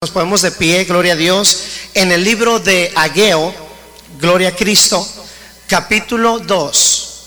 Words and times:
Nos 0.00 0.12
ponemos 0.12 0.42
de 0.42 0.52
pie, 0.52 0.84
gloria 0.84 1.14
a 1.14 1.16
Dios, 1.16 1.64
en 1.92 2.12
el 2.12 2.22
libro 2.22 2.60
de 2.60 2.92
Ageo, 2.94 3.52
gloria 4.20 4.50
a 4.50 4.54
Cristo, 4.54 5.04
capítulo 5.66 6.38
2. 6.38 7.18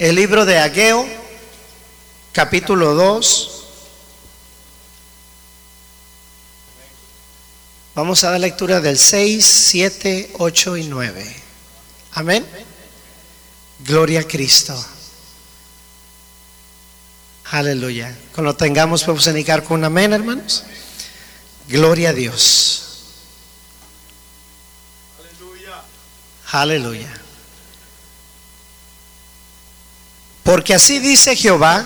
El 0.00 0.16
libro 0.16 0.44
de 0.44 0.58
Ageo, 0.58 1.06
capítulo 2.32 2.96
2. 2.96 3.50
Vamos 7.94 8.24
a 8.24 8.32
dar 8.32 8.40
lectura 8.40 8.80
del 8.80 8.98
6, 8.98 9.46
7, 9.46 10.30
8 10.38 10.76
y 10.76 10.88
9. 10.88 11.36
Amén. 12.14 12.44
Gloria 13.78 14.22
a 14.22 14.24
Cristo. 14.24 14.84
Aleluya. 17.44 18.12
Cuando 18.34 18.56
tengamos, 18.56 19.04
podemos 19.04 19.28
indicar 19.28 19.62
con 19.62 19.78
un 19.78 19.84
amén, 19.84 20.12
hermanos. 20.12 20.64
Gloria 21.68 22.10
a 22.10 22.12
Dios. 22.12 22.82
Aleluya. 26.52 27.12
Porque 30.42 30.74
así 30.74 31.00
dice 31.00 31.34
Jehová 31.34 31.84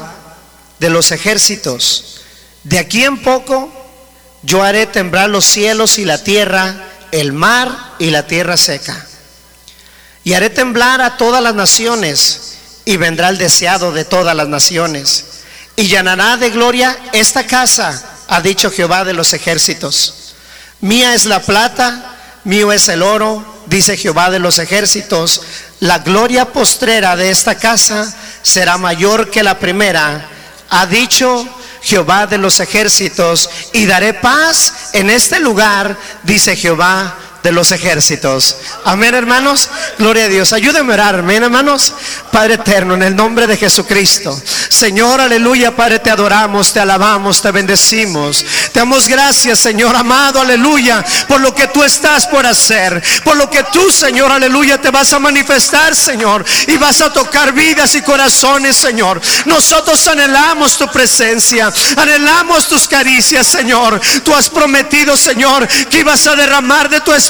de 0.79 0.91
los 0.91 1.13
ejércitos, 1.13 2.21
de 2.63 2.79
aquí 2.79 3.05
en 3.05 3.23
poco 3.23 3.73
yo 4.43 4.63
haré 4.63 4.87
temblar 4.87 5.31
los 5.31 5.47
cielos 5.47 5.99
y 5.99 6.05
la 6.05 6.23
tierra, 6.23 6.89
el 7.11 7.33
mar 7.33 7.95
y 7.99 8.11
la 8.11 8.27
tierra 8.27 8.59
seca. 8.59 9.07
Y 10.25 10.35
haré 10.35 10.51
temblar 10.51 11.01
a 11.01 11.17
todas 11.17 11.43
las 11.43 11.55
naciones 11.55 12.59
y 12.85 12.99
vendrá 12.99 13.31
el 13.31 13.39
deseado 13.39 13.93
de 13.93 14.05
todas 14.05 14.37
las 14.37 14.49
naciones. 14.49 15.25
Y 15.77 15.87
llenará 15.87 16.37
de 16.37 16.51
gloria 16.51 16.99
esta 17.13 17.47
casa 17.47 18.10
ha 18.31 18.41
dicho 18.41 18.71
Jehová 18.71 19.05
de 19.05 19.13
los 19.13 19.33
ejércitos. 19.33 20.35
Mía 20.81 21.15
es 21.15 21.25
la 21.25 21.43
plata, 21.43 22.17
mío 22.45 22.73
es 22.73 22.89
el 22.89 23.03
oro, 23.03 23.45
dice 23.67 23.97
Jehová 23.97 24.31
de 24.31 24.39
los 24.39 24.61
ejércitos. 24.61 25.43
La 25.81 25.99
gloria 25.99 26.53
postrera 26.53 27.17
de 27.17 27.31
esta 27.31 27.57
casa 27.57 28.15
será 28.43 28.79
mayor 28.79 29.31
que 29.31 29.43
la 29.43 29.59
primera, 29.59 30.29
ha 30.69 30.87
dicho 30.87 31.45
Jehová 31.83 32.29
de 32.29 32.39
los 32.39 32.61
ejércitos, 32.61 33.51
y 33.73 33.87
daré 33.87 34.15
paz 34.15 34.91
en 34.93 35.11
este 35.11 35.41
lugar, 35.41 35.99
dice 36.23 36.55
Jehová 36.55 37.17
de 37.43 37.53
los 37.53 37.73
ejércitos. 37.73 38.57
Amén, 38.85 39.15
hermanos. 39.15 39.69
Gloria 39.99 40.25
a 40.25 40.29
Dios. 40.29 40.53
Ayúdenme 40.53 40.93
a 40.93 40.95
orar, 40.95 41.15
amén, 41.21 41.43
hermanos. 41.43 41.95
Padre 42.31 42.55
eterno, 42.55 42.95
en 42.95 43.03
el 43.03 43.17
nombre 43.17 43.47
de 43.47 43.57
Jesucristo. 43.57 44.41
Señor, 44.69 45.21
aleluya, 45.21 45.75
Padre, 45.75 45.99
te 45.99 46.11
adoramos, 46.11 46.73
te 46.73 46.81
alabamos, 46.81 47.43
te 47.43 47.51
bendecimos. 47.51 48.45
Te 48.73 48.81
damos 48.81 49.09
gracias, 49.09 49.59
Señor 49.59 49.95
amado, 49.97 50.41
aleluya, 50.41 51.05
por 51.29 51.41
lo 51.41 51.55
que 51.55 51.69
tú 51.69 51.83
estás 51.83 52.27
por 52.27 52.47
hacer, 52.47 53.03
por 53.25 53.37
lo 53.37 53.51
que 53.51 53.63
tú, 53.65 53.91
Señor, 53.91 54.31
aleluya, 54.31 54.81
te 54.81 54.91
vas 54.91 55.13
a 55.13 55.19
manifestar, 55.19 55.95
Señor, 55.95 56.45
y 56.67 56.77
vas 56.77 57.01
a 57.01 57.13
tocar 57.13 57.53
vidas 57.53 57.95
y 57.95 58.03
corazones, 58.03 58.77
Señor. 58.77 59.21
Nosotros 59.47 60.07
anhelamos 60.07 60.77
tu 60.77 60.87
presencia, 60.89 61.73
anhelamos 61.97 62.69
tus 62.69 62.87
caricias, 62.89 63.47
Señor. 63.47 64.01
Tú 64.25 64.35
has 64.35 64.49
prometido, 64.49 65.17
Señor, 65.17 65.67
que 65.69 65.99
ibas 65.99 66.27
a 66.27 66.37
derramar 66.37 66.89
de 66.89 67.01
tu 67.01 67.13
espíritu. 67.13 67.30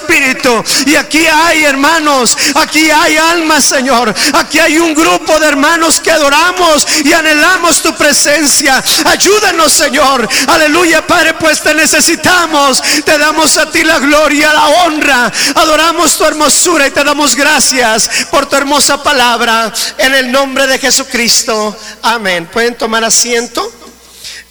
Y 0.87 0.97
aquí 0.97 1.27
hay, 1.27 1.65
hermanos, 1.65 2.37
aquí 2.55 2.91
hay 2.91 3.17
almas, 3.17 3.65
Señor. 3.65 4.15
Aquí 4.35 4.59
hay 4.59 4.79
un 4.79 4.95
grupo 4.95 5.39
de 5.39 5.47
hermanos 5.47 6.01
que 6.01 6.11
adoramos 6.11 6.87
y 7.05 7.13
anhelamos 7.13 7.83
tu 7.83 7.95
presencia. 7.97 8.83
Ayúdanos, 9.07 9.73
Señor. 9.73 10.29
Aleluya, 10.49 11.07
Padre, 11.07 11.35
pues 11.35 11.61
te 11.61 11.75
necesitamos. 11.75 12.83
Te 13.05 13.19
damos 13.19 13.57
a 13.59 13.71
ti 13.71 13.85
la 13.85 13.99
gloria, 13.99 14.53
la 14.53 14.67
honra. 14.69 15.33
Adoramos 15.55 16.17
tu 16.17 16.25
hermosura 16.25 16.87
y 16.87 16.91
te 16.91 17.05
damos 17.05 17.35
gracias 17.35 18.11
por 18.31 18.47
tu 18.47 18.57
hermosa 18.57 19.03
palabra. 19.03 19.73
En 19.99 20.15
el 20.15 20.33
nombre 20.33 20.67
de 20.67 20.79
Jesucristo. 20.79 21.77
Amén. 22.03 22.49
¿Pueden 22.53 22.77
tomar 22.77 23.05
asiento? 23.05 23.73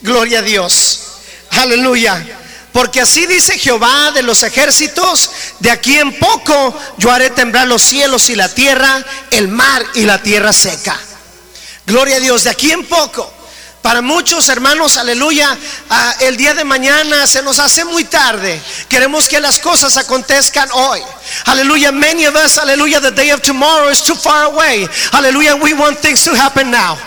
Gloria 0.01 0.39
a 0.39 0.43
Dios. 0.43 1.01
Aleluya. 1.51 2.38
Porque 2.71 3.01
así 3.01 3.25
dice 3.25 3.57
Jehová 3.57 4.11
de 4.11 4.21
los 4.21 4.43
ejércitos, 4.43 5.31
de 5.59 5.71
aquí 5.71 5.97
en 5.97 6.17
poco 6.19 6.77
yo 6.97 7.11
haré 7.11 7.31
temblar 7.31 7.67
los 7.67 7.81
cielos 7.81 8.29
y 8.29 8.35
la 8.35 8.53
tierra, 8.53 9.03
el 9.31 9.47
mar 9.47 9.83
y 9.95 10.03
la 10.03 10.21
tierra 10.21 10.53
seca. 10.53 10.97
Gloria 11.85 12.17
a 12.17 12.19
Dios, 12.19 12.43
de 12.43 12.51
aquí 12.51 12.71
en 12.71 12.85
poco. 12.85 13.33
Para 13.81 14.01
muchos 14.01 14.49
hermanos, 14.49 14.97
aleluya, 14.97 15.57
ah, 15.89 16.15
el 16.19 16.35
día 16.35 16.53
de 16.53 16.65
mañana 16.65 17.25
se 17.25 17.41
nos 17.41 17.59
hace 17.59 17.85
muy 17.85 18.03
tarde. 18.03 18.61
Queremos 18.89 19.27
que 19.29 19.39
las 19.39 19.57
cosas 19.57 19.95
acontezcan 19.95 20.69
hoy. 20.73 21.01
Aleluya, 21.45 21.91
many 21.91 22.25
of 22.25 22.35
us, 22.35 22.57
aleluya, 22.57 22.99
the 22.99 23.11
day 23.11 23.31
of 23.31 23.41
tomorrow 23.41 23.89
is 23.89 24.03
too 24.03 24.15
far 24.15 24.43
away. 24.45 24.87
Aleluya, 25.13 25.55
we 25.55 25.73
want 25.73 25.97
things 25.99 26.23
to 26.25 26.35
happen 26.35 26.69
now. 26.69 26.97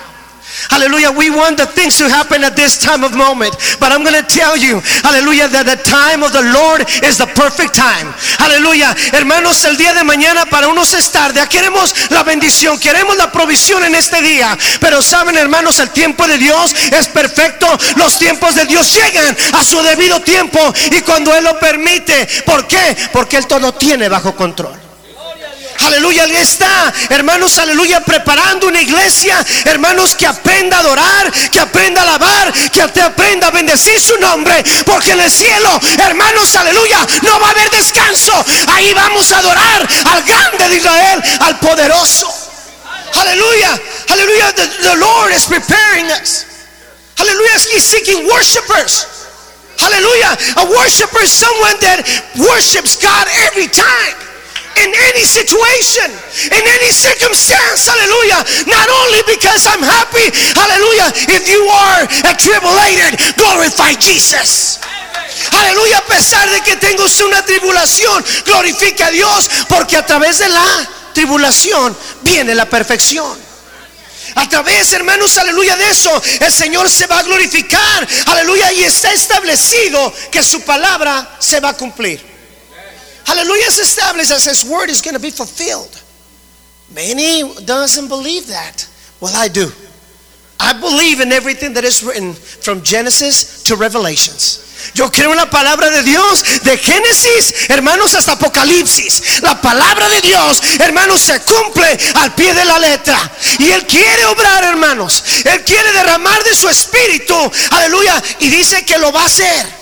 Hallelujah. 0.71 1.11
We 1.13 1.31
want 1.31 1.59
the 1.59 1.67
things 1.67 1.99
to 1.99 2.09
happen 2.09 2.45
at 2.45 2.57
this 2.57 2.79
time 2.79 3.05
of 3.05 3.15
moment. 3.15 3.57
But 3.81 3.93
I'm 3.93 4.03
going 4.03 4.19
to 4.19 4.27
tell 4.27 4.57
you, 4.57 4.81
hallelujah, 5.03 5.49
that 5.49 5.67
the 5.67 5.81
time 5.83 6.23
of 6.23 6.33
the 6.33 6.43
Lord 6.43 6.87
is 7.03 7.19
the 7.19 7.27
perfect 7.27 7.75
time. 7.75 8.13
Hallelujah. 8.39 8.95
Hermanos, 9.13 9.65
el 9.65 9.77
día 9.77 9.95
de 9.95 10.05
mañana 10.05 10.47
para 10.47 10.69
unos 10.69 10.93
es 10.95 11.11
tarde. 11.11 11.41
Queremos 11.49 12.11
la 12.11 12.23
bendición, 12.23 12.79
queremos 12.79 13.17
la 13.17 13.31
provisión 13.31 13.85
en 13.85 13.95
este 13.95 14.23
día. 14.23 14.57
Pero 14.81 15.03
saben, 15.03 15.37
hermanos, 15.37 15.79
el 15.79 15.91
tiempo 15.91 16.27
de 16.27 16.39
Dios 16.39 16.75
es 16.93 17.09
perfecto. 17.09 17.67
Los 17.97 18.19
tiempos 18.19 18.55
de 18.55 18.67
Dios 18.67 18.93
llegan 18.93 19.37
a 19.55 19.65
su 19.65 19.83
debido 19.83 20.21
tiempo 20.21 20.61
y 20.91 21.01
cuando 21.01 21.35
Él 21.35 21.45
lo 21.45 21.59
permite. 21.59 22.29
¿Por 22.45 22.67
qué? 22.67 22.97
Porque 23.13 23.37
Él 23.37 23.47
todo 23.47 23.73
tiene 23.75 24.09
bajo 24.09 24.35
control. 24.35 24.92
Aleluya, 25.81 26.27
está, 26.27 26.93
hermanos, 27.09 27.59
aleluya, 27.59 28.01
preparando 28.01 28.69
una 28.69 28.81
iglesia, 28.81 29.45
hermanos, 29.65 30.15
que 30.15 30.27
aprenda 30.27 30.77
a 30.77 30.81
adorar, 30.81 31.33
que 31.51 31.61
aprenda 31.61 32.01
a 32.01 32.05
alabar, 32.05 32.53
que 32.71 32.83
aprenda 32.83 33.49
a 33.49 33.51
bendecir 33.51 34.01
su 34.01 34.17
nombre, 34.19 34.63
porque 34.85 35.13
en 35.13 35.21
el 35.21 35.31
cielo, 35.31 35.81
hermanos, 35.99 36.55
aleluya, 36.55 37.07
no 37.23 37.41
va 37.41 37.49
a 37.49 37.51
haber 37.51 37.71
descanso. 37.71 38.33
Ahí 38.69 38.93
vamos 38.95 39.33
a 39.33 39.39
adorar 39.39 39.89
al 40.07 40.23
grande 40.23 40.69
de 40.69 40.77
Israel, 40.77 41.23
al 41.41 41.59
poderoso. 41.59 42.33
Aleluya, 43.15 43.81
aleluya, 44.09 44.53
the, 44.55 44.67
the 44.83 44.97
Lord 44.97 45.33
is 45.33 45.47
preparing 45.47 46.07
us. 46.13 46.47
Hallelujah, 47.17 47.59
He's 47.73 47.85
seeking 47.85 48.27
worshipers. 48.27 49.07
Hallelujah, 49.79 50.37
a 50.59 50.65
worshiper 50.67 51.23
is 51.23 51.33
someone 51.33 51.77
that 51.81 52.05
worships 52.39 52.97
God 52.97 53.27
every 53.47 53.67
time 53.67 54.22
in 54.77 54.91
any 55.13 55.25
situation, 55.25 56.11
in 56.51 56.65
any 56.65 56.91
circumstance. 56.91 57.87
Hallelujah. 57.87 58.45
Not 58.67 58.89
only 58.89 59.23
because 59.27 59.67
I'm 59.67 59.83
happy, 59.83 60.31
hallelujah. 60.57 61.13
If 61.29 61.49
you 61.49 61.63
are 61.69 62.07
tribulated, 62.37 63.21
glorify 63.37 63.95
Jesus. 64.01 64.79
Aleluya, 65.53 65.99
a 65.99 66.07
pesar 66.07 66.49
de 66.51 66.61
que 66.61 66.77
tengo 66.77 67.05
una 67.27 67.45
tribulación, 67.45 68.25
glorifica 68.45 69.07
a 69.07 69.11
Dios, 69.11 69.51
porque 69.69 69.97
a 69.97 70.07
través 70.07 70.39
de 70.39 70.49
la 70.49 70.89
tribulación 71.13 71.97
viene 72.23 72.55
la 72.55 72.67
perfección. 72.67 73.39
A 74.35 74.49
través, 74.49 74.93
hermanos, 74.93 75.37
aleluya, 75.37 75.77
de 75.77 75.91
eso 75.91 76.23
el 76.41 76.53
Señor 76.53 76.89
se 76.89 77.07
va 77.07 77.19
a 77.19 77.23
glorificar, 77.23 78.09
aleluya, 78.27 78.73
y 78.73 78.85
está 78.85 79.13
establecido 79.13 80.13
que 80.31 80.43
su 80.43 80.63
palabra 80.63 81.37
se 81.39 81.61
va 81.61 81.71
a 81.71 81.77
cumplir. 81.77 82.32
Hallelujah 83.25 83.67
is 83.67 83.79
established 83.79 84.31
as 84.31 84.45
His 84.45 84.65
word 84.65 84.91
is 84.91 85.01
going 85.01 85.15
to 85.15 85.21
be 85.21 85.31
fulfilled. 85.31 86.03
Many 86.95 87.43
doesn't 87.65 88.09
believe 88.09 88.49
that. 88.49 88.89
Well, 89.21 89.33
I 89.35 89.49
do. 89.49 89.71
I 90.61 90.73
believe 90.79 91.21
in 91.21 91.33
everything 91.33 91.75
that 91.75 91.85
is 91.85 92.05
written 92.05 92.35
from 92.35 92.83
Genesis 92.83 93.65
to 93.65 93.75
Revelations. 93.75 94.69
Yo 94.95 95.11
creo 95.11 95.31
en 95.31 95.37
la 95.37 95.51
palabra 95.51 95.91
de 95.91 96.03
Dios 96.03 96.43
de 96.63 96.77
Génesis, 96.77 97.69
hermanos, 97.69 98.15
hasta 98.15 98.33
Apocalipsis. 98.33 99.43
La 99.43 99.61
palabra 99.61 100.09
de 100.09 100.21
Dios, 100.21 100.61
hermanos, 100.81 101.23
se 101.23 101.41
cumple 101.41 101.99
al 102.17 102.35
pie 102.35 102.53
de 102.55 102.65
la 102.65 102.79
letra. 102.79 103.19
Y 103.59 103.71
Él 103.71 103.87
quiere 103.87 104.25
obrar, 104.27 104.65
hermanos. 104.65 105.25
Él 105.45 105.65
quiere 105.65 105.93
derramar 105.93 106.43
de 106.45 106.55
su 106.55 106.69
espíritu, 106.69 107.35
aleluya. 107.71 108.23
Y 108.41 108.49
dice 108.49 108.85
que 108.85 108.99
lo 108.99 109.13
va 109.13 109.23
a 109.23 109.27
hacer 109.27 109.82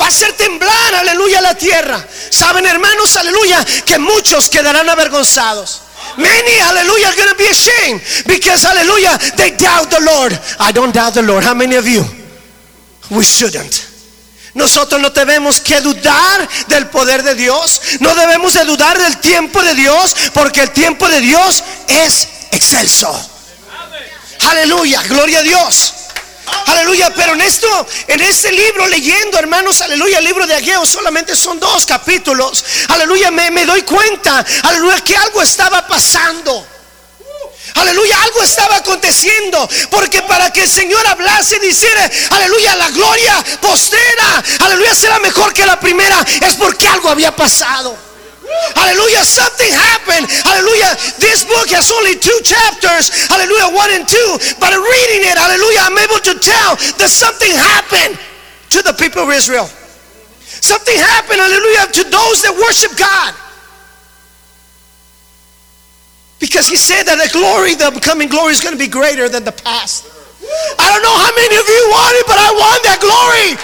va 0.00 0.06
a 0.06 0.08
hacer 0.08 0.32
temblar, 0.34 0.94
aleluya, 0.94 1.40
la 1.40 1.54
tierra. 1.54 2.04
Saben, 2.30 2.66
hermanos, 2.66 3.16
aleluya, 3.16 3.64
que 3.84 3.98
muchos 3.98 4.48
quedarán 4.48 4.88
avergonzados. 4.88 5.82
Many, 6.16 6.58
hallelujah, 6.58 7.08
are 7.08 7.16
going 7.16 7.36
be 7.36 7.46
ashamed 7.48 8.00
because, 8.26 8.66
hallelujah, 8.66 9.18
they 9.36 9.50
doubt 9.52 9.90
the 9.90 10.00
Lord. 10.00 10.32
I 10.58 10.72
don't 10.72 10.92
doubt 10.92 11.14
the 11.14 11.22
Lord. 11.22 11.44
How 11.44 11.54
many 11.54 11.76
of 11.76 11.86
you? 11.86 12.04
We 13.10 13.24
shouldn't. 13.24 13.86
Nosotros 14.54 15.00
no 15.00 15.10
debemos 15.10 15.60
que 15.60 15.80
dudar 15.80 16.48
del 16.66 16.88
poder 16.88 17.22
de 17.22 17.34
Dios. 17.34 17.80
No 18.00 18.14
debemos 18.14 18.54
de 18.54 18.64
dudar 18.64 18.98
del 18.98 19.18
tiempo 19.18 19.62
de 19.62 19.74
Dios 19.74 20.16
porque 20.34 20.62
el 20.62 20.70
tiempo 20.70 21.08
de 21.08 21.20
Dios 21.20 21.62
es 21.86 22.28
excelso. 22.50 23.08
Aleluya, 24.40 25.02
gloria 25.04 25.40
a 25.40 25.42
Dios. 25.42 25.94
Aleluya, 26.66 27.12
pero 27.14 27.34
en 27.34 27.40
esto, 27.40 27.86
en 28.06 28.20
este 28.20 28.52
libro 28.52 28.86
leyendo, 28.86 29.38
hermanos, 29.38 29.80
aleluya, 29.80 30.18
el 30.18 30.24
libro 30.24 30.46
de 30.46 30.54
Ageo 30.54 30.86
solamente 30.86 31.36
son 31.36 31.58
dos 31.58 31.86
capítulos. 31.86 32.64
Aleluya, 32.88 33.30
me, 33.30 33.50
me 33.50 33.64
doy 33.64 33.82
cuenta, 33.82 34.44
aleluya, 34.62 35.00
que 35.00 35.16
algo 35.16 35.42
estaba 35.42 35.86
pasando. 35.86 36.66
Aleluya, 37.74 38.22
algo 38.22 38.42
estaba 38.42 38.76
aconteciendo. 38.76 39.68
Porque 39.90 40.22
para 40.22 40.52
que 40.52 40.62
el 40.62 40.68
Señor 40.68 41.06
hablase 41.06 41.56
y 41.56 41.66
dijera, 41.66 42.10
aleluya, 42.30 42.76
la 42.76 42.90
gloria 42.90 43.44
postera, 43.60 44.42
aleluya, 44.60 44.94
será 44.94 45.18
mejor 45.20 45.52
que 45.52 45.66
la 45.66 45.78
primera, 45.78 46.24
es 46.40 46.54
porque 46.54 46.88
algo 46.88 47.08
había 47.08 47.34
pasado. 47.34 48.07
Hallelujah, 48.74 49.24
something 49.24 49.68
happened. 49.68 50.26
Hallelujah, 50.44 50.96
this 51.20 51.44
book 51.44 51.68
has 51.70 51.92
only 51.92 52.16
two 52.16 52.38
chapters. 52.44 53.12
Hallelujah, 53.28 53.74
one 53.74 53.90
and 53.92 54.08
two. 54.08 54.30
But 54.56 54.72
reading 54.72 55.28
it, 55.28 55.36
hallelujah, 55.36 55.84
I'm 55.84 55.98
able 55.98 56.20
to 56.22 56.34
tell 56.40 56.76
that 56.98 57.10
something 57.12 57.52
happened 57.52 58.16
to 58.72 58.80
the 58.82 58.92
people 58.96 59.22
of 59.22 59.30
Israel. 59.30 59.68
Something 60.64 60.96
happened, 60.96 61.40
hallelujah, 61.40 61.92
to 61.92 62.02
those 62.08 62.42
that 62.42 62.54
worship 62.56 62.96
God. 62.96 63.34
Because 66.40 66.68
he 66.68 66.76
said 66.76 67.04
that 67.04 67.18
the 67.18 67.30
glory, 67.32 67.74
the 67.74 67.90
coming 68.00 68.28
glory 68.28 68.52
is 68.52 68.60
going 68.60 68.74
to 68.74 68.78
be 68.78 68.88
greater 68.88 69.28
than 69.28 69.44
the 69.44 69.52
past. 69.52 70.17
I 70.78 70.90
don't 70.90 71.02
know 71.02 71.16
how 71.16 71.32
many 71.36 71.56
of 71.56 71.66
you 71.68 71.82
want 71.92 72.14
it, 72.16 72.26
but 72.26 72.38
I 72.38 72.50
want 72.52 72.80
that 72.84 73.00
glory. 73.00 73.54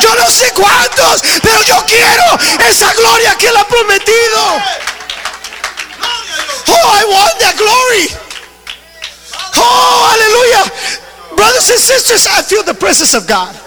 Yo 0.00 0.10
no 0.16 0.26
sé 0.30 0.50
cuántos, 0.54 1.22
pero 1.42 1.60
yo 1.62 1.76
quiero 1.86 2.24
esa 2.66 2.92
gloria 2.94 3.36
que 3.36 3.48
él 3.48 3.56
ha 3.56 3.66
prometido. 3.66 4.40
Oh, 6.70 6.88
I 6.94 7.04
want 7.04 7.34
that 7.40 7.56
glory. 7.58 8.08
Oh, 9.56 10.08
hallelujah. 10.08 10.64
Brothers 11.36 11.70
and 11.70 11.80
sisters, 11.80 12.26
I 12.26 12.42
feel 12.42 12.62
the 12.62 12.74
presence 12.74 13.14
of 13.14 13.26
God. 13.26 13.59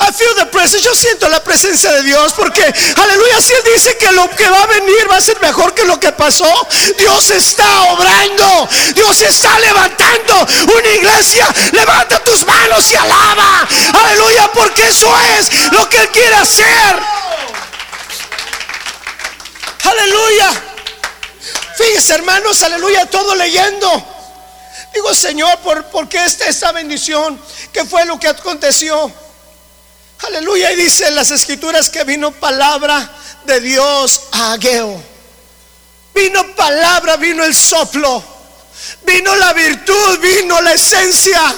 I 0.00 0.12
feel 0.12 0.34
the 0.36 0.46
presence. 0.46 0.82
Yo 0.84 0.94
siento 0.94 1.28
la 1.28 1.42
presencia 1.42 1.90
de 1.92 2.02
Dios 2.02 2.32
porque, 2.34 2.62
aleluya, 2.62 3.40
si 3.40 3.52
Él 3.52 3.62
dice 3.74 3.96
que 3.98 4.12
lo 4.12 4.30
que 4.30 4.48
va 4.48 4.62
a 4.62 4.66
venir 4.66 5.10
va 5.10 5.16
a 5.16 5.20
ser 5.20 5.40
mejor 5.40 5.74
que 5.74 5.84
lo 5.84 5.98
que 5.98 6.12
pasó, 6.12 6.46
Dios 6.96 7.30
está 7.30 7.82
obrando, 7.92 8.68
Dios 8.94 9.20
está 9.22 9.58
levantando 9.58 10.46
una 10.72 10.88
iglesia. 10.88 11.48
Levanta 11.72 12.22
tus 12.22 12.46
manos 12.46 12.90
y 12.90 12.96
alaba, 12.96 13.68
aleluya, 14.04 14.50
porque 14.52 14.86
eso 14.86 15.12
es 15.38 15.72
lo 15.72 15.88
que 15.88 15.98
Él 15.98 16.08
quiere 16.10 16.34
hacer. 16.36 17.02
Aleluya. 19.84 20.62
Fíjense, 21.76 22.14
hermanos, 22.14 22.62
aleluya, 22.62 23.06
todo 23.06 23.34
leyendo. 23.34 24.04
Digo, 24.94 25.14
Señor, 25.14 25.58
¿por, 25.58 25.84
¿por 25.86 26.08
qué 26.08 26.24
esta, 26.24 26.46
esta 26.46 26.72
bendición? 26.72 27.40
¿Qué 27.72 27.84
fue 27.84 28.04
lo 28.04 28.18
que 28.18 28.28
aconteció? 28.28 29.12
Aleluya. 30.26 30.72
Y 30.72 30.76
dice 30.76 31.08
en 31.08 31.14
las 31.14 31.30
escrituras 31.30 31.88
que 31.90 32.04
vino 32.04 32.32
palabra 32.32 33.10
de 33.44 33.60
Dios 33.60 34.22
a 34.32 34.52
Ageo. 34.52 35.02
Vino 36.14 36.54
palabra, 36.54 37.16
vino 37.16 37.44
el 37.44 37.54
soplo. 37.54 38.22
Vino 39.04 39.34
la 39.36 39.52
virtud, 39.52 40.18
vino 40.20 40.60
la 40.60 40.72
esencia. 40.72 41.54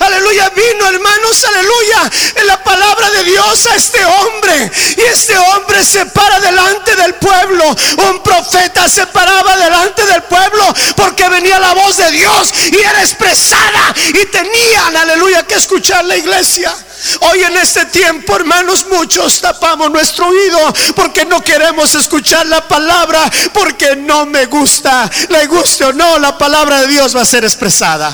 Aleluya, 0.00 0.50
vino 0.50 0.88
hermanos, 0.88 1.44
aleluya, 1.44 2.10
en 2.34 2.46
la 2.46 2.62
palabra 2.62 3.10
de 3.10 3.24
Dios 3.24 3.66
a 3.66 3.74
este 3.74 4.04
hombre. 4.04 4.70
Y 4.96 5.00
este 5.02 5.36
hombre 5.38 5.84
se 5.84 6.06
para 6.06 6.40
delante 6.40 6.94
del 6.96 7.14
pueblo. 7.14 7.64
Un 8.08 8.22
profeta 8.22 8.88
se 8.88 9.06
paraba 9.06 9.56
delante 9.56 10.04
del 10.06 10.22
pueblo 10.24 10.74
porque 10.96 11.28
venía 11.28 11.58
la 11.58 11.74
voz 11.74 11.96
de 11.96 12.10
Dios 12.10 12.52
y 12.72 12.78
era 12.78 13.00
expresada. 13.00 13.94
Y 14.08 14.26
tenían, 14.26 14.96
aleluya, 14.96 15.46
que 15.46 15.54
escuchar 15.54 16.04
la 16.04 16.16
iglesia. 16.16 16.74
Hoy 17.20 17.42
en 17.42 17.56
este 17.56 17.84
tiempo, 17.86 18.36
hermanos, 18.36 18.86
muchos 18.90 19.40
tapamos 19.40 19.90
nuestro 19.90 20.26
oído 20.26 20.58
porque 20.94 21.24
no 21.24 21.42
queremos 21.42 21.94
escuchar 21.94 22.46
la 22.46 22.66
palabra, 22.66 23.30
porque 23.52 23.96
no 23.96 24.26
me 24.26 24.46
gusta, 24.46 25.08
le 25.28 25.46
guste 25.46 25.84
o 25.84 25.92
no, 25.92 26.18
la 26.18 26.36
palabra 26.36 26.80
de 26.80 26.88
Dios 26.88 27.14
va 27.14 27.22
a 27.22 27.26
ser 27.26 27.44
expresada. 27.44 28.12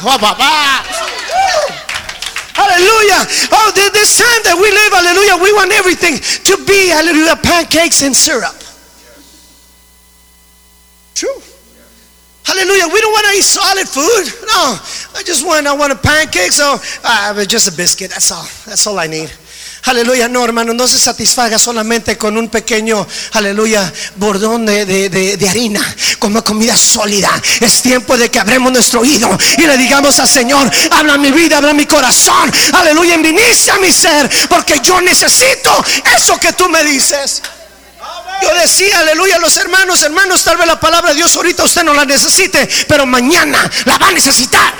Hallelujah. 2.55 3.23
Oh, 3.53 3.73
this 3.75 4.19
time 4.19 4.43
that 4.45 4.57
we 4.61 4.69
live, 4.69 4.93
hallelujah, 4.93 5.37
we 5.41 5.53
want 5.53 5.73
everything 5.73 6.21
to 6.21 6.55
be, 6.65 6.89
hallelujah, 6.89 7.37
pancakes 7.37 8.03
and 8.03 8.15
syrup. 8.15 8.57
True. 11.15 11.41
Hallelujah. 12.45 12.93
We 12.93 13.01
don't 13.01 13.13
want 13.13 13.27
to 13.29 13.33
eat 13.39 13.45
solid 13.45 13.89
food. 13.89 14.27
No, 14.47 14.77
I 15.17 15.23
just 15.25 15.47
want, 15.47 15.67
I 15.67 15.73
want 15.73 15.93
a 15.93 15.97
pancake, 15.97 16.53
so 16.53 16.77
uh, 17.05 17.45
just 17.45 17.73
a 17.73 17.77
biscuit. 17.77 18.11
That's 18.11 18.31
all. 18.31 18.45
That's 18.67 18.87
all 18.87 18.99
I 18.99 19.07
need. 19.07 19.33
Aleluya, 19.85 20.29
no 20.29 20.45
hermano, 20.45 20.73
no 20.73 20.87
se 20.87 20.97
satisfaga 20.97 21.59
solamente 21.59 22.17
con 22.17 22.37
un 22.37 22.49
pequeño, 22.49 23.05
aleluya, 23.33 23.93
bordón 24.15 24.65
de, 24.65 24.87
de, 24.87 25.09
de, 25.37 25.49
harina, 25.49 25.81
como 26.21 26.45
comida 26.45 26.77
sólida. 26.77 27.31
Es 27.61 27.83
tiempo 27.83 28.17
de 28.17 28.31
que 28.31 28.39
abremos 28.39 28.73
nuestro 28.73 29.01
oído 29.01 29.37
y 29.59 29.63
le 29.63 29.77
digamos 29.77 30.21
al 30.21 30.29
Señor, 30.29 30.71
habla 30.93 31.19
mi 31.19 31.33
vida, 31.33 31.59
habla 31.59 31.73
mi 31.73 31.87
corazón, 31.87 32.53
aleluya, 32.75 33.17
inicia 33.17 33.77
mi 33.79 33.91
ser, 33.91 34.31
porque 34.49 34.81
yo 34.85 35.01
necesito 35.01 35.85
eso 36.17 36.39
que 36.39 36.53
tú 36.53 36.69
me 36.69 36.85
dices. 36.85 37.43
Yo 38.41 38.55
decía, 38.55 39.01
aleluya, 39.01 39.39
los 39.39 39.57
hermanos, 39.57 40.03
hermanos, 40.03 40.45
tal 40.45 40.59
vez 40.59 40.67
la 40.67 40.79
palabra 40.79 41.11
de 41.11 41.17
Dios 41.17 41.35
ahorita 41.35 41.65
usted 41.65 41.83
no 41.83 41.93
la 41.93 42.05
necesite, 42.05 42.69
pero 42.87 43.05
mañana 43.05 43.69
la 43.85 43.99
va 43.99 44.09
a 44.09 44.13
necesitar. 44.13 44.75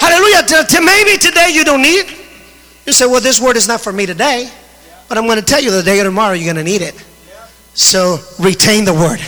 Aleluya, 0.00 0.46
maybe 0.80 1.18
today 1.18 1.52
you 1.52 1.62
don't 1.62 1.82
need. 1.82 2.19
You 2.86 2.92
say, 2.92 3.06
well, 3.06 3.20
this 3.20 3.40
word 3.40 3.56
is 3.56 3.68
not 3.68 3.80
for 3.80 3.92
me 3.92 4.06
today, 4.06 4.50
but 5.08 5.18
I'm 5.18 5.26
going 5.26 5.38
to 5.38 5.44
tell 5.44 5.62
you 5.62 5.70
the 5.70 5.82
day 5.82 6.00
or 6.00 6.04
tomorrow 6.04 6.34
you're 6.34 6.52
going 6.52 6.64
to 6.64 6.70
need 6.70 6.82
it. 6.82 6.94
So 7.74 8.18
retain 8.38 8.84
the 8.84 8.94
word. 8.94 9.20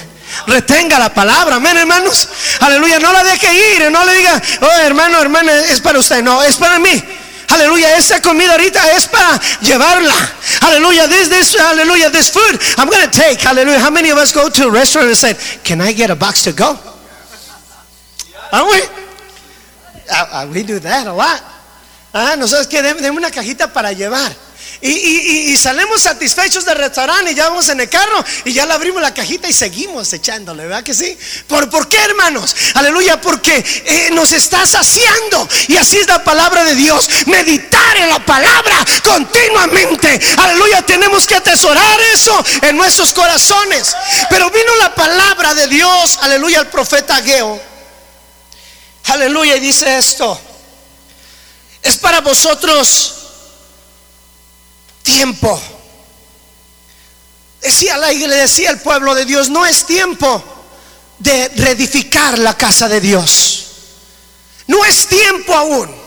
Retenga 0.47 0.99
la 0.99 1.11
palabra, 1.11 1.57
amén, 1.57 1.77
hermanos. 1.77 2.27
Aleluya, 2.61 2.99
no 2.99 3.13
la 3.13 3.23
deje 3.23 3.53
ir, 3.53 3.91
no 3.91 4.05
le 4.05 4.13
diga, 4.15 4.43
oh, 4.63 4.81
hermano, 4.83 5.21
hermana, 5.21 5.53
es 5.69 5.81
para 5.81 5.99
usted, 5.99 6.23
no, 6.23 6.43
es 6.43 6.57
para 6.57 6.79
mí. 6.79 7.03
Aleluya, 7.49 7.97
esa 7.99 8.21
comida 8.21 8.53
ahorita 8.53 8.93
es 8.93 9.07
para 9.07 9.39
llevarla. 9.61 10.15
Aleluya, 10.63 11.07
this, 11.07 11.29
this, 11.29 11.55
hallelujah, 11.55 12.09
this 12.11 12.31
food 12.31 12.59
I'm 12.79 12.89
going 12.89 13.05
to 13.05 13.11
take. 13.11 13.41
Hallelujah. 13.41 13.79
How 13.79 13.91
many 13.91 14.11
of 14.11 14.17
us 14.17 14.33
go 14.33 14.49
to 14.49 14.69
a 14.69 14.71
restaurant 14.71 15.09
and 15.09 15.17
say, 15.17 15.35
can 15.63 15.81
I 15.81 15.93
get 15.93 16.09
a 16.09 16.17
box 16.17 16.45
to 16.45 16.53
go? 16.53 16.79
Aren't 18.53 18.69
we? 18.69 18.81
Uh, 20.11 20.27
uh, 20.31 20.51
we 20.53 20.63
do 20.63 20.79
that 20.79 21.07
a 21.07 21.13
lot. 21.13 21.43
Ah, 22.13 22.37
nosotros 22.37 22.67
que 22.67 22.83
denme 22.83 23.11
una 23.11 23.31
cajita 23.31 23.73
para 23.73 23.93
llevar. 23.93 24.35
Y, 24.81 24.91
y, 24.91 25.53
y, 25.53 25.57
salimos 25.57 26.03
satisfechos 26.03 26.65
del 26.65 26.77
restaurante 26.77 27.31
y 27.31 27.35
ya 27.37 27.49
vamos 27.49 27.69
en 27.69 27.81
el 27.81 27.89
carro 27.89 28.25
y 28.45 28.53
ya 28.53 28.67
le 28.67 28.73
abrimos 28.73 29.01
la 29.01 29.15
cajita 29.15 29.49
y 29.49 29.53
seguimos 29.53 30.13
echándole, 30.13 30.65
¿verdad 30.65 30.83
que 30.83 30.93
sí? 30.93 31.17
¿Por, 31.47 31.71
¿por 31.71 31.89
qué, 31.89 31.99
hermanos? 31.99 32.57
Aleluya, 32.75 33.21
porque 33.21 33.65
eh, 33.85 34.11
nos 34.13 34.33
está 34.33 34.67
saciando 34.67 35.49
y 35.69 35.77
así 35.77 35.99
es 35.99 36.09
la 36.09 36.25
palabra 36.25 36.65
de 36.65 36.75
Dios. 36.75 37.09
Meditar 37.27 37.97
en 37.99 38.09
la 38.09 38.27
palabra 38.27 38.85
continuamente. 39.05 40.21
Aleluya, 40.39 40.83
tenemos 40.83 41.27
que 41.27 41.37
atesorar 41.37 42.01
eso 42.13 42.45
en 42.63 42.77
nuestros 42.77 43.13
corazones. 43.13 43.95
Pero 44.31 44.51
vino 44.51 44.75
la 44.81 44.93
palabra 44.97 45.55
de 45.55 45.69
Dios, 45.69 46.19
aleluya, 46.23 46.59
al 46.59 46.71
profeta 46.71 47.17
Ageo. 47.17 47.61
Aleluya, 49.05 49.57
y 49.57 49.61
dice 49.61 49.97
esto. 49.97 50.52
Es 51.83 51.99
para 51.99 52.21
vosotros 52.21 53.15
tiempo. 55.03 55.61
Decía 57.61 57.97
la 57.97 58.13
iglesia, 58.13 58.43
decía 58.43 58.71
el 58.71 58.81
pueblo 58.81 59.15
de 59.15 59.25
Dios, 59.25 59.49
no 59.49 59.67
es 59.67 59.85
tiempo 59.85 60.43
de 61.19 61.49
reedificar 61.49 62.39
la 62.39 62.57
casa 62.57 62.89
de 62.89 63.01
Dios. 63.01 63.67
No 64.67 64.85
es 64.85 65.07
tiempo 65.07 65.55
aún. 65.55 66.03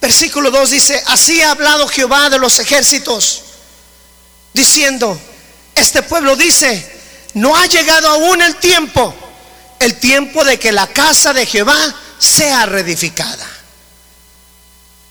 Versículo 0.00 0.50
2 0.50 0.70
dice, 0.70 1.02
así 1.06 1.40
ha 1.40 1.50
hablado 1.50 1.88
Jehová 1.88 2.30
de 2.30 2.38
los 2.38 2.58
ejércitos, 2.58 3.42
diciendo, 4.52 5.18
este 5.74 6.02
pueblo 6.02 6.36
dice, 6.36 7.00
no 7.34 7.56
ha 7.56 7.66
llegado 7.66 8.08
aún 8.08 8.40
el 8.40 8.56
tiempo 8.56 9.14
el 9.78 9.98
tiempo 9.98 10.44
de 10.44 10.58
que 10.58 10.72
la 10.72 10.86
casa 10.86 11.32
de 11.32 11.46
Jehová 11.46 11.94
sea 12.18 12.66
reedificada. 12.66 13.46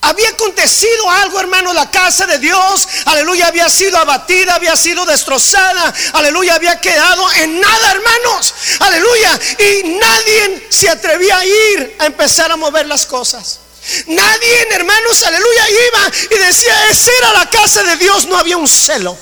Había 0.02 0.30
acontecido 0.30 1.10
algo, 1.10 1.40
hermano, 1.40 1.74
la 1.74 1.90
casa 1.90 2.28
de 2.28 2.38
Dios, 2.38 2.88
aleluya, 3.06 3.48
había 3.48 3.68
sido 3.72 3.98
abatida, 3.98 4.54
había 4.54 4.76
sido 4.76 5.04
destrozada, 5.04 5.92
aleluya, 6.14 6.54
había 6.54 6.80
quedado 6.80 7.32
en 7.34 7.60
nada, 7.60 7.92
hermanos, 7.92 8.54
aleluya, 8.82 9.40
y 9.58 9.88
nadie 9.88 10.68
se 10.70 10.90
atrevía 10.90 11.40
a 11.40 11.46
ir 11.46 11.96
a 11.98 12.06
empezar 12.06 12.52
a 12.52 12.56
mover 12.56 12.86
las 12.86 13.08
cosas. 13.08 13.62
Nadie, 14.06 14.68
hermanos, 14.72 15.24
aleluya, 15.24 15.70
iba 15.70 16.12
y 16.36 16.40
decía, 16.40 16.90
esa 16.92 17.12
era 17.18 17.34
la 17.34 17.50
casa 17.50 17.82
de 17.82 17.98
Dios, 17.98 18.28
no 18.28 18.38
había 18.38 18.58
un 18.58 18.68
celo. 18.68 19.18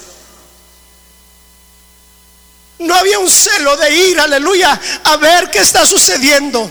No 2.83 2.93
había 2.95 3.19
un 3.19 3.29
celo 3.29 3.75
de 3.77 3.89
ir, 3.89 4.19
aleluya, 4.19 4.79
a 5.05 5.17
ver 5.17 5.49
qué 5.49 5.59
está 5.59 5.85
sucediendo. 5.85 6.69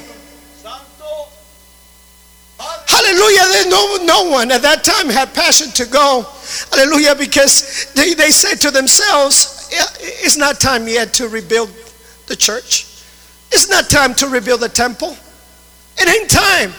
Hallelujah. 2.86 3.48
Then 3.52 3.70
no, 3.70 3.96
no 4.04 4.30
one 4.30 4.52
at 4.52 4.62
that 4.62 4.84
time 4.84 5.08
had 5.08 5.32
passion 5.32 5.70
to 5.72 5.86
go. 5.86 6.26
Hallelujah. 6.70 7.14
Because 7.14 7.90
they, 7.94 8.14
they 8.14 8.30
said 8.30 8.60
to 8.60 8.70
themselves, 8.70 9.68
it's 9.72 10.36
not 10.36 10.60
time 10.60 10.86
yet 10.86 11.14
to 11.14 11.28
rebuild 11.28 11.70
the 12.26 12.36
church. 12.36 12.86
It's 13.50 13.68
not 13.68 13.88
time 13.88 14.14
to 14.16 14.28
rebuild 14.28 14.60
the 14.60 14.68
temple. 14.68 15.16
It 15.98 16.08
ain't 16.08 16.30
time. 16.30 16.72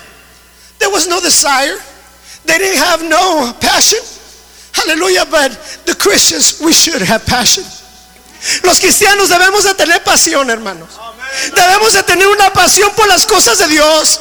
There 0.80 0.90
was 0.90 1.08
no 1.08 1.20
desire. 1.20 1.78
They 2.46 2.58
didn't 2.58 2.80
have 2.80 3.04
no 3.04 3.54
passion. 3.60 4.00
Hallelujah. 4.72 5.26
But 5.30 5.52
the 5.86 5.96
Christians, 5.96 6.62
we 6.64 6.74
should 6.74 7.02
have 7.02 7.26
passion. 7.26 7.64
Los 8.64 8.80
cristianos 8.80 9.30
debemos 9.30 9.64
de 9.64 9.74
tener 9.74 10.04
pasión, 10.04 10.50
hermanos. 10.50 10.90
Debemos 11.56 11.94
de 11.94 12.04
tener 12.04 12.28
una 12.28 12.52
pasión 12.52 12.92
por 12.96 13.08
las 13.08 13.26
cosas 13.26 13.58
de 13.58 13.68
Dios. 13.68 14.20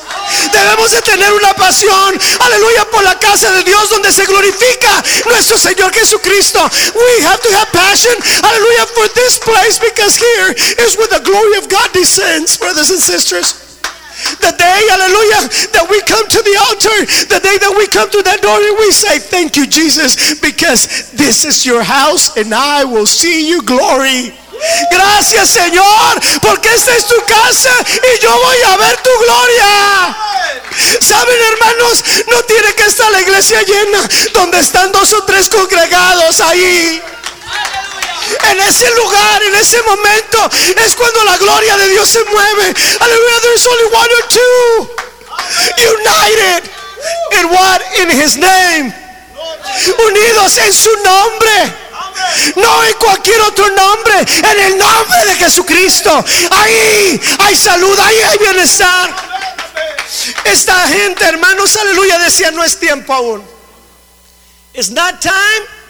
Debemos 0.52 0.92
de 0.92 1.02
tener 1.02 1.32
una 1.32 1.54
pasión, 1.54 2.18
aleluya, 2.40 2.90
por 2.90 3.02
la 3.02 3.18
casa 3.18 3.50
de 3.50 3.64
Dios 3.64 3.90
donde 3.90 4.12
se 4.12 4.24
glorifica 4.24 5.02
nuestro 5.26 5.58
Señor 5.58 5.92
Jesucristo. 5.92 6.58
We 6.94 7.24
have 7.24 7.40
to 7.42 7.56
have 7.56 7.70
passion, 7.72 8.14
hallelujah, 8.42 8.86
for 8.94 9.08
this 9.08 9.38
place 9.38 9.78
because 9.78 10.16
here 10.16 10.54
is 10.86 10.96
where 10.96 11.08
the 11.08 11.20
glory 11.20 11.58
of 11.58 11.68
God 11.68 11.92
descends, 11.92 12.56
brothers 12.56 12.90
and 12.90 13.00
sisters. 13.00 13.61
The 14.40 14.52
day, 14.56 14.80
hallelujah, 14.90 15.48
that 15.74 15.86
we 15.90 16.00
come 16.02 16.26
to 16.28 16.40
the 16.42 16.56
altar, 16.68 16.96
the 17.28 17.40
day 17.40 17.56
that 17.58 17.74
we 17.76 17.86
come 17.88 18.10
to 18.10 18.22
that 18.22 18.42
door 18.42 18.58
and 18.58 18.78
we 18.78 18.90
say, 18.90 19.18
Thank 19.18 19.56
you, 19.56 19.66
Jesus, 19.66 20.38
because 20.40 21.10
this 21.12 21.44
is 21.44 21.66
your 21.66 21.82
house 21.82 22.36
and 22.36 22.54
I 22.54 22.84
will 22.84 23.06
see 23.06 23.48
you 23.48 23.62
glory. 23.62 24.34
Gracias, 24.90 25.50
Señor, 25.50 26.20
porque 26.40 26.72
esta 26.72 26.94
es 26.94 27.06
tu 27.06 27.16
casa 27.26 27.70
y 28.14 28.22
yo 28.22 28.30
voy 28.30 28.56
a 28.62 28.76
ver 28.76 28.96
tu 29.02 29.10
gloria. 29.24 30.16
Saben, 31.00 31.36
hermanos, 31.52 32.04
no 32.28 32.42
tiene 32.44 32.74
que 32.74 32.84
estar 32.84 33.10
la 33.10 33.20
iglesia 33.20 33.62
llena 33.62 34.08
donde 34.32 34.60
están 34.60 34.92
dos 34.92 35.12
o 35.12 35.24
tres 35.24 35.48
congregados 35.48 36.40
ahí. 36.40 37.02
En 38.50 38.60
ese 38.60 38.90
lugar, 38.94 39.42
en 39.42 39.54
ese 39.54 39.82
momento, 39.82 40.50
es 40.84 40.94
cuando 40.94 41.24
la 41.24 41.36
gloria 41.38 41.76
de 41.76 41.88
Dios 41.88 42.08
se 42.08 42.24
mueve. 42.24 42.74
Aleluya, 43.00 43.40
there's 43.42 43.66
only 43.66 43.84
one 43.94 44.08
or 44.18 44.28
two 44.28 44.90
united 45.78 46.70
in 47.38 47.50
what? 47.50 47.80
In 47.98 48.10
His 48.10 48.36
name. 48.36 48.94
Unidos 50.06 50.58
en 50.58 50.72
su 50.72 50.90
nombre. 51.02 51.82
No 52.56 52.84
en 52.84 52.94
cualquier 52.94 53.40
otro 53.42 53.68
nombre, 53.70 54.14
en 54.18 54.60
el 54.60 54.78
nombre 54.78 55.24
de 55.26 55.34
Jesucristo. 55.36 56.24
Ahí 56.50 57.20
hay 57.38 57.56
salud, 57.56 57.98
ahí 57.98 58.20
hay 58.20 58.38
bienestar. 58.38 59.14
Esta 60.44 60.88
gente, 60.88 61.24
hermanos, 61.24 61.76
aleluya, 61.76 62.18
decía, 62.18 62.50
no 62.50 62.62
es 62.62 62.78
tiempo 62.78 63.12
aún. 63.12 63.44
It's 64.74 64.90
not 64.90 65.20
time. 65.20 65.81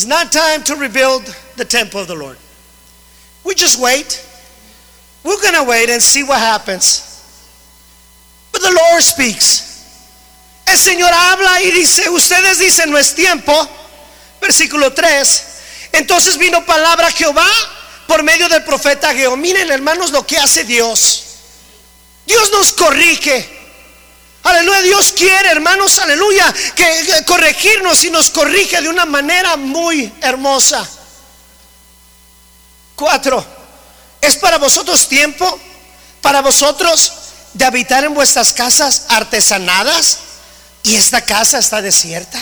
It's 0.00 0.08
not 0.08 0.32
time 0.32 0.62
to 0.62 0.76
rebuild 0.76 1.26
the 1.56 1.64
temple 1.66 2.00
of 2.00 2.08
the 2.08 2.14
Lord. 2.14 2.38
We 3.44 3.54
just 3.54 3.78
wait. 3.78 4.26
We're 5.22 5.38
going 5.42 5.62
to 5.62 5.64
wait 5.64 5.90
and 5.90 6.02
see 6.02 6.22
what 6.22 6.40
happens. 6.40 7.20
But 8.50 8.62
the 8.62 8.70
Lord 8.70 9.02
speaks. 9.02 9.84
El 10.66 10.78
Señor 10.78 11.10
habla 11.12 11.60
y 11.60 11.70
dice, 11.72 12.08
ustedes 12.08 12.58
dicen, 12.58 12.90
no 12.90 12.96
es 12.96 13.14
tiempo. 13.14 13.52
Versículo 14.40 14.90
3. 14.94 15.90
Entonces 15.92 16.38
vino 16.38 16.64
palabra 16.64 17.10
Jehová 17.10 17.50
por 18.06 18.22
medio 18.22 18.48
del 18.48 18.64
profeta 18.64 19.12
Geo. 19.12 19.36
Miren, 19.36 19.70
hermanos, 19.70 20.12
lo 20.12 20.26
que 20.26 20.38
hace 20.38 20.64
Dios. 20.64 21.24
Dios 22.24 22.50
nos 22.52 22.72
corrige. 22.72 23.59
Aleluya, 24.42 24.82
Dios 24.82 25.12
quiere, 25.16 25.50
hermanos, 25.50 25.98
aleluya, 25.98 26.52
que, 26.74 27.24
corregirnos 27.26 28.02
y 28.04 28.10
nos 28.10 28.30
corrige 28.30 28.80
de 28.80 28.88
una 28.88 29.04
manera 29.04 29.56
muy 29.56 30.12
hermosa. 30.22 30.88
Cuatro, 32.96 33.44
es 34.20 34.36
para 34.36 34.58
vosotros 34.58 35.08
tiempo, 35.08 35.60
para 36.22 36.40
vosotros 36.40 37.12
de 37.52 37.64
habitar 37.64 38.04
en 38.04 38.14
vuestras 38.14 38.52
casas 38.52 39.06
artesanadas 39.08 40.18
y 40.84 40.96
esta 40.96 41.22
casa 41.22 41.58
está 41.58 41.82
desierta. 41.82 42.40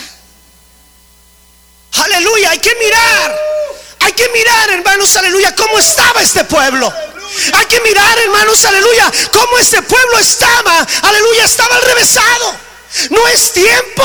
Aleluya, 1.93 2.51
hay 2.51 2.59
que 2.59 2.75
mirar, 2.77 3.39
hay 4.01 4.13
que 4.13 4.29
mirar, 4.29 4.71
hermanos, 4.71 5.17
aleluya, 5.17 5.55
cómo 5.55 5.79
estaba 5.79 6.23
este 6.23 6.45
pueblo. 6.45 6.93
Hay 7.55 7.67
que 7.67 7.81
mirar, 7.81 8.19
hermanos, 8.19 8.65
aleluya, 8.65 9.13
cómo 9.33 9.59
este 9.59 9.83
pueblo 9.83 10.19
estaba, 10.19 10.87
aleluya, 11.03 11.45
estaba 11.45 11.77
al 11.77 11.83
revésado. 11.83 12.57
No 13.11 13.27
es 13.29 13.53
tiempo 13.53 14.05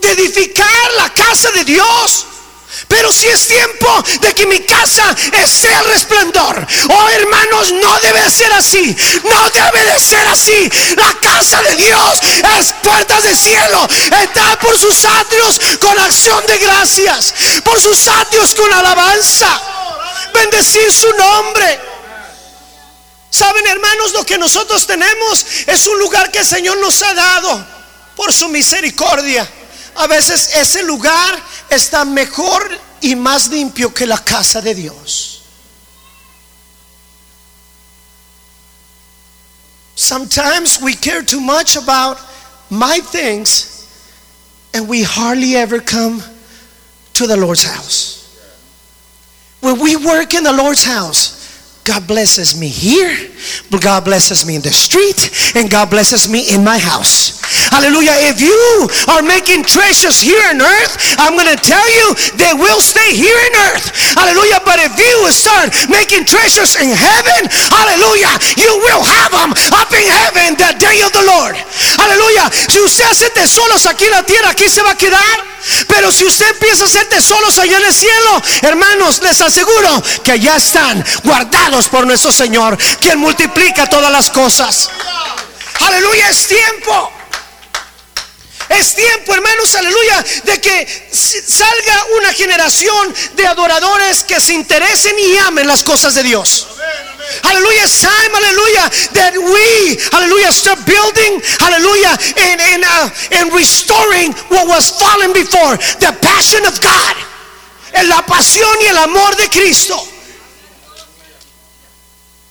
de 0.00 0.12
edificar 0.12 0.92
la 0.96 1.12
casa 1.12 1.50
de 1.50 1.64
Dios. 1.64 2.26
Pero 2.88 3.12
si 3.12 3.26
es 3.26 3.46
tiempo 3.46 4.04
de 4.20 4.34
que 4.34 4.46
mi 4.46 4.60
casa 4.60 5.14
esté 5.32 5.74
al 5.74 5.84
resplandor. 5.86 6.66
Oh 6.88 7.08
hermanos, 7.08 7.72
no 7.72 8.00
debe 8.00 8.30
ser 8.30 8.52
así. 8.52 8.96
No 9.24 9.50
debe 9.50 9.92
de 9.92 10.00
ser 10.00 10.26
así. 10.28 10.70
La 10.96 11.12
casa 11.20 11.62
de 11.62 11.76
Dios 11.76 12.20
es 12.58 12.72
puertas 12.82 13.22
de 13.24 13.36
cielo. 13.36 13.88
Está 14.22 14.58
por 14.58 14.78
sus 14.78 15.04
atrios 15.04 15.60
con 15.80 15.98
acción 15.98 16.44
de 16.46 16.58
gracias. 16.58 17.34
Por 17.64 17.80
sus 17.80 18.08
atrios 18.08 18.54
con 18.54 18.72
alabanza. 18.72 19.60
Bendecir 20.32 20.92
su 20.92 21.12
nombre. 21.14 21.80
Saben 23.30 23.64
hermanos, 23.66 24.12
lo 24.12 24.26
que 24.26 24.36
nosotros 24.36 24.86
tenemos 24.86 25.46
es 25.66 25.86
un 25.86 25.98
lugar 26.00 26.32
que 26.32 26.40
el 26.40 26.46
Señor 26.46 26.78
nos 26.78 27.00
ha 27.02 27.14
dado 27.14 27.66
por 28.16 28.32
su 28.32 28.48
misericordia. 28.48 29.48
A 29.94 30.06
veces 30.06 30.50
ese 30.54 30.82
lugar 30.82 31.40
está 31.70 32.04
mejor 32.04 32.78
y 33.00 33.14
más 33.14 33.48
limpio 33.48 33.94
que 33.94 34.06
la 34.06 34.18
casa 34.18 34.60
de 34.60 34.74
Dios. 34.74 35.42
Sometimes 39.94 40.80
we 40.80 40.94
care 40.94 41.22
too 41.22 41.40
much 41.40 41.76
about 41.76 42.18
my 42.68 43.00
things 43.00 43.86
and 44.74 44.88
we 44.88 45.02
hardly 45.02 45.56
ever 45.56 45.80
come 45.80 46.22
to 47.14 47.26
the 47.26 47.36
Lord's 47.36 47.64
house. 47.64 48.16
When 49.60 49.78
we 49.78 49.96
work 49.96 50.34
in 50.34 50.42
the 50.42 50.52
Lord's 50.52 50.84
house, 50.84 51.39
God 51.84 52.06
blesses 52.06 52.60
me 52.60 52.68
here, 52.68 53.08
but 53.70 53.80
God 53.80 54.04
blesses 54.04 54.44
me 54.44 54.54
in 54.54 54.62
the 54.62 54.70
street, 54.70 55.32
and 55.56 55.70
God 55.70 55.88
blesses 55.88 56.28
me 56.28 56.44
in 56.52 56.62
my 56.62 56.78
house. 56.78 57.40
Hallelujah. 57.72 58.14
If 58.30 58.38
you 58.38 58.60
are 59.08 59.24
making 59.24 59.64
treasures 59.64 60.20
here 60.20 60.42
on 60.52 60.60
earth, 60.60 60.92
I'm 61.16 61.34
going 61.34 61.48
to 61.50 61.58
tell 61.58 61.88
you 61.88 62.14
they 62.36 62.52
will 62.52 62.78
stay 62.84 63.16
here 63.16 63.34
on 63.34 63.52
earth. 63.72 63.90
Hallelujah. 64.12 64.60
But 64.62 64.78
if 64.84 64.94
you 65.00 65.16
start 65.32 65.72
making 65.88 66.28
treasures 66.28 66.76
in 66.76 66.92
heaven, 66.92 67.48
hallelujah, 67.72 68.38
you 68.60 68.70
will 68.84 69.02
have 69.02 69.32
them 69.32 69.50
up 69.74 69.90
in 69.90 70.06
heaven 70.06 70.60
the 70.60 70.76
day 70.78 71.00
of 71.02 71.10
the 71.16 71.24
Lord. 71.26 71.56
Hallelujah. 71.96 72.52
Si 72.52 72.78
usted 72.78 73.08
hace 73.08 73.30
tesoros 73.32 73.86
aquí 73.86 74.04
en 74.04 74.12
la 74.12 74.22
tierra, 74.22 74.50
aquí 74.50 74.68
se 74.68 74.82
va 74.82 74.92
a 74.92 74.96
quedar. 74.96 75.49
Pero 75.88 76.12
si 76.12 76.24
usted 76.24 76.48
empieza 76.48 76.84
a 76.84 76.86
hacer 76.86 77.06
tesoros 77.08 77.58
allá 77.58 77.78
en 77.78 77.84
el 77.84 77.94
cielo, 77.94 78.42
hermanos, 78.62 79.20
les 79.22 79.40
aseguro 79.40 80.02
que 80.24 80.32
allá 80.32 80.56
están 80.56 81.04
guardados 81.22 81.88
por 81.88 82.06
nuestro 82.06 82.32
Señor, 82.32 82.78
quien 83.00 83.18
multiplica 83.18 83.86
todas 83.86 84.10
las 84.10 84.30
cosas. 84.30 84.90
Aleluya, 85.80 86.28
es 86.28 86.46
tiempo. 86.46 87.12
Es 88.68 88.94
tiempo, 88.94 89.34
hermanos, 89.34 89.74
aleluya, 89.74 90.24
de 90.44 90.60
que 90.60 91.08
salga 91.12 92.04
una 92.18 92.32
generación 92.32 93.14
de 93.34 93.46
adoradores 93.46 94.22
que 94.22 94.40
se 94.40 94.52
interesen 94.52 95.18
y 95.18 95.36
amen 95.38 95.66
las 95.66 95.82
cosas 95.82 96.14
de 96.14 96.22
Dios. 96.22 96.68
Hallelujah. 97.42 97.84
It's 97.84 98.02
time, 98.02 98.30
hallelujah, 98.34 98.86
that 99.16 99.32
we, 99.34 99.96
hallelujah, 100.12 100.52
start 100.52 100.84
building, 100.84 101.40
hallelujah, 101.58 102.14
and, 102.36 102.58
and, 102.60 102.82
uh, 102.84 103.08
and 103.40 103.52
restoring 103.54 104.32
what 104.52 104.68
was 104.68 104.90
fallen 104.90 105.32
before. 105.32 105.78
The 106.02 106.12
passion 106.20 106.66
of 106.66 106.76
God. 106.80 107.16
La 108.06 108.22
pasión 108.22 108.74
y 108.82 108.86
el 108.86 108.98
amor 108.98 109.36
de 109.36 109.48
Cristo. 109.48 109.98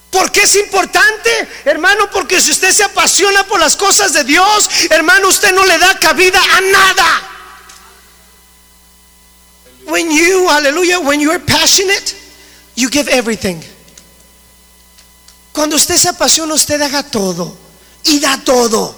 ¿Por 0.09 0.31
qué 0.31 0.41
es 0.43 0.55
importante, 0.55 1.29
hermano? 1.65 2.09
Porque 2.11 2.41
si 2.41 2.51
usted 2.51 2.71
se 2.71 2.83
apasiona 2.83 3.45
por 3.45 3.59
las 3.59 3.75
cosas 3.75 4.11
de 4.13 4.23
Dios, 4.23 4.69
hermano, 4.89 5.27
usted 5.27 5.53
no 5.53 5.65
le 5.65 5.77
da 5.77 5.97
cabida 5.99 6.41
a 6.41 6.61
nada. 6.61 7.21
When 9.85 10.11
you, 10.11 10.47
hallelujah, 10.49 10.99
when 10.99 11.19
you 11.19 11.31
are 11.31 11.39
passionate, 11.39 12.15
you 12.75 12.89
give 12.89 13.07
everything. 13.07 13.63
Cuando 15.59 15.75
usted 15.75 15.97
se 15.97 16.07
apasiona, 16.07 16.53
usted 16.53 16.81
haga 16.81 17.03
todo 17.03 17.53
y 18.05 18.21
da 18.21 18.39
todo. 18.45 18.95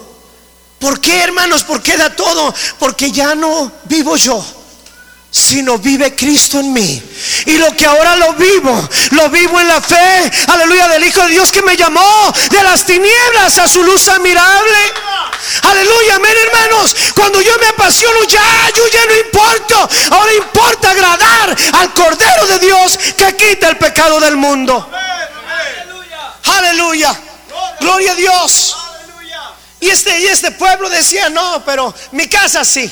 ¿Por 0.78 1.02
qué, 1.02 1.24
hermanos? 1.24 1.64
¿Por 1.64 1.82
qué 1.82 1.98
da 1.98 2.16
todo? 2.16 2.54
Porque 2.78 3.12
ya 3.12 3.34
no 3.34 3.72
vivo 3.86 4.16
yo 4.16 4.46
sino 5.32 5.78
vive 5.80 6.14
Cristo 6.14 6.60
en 6.60 6.74
mí. 6.74 7.02
Y 7.46 7.58
lo 7.58 7.76
que 7.76 7.86
ahora 7.86 8.16
lo 8.18 8.34
vivo, 8.34 8.90
lo 9.12 9.30
vivo 9.30 9.60
en 9.60 9.68
la 9.70 9.82
fe, 9.82 10.30
aleluya, 10.48 10.90
del 10.90 11.06
Hijo 11.06 11.22
de 11.22 11.30
Dios 11.30 11.52
que 11.52 11.62
me 11.62 11.78
llamó 11.78 12.32
de 12.50 12.64
las 12.64 12.86
tinieblas 12.86 13.58
a 13.58 13.68
su 13.68 13.82
luz 13.82 14.08
admirable. 14.10 14.78
Aleluya, 15.64 16.16
amén 16.18 16.36
hermanos. 16.46 16.96
Cuando 17.16 17.42
yo 17.42 17.58
me 17.60 17.68
apasiono 17.70 18.24
ya, 18.26 18.70
yo 18.76 18.84
ya 18.88 19.06
no 19.06 19.16
importo. 19.18 19.90
Ahora 20.12 20.34
importa 20.34 20.92
agradar 20.92 21.58
al 21.74 21.94
Cordero 21.94 22.46
de 22.48 22.60
Dios 22.60 23.00
que 23.18 23.36
quita 23.36 23.70
el 23.70 23.78
pecado 23.78 24.20
del 24.20 24.36
mundo. 24.36 24.92
Aleluya. 26.44 27.20
Gloria 27.80 28.12
a 28.12 28.16
Dios. 28.16 28.76
Y 29.80 29.90
este, 29.90 30.20
y 30.20 30.28
este 30.28 30.52
pueblo 30.52 30.90
decía, 30.90 31.30
no, 31.30 31.64
pero 31.66 31.94
mi 32.12 32.28
casa 32.28 32.64
sí. 32.64 32.90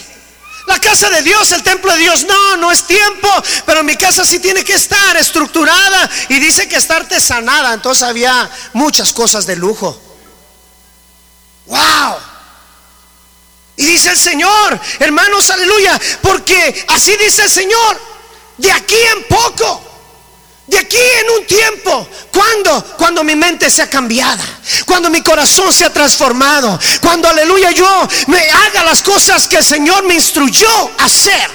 La 0.66 0.80
casa 0.80 1.10
de 1.10 1.24
Dios, 1.24 1.52
el 1.52 1.64
templo 1.64 1.92
de 1.94 2.00
Dios, 2.00 2.26
no, 2.26 2.58
no 2.58 2.72
es 2.72 2.84
tiempo, 2.86 3.28
pero 3.66 3.84
mi 3.84 3.96
casa 3.96 4.26
sí 4.26 4.40
tiene 4.40 4.64
que 4.64 4.74
estar 4.74 5.18
estructurada 5.18 6.10
y 6.30 6.40
dice 6.40 6.68
que 6.68 6.76
está 6.76 6.98
artesanada. 6.98 7.74
Entonces 7.74 8.04
había 8.04 8.50
muchas 8.74 9.14
cosas 9.14 9.46
de 9.46 9.56
lujo. 9.56 10.00
¡Wow! 11.66 12.18
Y 13.78 13.86
dice 13.86 14.10
el 14.10 14.18
Señor, 14.18 14.80
hermanos, 15.00 15.50
aleluya, 15.50 16.00
porque 16.22 16.86
así 16.90 17.16
dice 17.18 17.44
el 17.44 17.50
Señor, 17.50 18.02
de 18.58 18.72
aquí 18.72 18.98
en 19.16 19.24
poco 19.24 19.89
de 20.70 20.78
aquí 20.78 20.98
en 20.98 21.30
un 21.40 21.46
tiempo, 21.46 22.08
cuando 22.32 22.70
Cuando 22.98 23.24
mi 23.24 23.36
mente 23.36 23.70
sea 23.70 23.90
cambiada, 23.90 24.44
cuando 24.86 25.10
mi 25.10 25.22
corazón 25.24 25.74
sea 25.74 25.92
transformado, 25.92 26.80
cuando 27.02 27.28
aleluya 27.28 27.72
yo 27.72 28.08
me 28.28 28.38
haga 28.38 28.84
las 28.84 29.02
cosas 29.02 29.48
que 29.48 29.58
el 29.58 29.64
Señor 29.64 30.04
me 30.04 30.14
instruyó 30.14 30.70
a 31.00 31.06
hacer, 31.06 31.50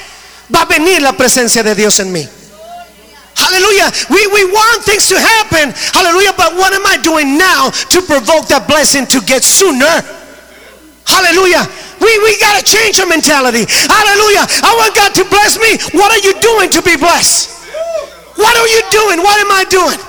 va 0.52 0.62
a 0.62 0.64
venir 0.64 1.00
la 1.00 1.12
presencia 1.12 1.62
de 1.62 1.74
Dios 1.74 2.00
en 2.00 2.10
mí. 2.10 2.28
Hallelujah. 3.36 3.92
We, 4.10 4.26
we 4.28 4.44
want 4.46 4.84
things 4.84 5.08
to 5.08 5.18
happen. 5.18 5.72
Hallelujah. 5.92 6.32
But 6.36 6.54
what 6.54 6.72
am 6.72 6.86
I 6.86 6.96
doing 7.02 7.36
now 7.36 7.70
to 7.70 8.02
provoke 8.02 8.48
that 8.48 8.66
blessing 8.66 9.06
to 9.08 9.20
get 9.20 9.44
sooner? 9.44 10.02
Hallelujah. 11.06 11.68
We, 12.00 12.18
we 12.18 12.38
got 12.38 12.58
to 12.58 12.64
change 12.64 12.98
our 13.00 13.06
mentality. 13.06 13.66
Hallelujah. 13.68 14.46
I 14.62 14.74
want 14.78 14.94
God 14.94 15.14
to 15.14 15.24
bless 15.26 15.58
me. 15.58 15.78
What 15.98 16.10
are 16.10 16.22
you 16.22 16.34
doing 16.40 16.70
to 16.70 16.82
be 16.82 16.96
blessed? 16.96 17.63
What 18.36 18.54
are 18.56 18.68
you 18.68 18.82
doing? 18.90 19.18
What 19.22 19.38
am 19.40 19.50
I 19.52 19.64
doing? 19.68 20.00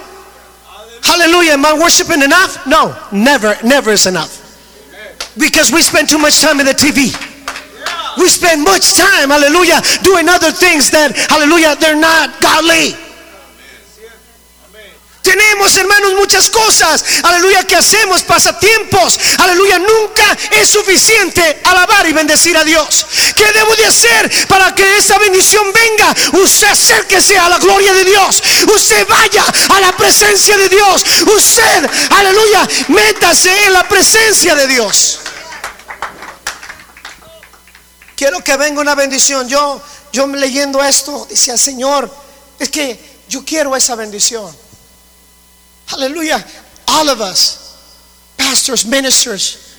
Hallelujah. 1.04 1.54
Am 1.54 1.66
I 1.66 1.78
worshiping 1.78 2.22
enough? 2.22 2.66
No, 2.66 2.98
never, 3.12 3.56
never 3.64 3.92
is 3.92 4.06
enough. 4.06 4.42
Because 5.38 5.72
we 5.72 5.82
spend 5.82 6.10
too 6.10 6.18
much 6.18 6.42
time 6.42 6.60
in 6.60 6.66
the 6.66 6.74
TV. 6.74 7.14
We 8.18 8.30
spend 8.30 8.64
much 8.64 8.96
time, 8.96 9.30
hallelujah, 9.30 9.82
doing 10.02 10.30
other 10.30 10.52
things 10.52 10.90
that, 10.92 11.12
hallelujah, 11.28 11.76
they're 11.76 12.00
not 12.00 12.40
godly. 12.40 12.96
Tenemos, 15.26 15.76
hermanos, 15.76 16.14
muchas 16.14 16.52
cosas, 16.52 17.04
aleluya, 17.24 17.64
que 17.64 17.76
hacemos, 17.76 18.22
pasatiempos, 18.22 19.20
aleluya, 19.40 19.80
nunca 19.80 20.38
es 20.52 20.70
suficiente 20.70 21.62
alabar 21.64 22.08
y 22.08 22.14
bendecir 22.14 22.56
a 22.56 22.64
Dios. 22.64 23.08
¿Qué 23.36 23.52
debo 23.52 23.76
de 23.76 23.88
hacer 23.88 24.48
para 24.48 24.76
que 24.76 24.98
esa 24.98 25.18
bendición 25.18 25.66
venga? 25.74 26.16
Usted 26.44 26.68
acérquese 26.68 27.40
a 27.40 27.50
la 27.50 27.58
gloria 27.58 27.92
de 27.94 28.06
Dios, 28.06 28.44
usted 28.72 29.08
vaya 29.08 29.44
a 29.76 29.80
la 29.82 29.98
presencia 29.98 30.58
de 30.60 30.70
Dios, 30.70 31.04
usted, 31.36 31.90
aleluya, 32.12 32.68
métase 32.90 33.66
en 33.66 33.74
la 33.74 33.88
presencia 33.90 34.54
de 34.54 34.68
Dios. 34.68 35.22
Quiero 38.16 38.44
que 38.44 38.56
venga 38.58 38.80
una 38.80 38.94
bendición. 38.94 39.48
Yo, 39.50 39.82
yo 40.14 40.28
leyendo 40.28 40.84
esto, 40.84 41.26
decía, 41.28 41.58
Señor, 41.58 42.14
es 42.60 42.70
que 42.70 43.00
yo 43.28 43.44
quiero 43.44 43.76
esa 43.76 43.96
bendición. 43.96 44.65
Hallelujah. 45.88 46.44
All 46.88 47.10
of 47.10 47.22
us, 47.22 48.34
pastors, 48.38 48.86
ministers, 48.86 49.78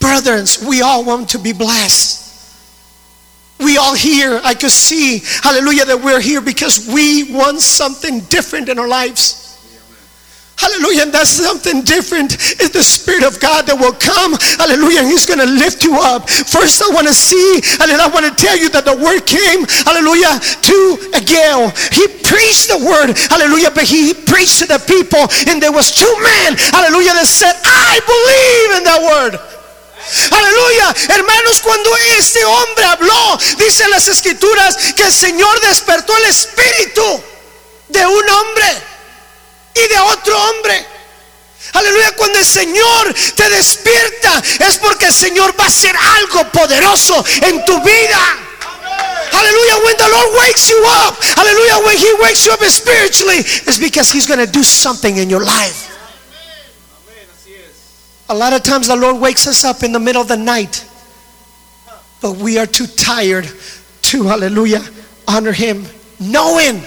brothers, 0.00 0.64
we 0.66 0.82
all 0.82 1.04
want 1.04 1.30
to 1.30 1.38
be 1.38 1.52
blessed. 1.52 2.18
We 3.58 3.76
all 3.76 3.94
here, 3.94 4.40
I 4.42 4.54
could 4.54 4.70
see, 4.70 5.20
hallelujah, 5.42 5.84
that 5.84 6.00
we're 6.02 6.20
here 6.20 6.40
because 6.40 6.88
we 6.88 7.32
want 7.32 7.60
something 7.60 8.20
different 8.20 8.70
in 8.70 8.78
our 8.78 8.88
lives. 8.88 9.49
Hallelujah. 10.60 11.08
And 11.08 11.12
that's 11.12 11.32
something 11.32 11.80
different. 11.80 12.36
It's 12.60 12.76
the 12.76 12.84
Spirit 12.84 13.24
of 13.24 13.40
God 13.40 13.64
that 13.64 13.80
will 13.80 13.96
come. 13.96 14.36
Hallelujah. 14.60 15.00
And 15.00 15.08
He's 15.08 15.24
going 15.24 15.40
to 15.40 15.48
lift 15.48 15.80
you 15.80 15.96
up. 15.96 16.28
First, 16.28 16.84
I 16.84 16.92
want 16.92 17.08
to 17.08 17.16
see, 17.16 17.64
and 17.80 17.88
then 17.88 17.96
I 17.96 18.12
want 18.12 18.28
to 18.28 18.34
tell 18.36 18.60
you 18.60 18.68
that 18.76 18.84
the 18.84 18.92
word 19.00 19.24
came, 19.24 19.64
hallelujah, 19.88 20.36
to 20.36 20.76
Gail. 21.24 21.72
He 21.96 22.04
preached 22.28 22.68
the 22.68 22.80
word, 22.84 23.16
hallelujah, 23.32 23.72
but 23.72 23.88
he 23.88 24.12
preached 24.12 24.60
to 24.60 24.66
the 24.68 24.82
people. 24.84 25.24
And 25.48 25.62
there 25.62 25.72
was 25.72 25.96
two 25.96 26.12
men, 26.20 26.60
hallelujah, 26.76 27.16
that 27.16 27.24
said, 27.24 27.56
I 27.64 27.96
believe 28.04 28.70
in 28.76 28.82
that 28.84 29.00
word. 29.00 29.34
Aleluya, 30.10 30.92
hermanos, 31.08 31.60
cuando 31.62 31.90
este 32.18 32.44
hombre 32.44 32.84
habló, 32.84 33.38
dice 33.56 33.88
las 33.88 34.08
escrituras 34.08 34.92
que 34.94 35.04
el 35.04 35.12
Señor 35.12 35.60
despertó 35.60 36.16
el 36.16 36.24
espíritu 36.24 37.22
de 37.88 38.06
un 38.06 38.28
hombre 38.28 38.90
y 39.74 39.88
de 39.88 39.98
otro 39.98 40.36
hombre. 40.36 40.86
Aleluya, 41.72 42.12
cuando 42.16 42.38
el 42.38 42.46
Señor 42.46 43.14
te 43.36 43.48
despierta 43.50 44.42
es 44.66 44.78
porque 44.78 45.06
el 45.06 45.14
Señor 45.14 45.54
va 45.58 45.64
a 45.64 45.68
hacer 45.68 45.94
algo 45.96 46.50
poderoso 46.50 47.24
en 47.42 47.64
tu 47.64 47.80
vida. 47.82 48.18
Hallelujah. 49.32 49.84
When 49.84 49.96
the 49.96 50.08
Lord 50.08 50.38
wakes 50.38 50.68
you 50.68 50.82
up, 50.86 51.16
hallelujah, 51.22 51.86
when 51.86 51.96
He 51.96 52.12
wakes 52.20 52.44
you 52.44 52.52
up 52.52 52.60
spiritually, 52.64 53.38
it's 53.38 53.78
because 53.78 54.10
He's 54.10 54.26
going 54.26 54.44
to 54.44 54.50
do 54.50 54.62
something 54.62 55.16
in 55.16 55.30
your 55.30 55.44
life. 55.44 55.86
A 58.28 58.34
lot 58.34 58.52
of 58.52 58.62
times 58.62 58.88
the 58.88 58.96
Lord 58.96 59.20
wakes 59.20 59.46
us 59.46 59.64
up 59.64 59.82
in 59.82 59.92
the 59.92 59.98
middle 59.98 60.22
of 60.22 60.28
the 60.28 60.36
night, 60.36 60.84
but 62.20 62.36
we 62.36 62.58
are 62.58 62.66
too 62.66 62.86
tired 62.86 63.48
to, 64.02 64.24
hallelujah, 64.24 64.82
honor 65.26 65.52
Him, 65.52 65.84
knowing 66.18 66.82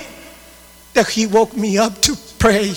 that 0.93 1.07
He 1.07 1.27
woke 1.27 1.55
me 1.55 1.77
up 1.77 2.01
to 2.03 2.15
pray. 2.43 2.75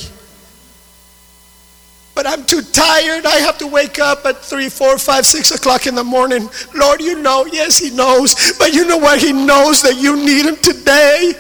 But 2.14 2.22
I'm 2.22 2.46
too 2.46 2.62
tired. 2.62 3.26
I 3.26 3.42
have 3.42 3.59
to 3.59 3.66
wake 3.66 3.98
up 3.98 4.22
at 4.22 4.38
3, 4.38 4.70
4, 4.70 4.96
5, 4.96 5.26
6 5.26 5.59
o'clock 5.59 5.88
in 5.88 5.96
the 5.96 6.07
morning. 6.07 6.48
Lord, 6.70 7.02
you 7.02 7.20
know. 7.20 7.50
Yes, 7.50 7.76
He 7.76 7.90
knows. 7.90 8.55
But 8.62 8.72
you 8.79 8.87
know 8.87 8.96
what? 8.96 9.18
He 9.18 9.35
knows 9.35 9.83
that 9.83 9.98
you 9.98 10.14
need 10.14 10.46
Him 10.46 10.55
today. 10.62 11.35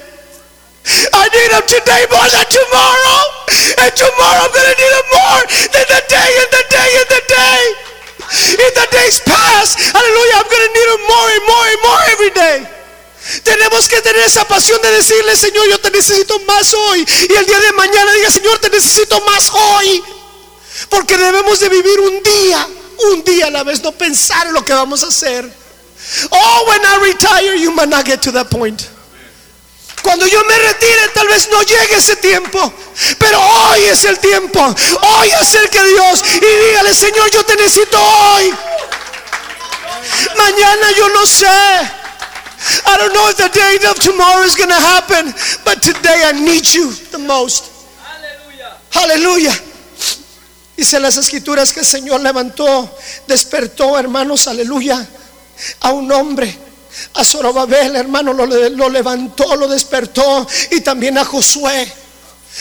I 1.14 1.24
need 1.30 1.50
Him 1.54 1.66
today 1.70 2.02
more 2.10 2.26
than 2.26 2.46
tomorrow. 2.50 3.22
And 3.78 3.94
tomorrow 3.94 4.42
I'm 4.42 4.50
going 4.50 4.70
to 4.74 4.76
need 4.82 4.94
Him 4.98 5.08
more 5.22 5.42
than 5.70 5.86
the 5.86 6.02
day 6.10 6.30
and 6.42 6.50
the 6.50 6.64
day 6.66 6.90
and 6.98 7.08
the 7.14 7.22
day. 7.30 7.62
In 8.58 8.72
the 8.74 8.86
days 8.90 9.22
past, 9.22 9.78
hallelujah, 9.86 10.42
I'm 10.42 10.50
going 10.50 10.66
to 10.66 10.72
need 10.74 10.88
Him 10.98 11.02
more 11.06 11.28
and 11.30 11.44
more 11.46 11.66
and 11.70 11.80
more 11.86 12.02
every 12.10 12.32
day. 12.34 12.75
Tenemos 13.42 13.88
que 13.88 14.00
tener 14.00 14.22
esa 14.22 14.46
pasión 14.46 14.80
de 14.82 14.90
decirle, 14.92 15.36
Señor, 15.36 15.68
yo 15.68 15.80
te 15.80 15.90
necesito 15.90 16.38
más 16.40 16.72
hoy. 16.74 17.06
Y 17.28 17.34
el 17.34 17.46
día 17.46 17.58
de 17.60 17.72
mañana 17.72 18.12
diga, 18.12 18.30
Señor, 18.30 18.58
te 18.58 18.70
necesito 18.70 19.20
más 19.22 19.50
hoy. 19.50 20.02
Porque 20.88 21.16
debemos 21.16 21.58
de 21.60 21.68
vivir 21.68 22.00
un 22.00 22.22
día, 22.22 22.68
un 23.10 23.24
día 23.24 23.46
a 23.46 23.50
la 23.50 23.64
vez, 23.64 23.82
no 23.82 23.92
pensar 23.92 24.46
en 24.46 24.52
lo 24.52 24.64
que 24.64 24.72
vamos 24.72 25.02
a 25.02 25.08
hacer. 25.08 25.50
Oh, 26.30 26.64
when 26.68 26.80
I 26.82 26.98
retire, 27.02 27.56
you 27.56 27.72
might 27.72 27.88
not 27.88 28.06
get 28.06 28.20
to 28.22 28.32
that 28.32 28.48
point. 28.48 28.82
Cuando 30.02 30.26
yo 30.28 30.44
me 30.44 30.56
retire, 30.56 31.08
tal 31.14 31.26
vez 31.26 31.48
no 31.50 31.62
llegue 31.62 31.96
ese 31.96 32.14
tiempo. 32.16 32.72
Pero 33.18 33.40
hoy 33.40 33.84
es 33.84 34.04
el 34.04 34.18
tiempo. 34.20 34.60
Hoy 34.60 35.30
acerque 35.32 35.78
a 35.78 35.84
Dios 35.84 36.22
y 36.36 36.66
dígale, 36.68 36.94
Señor, 36.94 37.28
yo 37.32 37.44
te 37.44 37.56
necesito 37.56 38.00
hoy. 38.00 38.54
Mañana 40.36 40.92
yo 40.96 41.08
no 41.08 41.26
sé. 41.26 42.05
I 42.86 42.96
don't 42.96 43.12
know 43.12 43.28
if 43.28 43.36
the 43.36 43.48
day 43.48 43.76
of 43.90 43.98
tomorrow 44.00 44.42
is 44.42 44.54
going 44.54 44.70
to 44.70 44.74
happen, 44.74 45.32
but 45.64 45.82
today 45.82 46.22
I 46.24 46.32
need 46.32 46.66
you 46.66 46.92
the 47.12 47.18
most. 47.18 47.72
Aleluya. 48.94 49.52
Dice 50.76 51.00
las 51.00 51.16
escrituras 51.16 51.72
que 51.72 51.80
el 51.80 51.86
Señor 51.86 52.20
levantó, 52.20 52.98
despertó, 53.26 53.98
hermanos, 53.98 54.46
aleluya, 54.46 55.06
a 55.80 55.92
un 55.92 56.10
hombre. 56.12 56.58
A 57.14 57.24
Zorobabel, 57.24 57.96
hermano, 57.96 58.32
lo, 58.32 58.46
lo 58.46 58.88
levantó, 58.88 59.54
lo 59.56 59.68
despertó. 59.68 60.46
Y 60.70 60.80
también 60.80 61.18
a 61.18 61.24
Josué. 61.24 61.92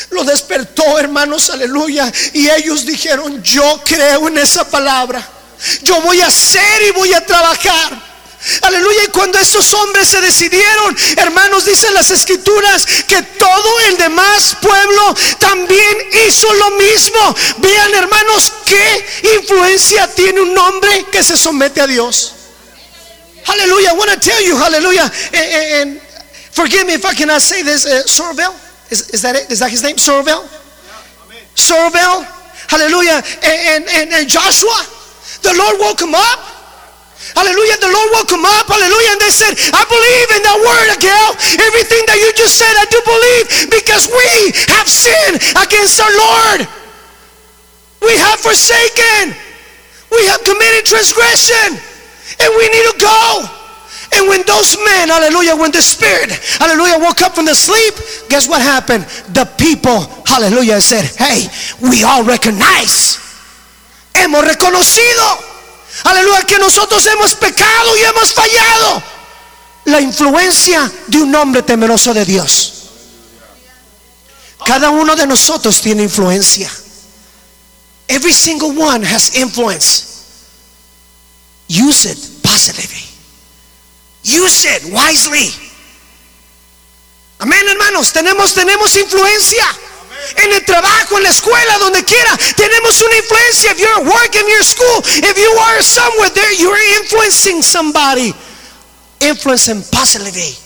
Lo 0.10 0.24
despertó, 0.26 1.00
hermanos, 1.00 1.50
aleluya. 1.50 2.12
Y 2.34 2.50
ellos 2.50 2.86
dijeron, 2.86 3.42
yo 3.42 3.82
creo 3.86 4.28
en 4.28 4.38
esa 4.38 4.70
palabra. 4.70 5.26
Yo 5.84 6.02
voy 6.02 6.20
a 6.22 6.28
hacer 6.28 6.82
y 6.90 6.92
voy 6.92 7.14
a 7.14 7.26
trabajar. 7.26 8.15
Aleluya. 8.62 9.04
Y 9.06 9.08
cuando 9.08 9.40
esos 9.40 9.74
hombres 9.74 10.10
se 10.10 10.22
decidieron, 10.22 10.96
hermanos, 11.18 11.66
dicen 11.66 11.94
las 11.94 12.12
escrituras 12.12 12.86
que 13.08 13.22
todo 13.22 13.80
el 13.88 13.98
demás 13.98 14.58
pueblo 14.62 15.16
también 15.40 15.98
hizo 16.28 16.54
lo 16.54 16.72
mismo. 16.72 17.36
Vean, 17.58 17.94
hermanos, 17.94 18.52
qué 18.66 19.06
influencia 19.38 20.08
tiene 20.14 20.42
un 20.42 20.58
hombre 20.58 21.06
que 21.12 21.24
se 21.24 21.38
somete 21.38 21.82
a 21.82 21.88
Dios. 21.88 22.34
Aleluya. 23.48 23.92
I 23.92 23.94
want 23.94 24.12
to 24.12 24.20
tell 24.20 24.42
you, 24.44 24.58
hallelujah. 24.58 25.12
And, 25.34 26.02
forgive 26.52 26.88
me 26.88 26.94
if 26.94 27.06
I 27.06 27.14
cannot 27.14 27.42
say 27.42 27.64
this. 27.64 27.86
Uh, 27.86 28.04
is, 28.90 29.22
that 29.22 29.36
it? 29.36 29.52
Is 29.52 29.60
that 29.60 29.72
his 29.72 29.84
name? 29.84 29.98
Sorvel? 29.98 30.48
Sorvel. 31.56 32.26
Hallelujah. 32.68 33.22
And, 33.44 34.30
Joshua. 34.30 34.96
the 35.42 35.54
Lord 35.54 35.80
woke 35.80 35.98
them 35.98 36.16
up. 36.16 36.55
Hallelujah. 37.36 37.78
The 37.84 37.92
Lord 37.92 38.10
woke 38.16 38.32
them 38.32 38.48
up. 38.48 38.66
Hallelujah. 38.72 39.12
And 39.12 39.22
they 39.22 39.34
said, 39.36 39.54
I 39.76 39.84
believe 39.86 40.28
in 40.40 40.42
that 40.48 40.60
word, 40.64 40.88
Gail. 41.04 41.30
Everything 41.60 42.04
that 42.08 42.18
you 42.18 42.32
just 42.34 42.56
said, 42.56 42.72
I 42.80 42.88
do 42.88 43.00
believe 43.04 43.46
because 43.70 44.08
we 44.08 44.56
have 44.72 44.88
sinned 44.88 45.44
against 45.60 46.00
our 46.00 46.14
Lord. 46.16 46.60
We 48.00 48.16
have 48.16 48.40
forsaken. 48.40 49.36
We 50.16 50.24
have 50.32 50.48
committed 50.48 50.88
transgression. 50.88 51.76
And 52.40 52.50
we 52.56 52.66
need 52.72 52.88
to 52.96 52.98
go. 53.04 53.44
And 54.16 54.30
when 54.30 54.48
those 54.48 54.78
men, 54.80 55.10
hallelujah, 55.10 55.56
when 55.56 55.72
the 55.72 55.82
spirit, 55.82 56.32
hallelujah, 56.32 57.00
woke 57.00 57.22
up 57.22 57.36
from 57.36 57.46
the 57.46 57.56
sleep, 57.56 57.94
guess 58.30 58.48
what 58.48 58.62
happened? 58.62 59.04
The 59.36 59.44
people, 59.60 60.08
hallelujah, 60.26 60.80
said, 60.80 61.04
hey, 61.20 61.52
we 61.82 62.04
all 62.04 62.24
recognize. 62.24 63.20
Hemos 64.14 64.46
reconocido 64.46 65.45
Aleluya, 66.04 66.44
que 66.44 66.58
nosotros 66.60 67.06
hemos 67.08 67.36
pecado 67.36 67.98
y 67.98 68.02
hemos 68.02 68.34
fallado. 68.34 69.04
La 69.86 70.02
influencia 70.02 70.92
de 71.08 71.20
un 71.20 71.34
hombre 71.36 71.62
temeroso 71.62 72.14
de 72.14 72.26
Dios. 72.26 72.74
Cada 74.66 74.90
uno 74.90 75.16
de 75.16 75.28
nosotros 75.28 75.80
tiene 75.80 76.04
influencia. 76.04 76.72
Every 78.08 78.34
single 78.34 78.70
one 78.70 79.06
has 79.06 79.36
influence. 79.36 80.06
Use 81.68 82.06
it 82.06 82.18
positively. 82.42 83.04
Use 84.24 84.66
it 84.66 84.84
wisely. 84.92 85.54
Amén, 87.40 87.68
hermanos. 87.68 88.12
Tenemos, 88.12 88.54
tenemos 88.54 88.96
influencia 88.96 89.66
en 90.38 90.54
el 90.54 90.66
trabajo, 90.66 91.18
en 91.18 91.24
la 91.24 91.30
escuela, 91.30 91.78
donde 91.80 92.04
quiera. 92.04 92.38
Tenemos 92.56 93.02
una 93.02 93.16
influencia. 93.18 93.72
If 93.72 93.80
you're 93.80 94.02
at 94.02 94.06
work, 94.06 94.36
in 94.36 94.48
your 94.48 94.64
school, 94.64 95.02
if 95.06 95.38
you 95.38 95.52
are 95.70 95.84
somewhere 95.84 96.30
there, 96.34 96.54
you're 96.54 97.02
influencing 97.02 97.62
somebody. 97.62 98.34
Influencing 99.22 99.84
positively. 99.92 100.58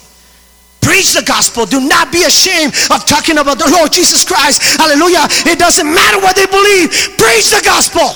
Preach 0.81 1.13
the 1.13 1.21
gospel. 1.21 1.65
Do 1.65 1.81
not 1.81 2.11
be 2.11 2.23
ashamed 2.23 2.73
of 2.89 3.05
talking 3.05 3.37
about 3.37 3.59
the 3.59 3.69
Lord 3.69 3.91
Jesus 3.91 4.23
Christ. 4.23 4.63
Hallelujah. 4.79 5.27
It 5.45 5.59
doesn't 5.59 5.85
matter 5.85 6.17
what 6.19 6.35
they 6.35 6.47
believe. 6.47 6.89
Preach 7.19 7.51
the 7.51 7.61
gospel. 7.63 8.15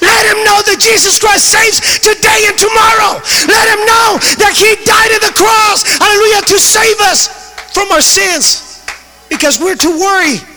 Let 0.00 0.22
him 0.24 0.40
know 0.46 0.62
that 0.64 0.80
Jesus 0.80 1.18
Christ 1.18 1.52
saves 1.52 2.00
today 2.00 2.48
and 2.48 2.56
tomorrow. 2.56 3.20
Let 3.50 3.66
him 3.68 3.82
know 3.84 4.16
that 4.40 4.54
he 4.56 4.78
died 4.86 5.12
on 5.12 5.22
the 5.26 5.34
cross. 5.36 5.84
Hallelujah. 5.84 6.40
To 6.48 6.56
save 6.56 6.98
us 7.10 7.28
from 7.74 7.90
our 7.90 8.00
sins. 8.00 8.80
Because 9.28 9.60
we're 9.60 9.76
too 9.76 9.98
worried 9.98 10.53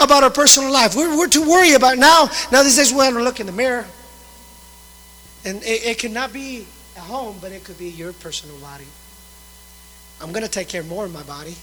about 0.00 0.22
our 0.22 0.30
personal 0.30 0.72
life. 0.72 0.94
We're, 0.94 1.16
we're 1.16 1.28
too 1.28 1.48
worried 1.48 1.74
about 1.74 1.98
now. 1.98 2.28
Now 2.52 2.62
these 2.62 2.76
days 2.76 2.92
we 2.92 2.98
want 2.98 3.14
to 3.14 3.22
look 3.22 3.40
in 3.40 3.46
the 3.46 3.52
mirror. 3.52 3.86
And 5.44 5.62
it, 5.62 5.86
it 5.86 5.98
cannot 5.98 6.32
be 6.32 6.66
at 6.96 7.02
home, 7.02 7.36
but 7.40 7.52
it 7.52 7.64
could 7.64 7.78
be 7.78 7.88
your 7.88 8.12
personal 8.12 8.56
body. 8.58 8.86
I'm 10.20 10.32
going 10.32 10.44
to 10.44 10.50
take 10.50 10.68
care 10.68 10.82
more 10.82 11.04
of 11.04 11.12
my 11.12 11.22
body. 11.22 11.56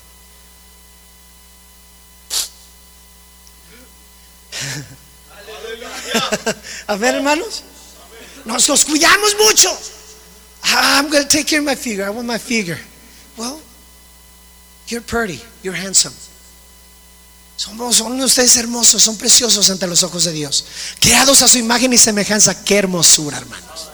Amén, 6.87 7.15
hermanos. 7.15 7.63
Nos, 8.45 8.69
nos 8.69 8.85
cuidamos 8.85 9.35
mucho. 9.37 9.69
Ah, 10.65 10.99
I'm 10.99 11.09
going 11.09 11.23
to 11.23 11.29
take 11.29 11.47
care 11.47 11.59
of 11.59 11.65
my 11.65 11.75
figure. 11.75 12.05
I 12.05 12.09
want 12.09 12.27
my 12.27 12.37
figure. 12.37 12.77
Well, 13.37 13.61
you're 14.87 15.01
pretty. 15.01 15.41
You're 15.61 15.73
handsome. 15.73 16.13
Somos, 17.55 17.97
son 17.97 18.19
ustedes 18.21 18.55
hermosos, 18.57 19.03
son 19.03 19.15
preciosos 19.15 19.69
ante 19.69 19.87
los 19.87 20.03
ojos 20.03 20.25
de 20.25 20.31
Dios. 20.31 20.65
Creados 20.99 21.41
a 21.41 21.47
su 21.47 21.59
imagen 21.59 21.93
y 21.93 21.97
semejanza. 21.97 22.63
Qué 22.63 22.77
hermosura, 22.77 23.37
hermanos. 23.37 23.89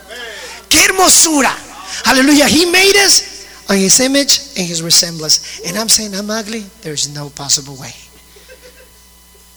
Qué 0.69 0.84
hermosura. 0.84 1.56
Aleluya. 2.06 2.48
He 2.48 2.65
made 2.65 2.95
us 3.06 3.24
on 3.67 3.78
his 3.78 4.00
image 4.00 4.41
and 4.58 4.69
his 4.69 4.82
resemblance. 4.82 5.62
And 5.65 5.78
I'm 5.78 5.89
saying 5.89 6.15
I'm 6.15 6.30
ugly. 6.30 6.65
There's 6.82 7.10
no 7.10 7.30
possible 7.30 7.76
way. 7.76 7.93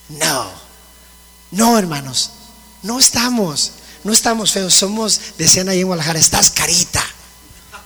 No. 0.08 0.50
No, 1.50 1.78
hermanos. 1.78 2.30
No 2.82 2.98
estamos. 2.98 3.72
No 4.02 4.12
estamos 4.12 4.52
feos. 4.52 4.74
Somos, 4.74 5.20
decían 5.38 5.68
ahí 5.68 5.80
en 5.80 5.86
Guadalajara, 5.86 6.18
estás 6.18 6.50
carita. 6.50 7.04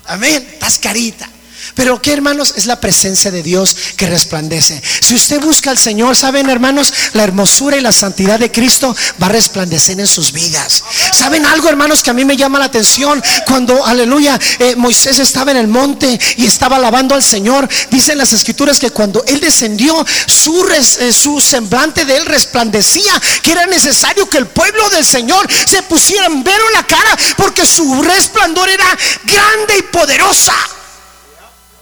Amén. 0.07 0.48
Estás 0.50 0.79
carita. 0.79 1.29
Pero 1.74 2.00
qué 2.00 2.12
hermanos 2.12 2.55
es 2.57 2.66
la 2.66 2.81
presencia 2.81 3.31
de 3.31 3.42
Dios 3.42 3.76
que 3.96 4.07
resplandece. 4.09 4.83
Si 5.00 5.14
usted 5.14 5.40
busca 5.40 5.70
al 5.70 5.79
Señor, 5.79 6.16
saben 6.16 6.48
hermanos, 6.48 6.92
la 7.14 7.24
hermosura 7.24 7.76
y 7.76 7.81
la 7.81 7.92
santidad 7.92 8.38
de 8.38 8.50
Cristo 8.52 8.94
va 9.22 9.26
a 9.26 9.31
resplandecer 9.31 9.98
en 10.00 10.07
sus 10.07 10.33
vidas. 10.33 10.83
¿Saben 11.12 11.44
algo 11.46 11.68
hermanos 11.68 12.02
que 12.02 12.11
a 12.11 12.14
mí 12.14 12.24
me 12.24 12.37
llama 12.37 12.59
la 12.59 12.66
atención? 12.66 13.22
Cuando, 13.46 13.85
aleluya, 13.85 14.38
eh, 14.59 14.74
Moisés 14.76 15.18
estaba 15.18 15.50
en 15.50 15.57
el 15.57 15.68
monte 15.68 16.18
y 16.37 16.46
estaba 16.46 16.76
alabando 16.76 17.14
al 17.14 17.22
Señor. 17.22 17.68
Dicen 17.90 18.18
las 18.18 18.33
escrituras 18.33 18.79
que 18.79 18.90
cuando 18.90 19.24
él 19.26 19.40
descendió, 19.40 20.05
su, 20.26 20.62
res- 20.64 20.98
eh, 21.00 21.12
su 21.12 21.40
semblante 21.40 22.05
de 22.05 22.16
él 22.16 22.26
resplandecía, 22.26 23.12
que 23.42 23.52
era 23.52 23.66
necesario 23.66 24.29
que 24.29 24.38
el 24.38 24.46
pueblo 24.46 24.88
del 24.90 25.05
Señor 25.05 25.46
se 25.66 25.83
pusiera 25.83 26.26
en 26.26 26.42
velo 26.42 26.66
en 26.68 26.72
la 26.74 26.87
cara, 26.87 27.16
porque 27.37 27.66
su 27.66 28.02
resplandor 28.02 28.68
era 28.68 28.85
grande 29.24 29.79
y 29.79 29.83
poderosa. 29.83 30.55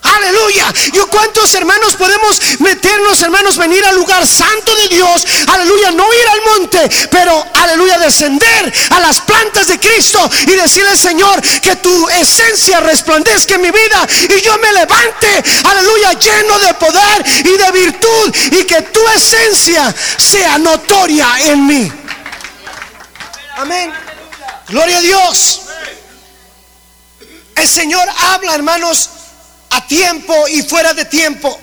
Aleluya. 0.04 0.72
¿Y 0.92 0.98
cuántos 1.10 1.54
hermanos 1.54 1.96
podemos 1.96 2.40
meternos, 2.60 3.22
hermanos, 3.22 3.56
venir 3.56 3.84
al 3.86 3.96
lugar 3.96 4.26
santo 4.26 4.74
de 4.76 4.88
Dios? 4.88 5.26
Aleluya. 5.48 5.90
No 5.92 6.04
ir 6.12 6.28
al 6.28 6.42
monte, 6.42 6.90
pero 7.10 7.44
aleluya, 7.54 7.98
descender 7.98 8.72
a 8.90 9.00
las 9.00 9.20
plantas 9.22 9.68
de 9.68 9.80
Cristo 9.80 10.30
y 10.46 10.52
decirle, 10.52 10.96
Señor, 10.96 11.40
que 11.60 11.76
tu 11.76 12.08
esencia 12.10 12.80
resplandezca 12.80 13.54
en 13.54 13.62
mi 13.62 13.70
vida 13.70 14.06
y 14.36 14.40
yo 14.42 14.56
me 14.58 14.72
levante, 14.72 15.42
aleluya, 15.64 16.12
lleno 16.12 16.58
de 16.58 16.74
poder 16.74 17.24
y 17.44 17.56
de 17.56 17.72
virtud 17.72 18.34
y 18.52 18.64
que 18.64 18.82
tu 18.82 19.00
esencia 19.08 19.94
sea 20.18 20.58
notoria 20.58 21.28
en 21.40 21.66
mí. 21.66 21.92
Amén. 23.56 23.92
Gloria 24.68 24.98
a 24.98 25.00
Dios. 25.00 25.60
El 27.54 27.68
Señor 27.68 28.06
habla, 28.18 28.54
hermanos, 28.54 29.10
a 29.74 29.86
tiempo 29.86 30.48
y 30.48 30.62
fuera 30.62 30.94
de 30.94 31.04
tiempo. 31.04 31.58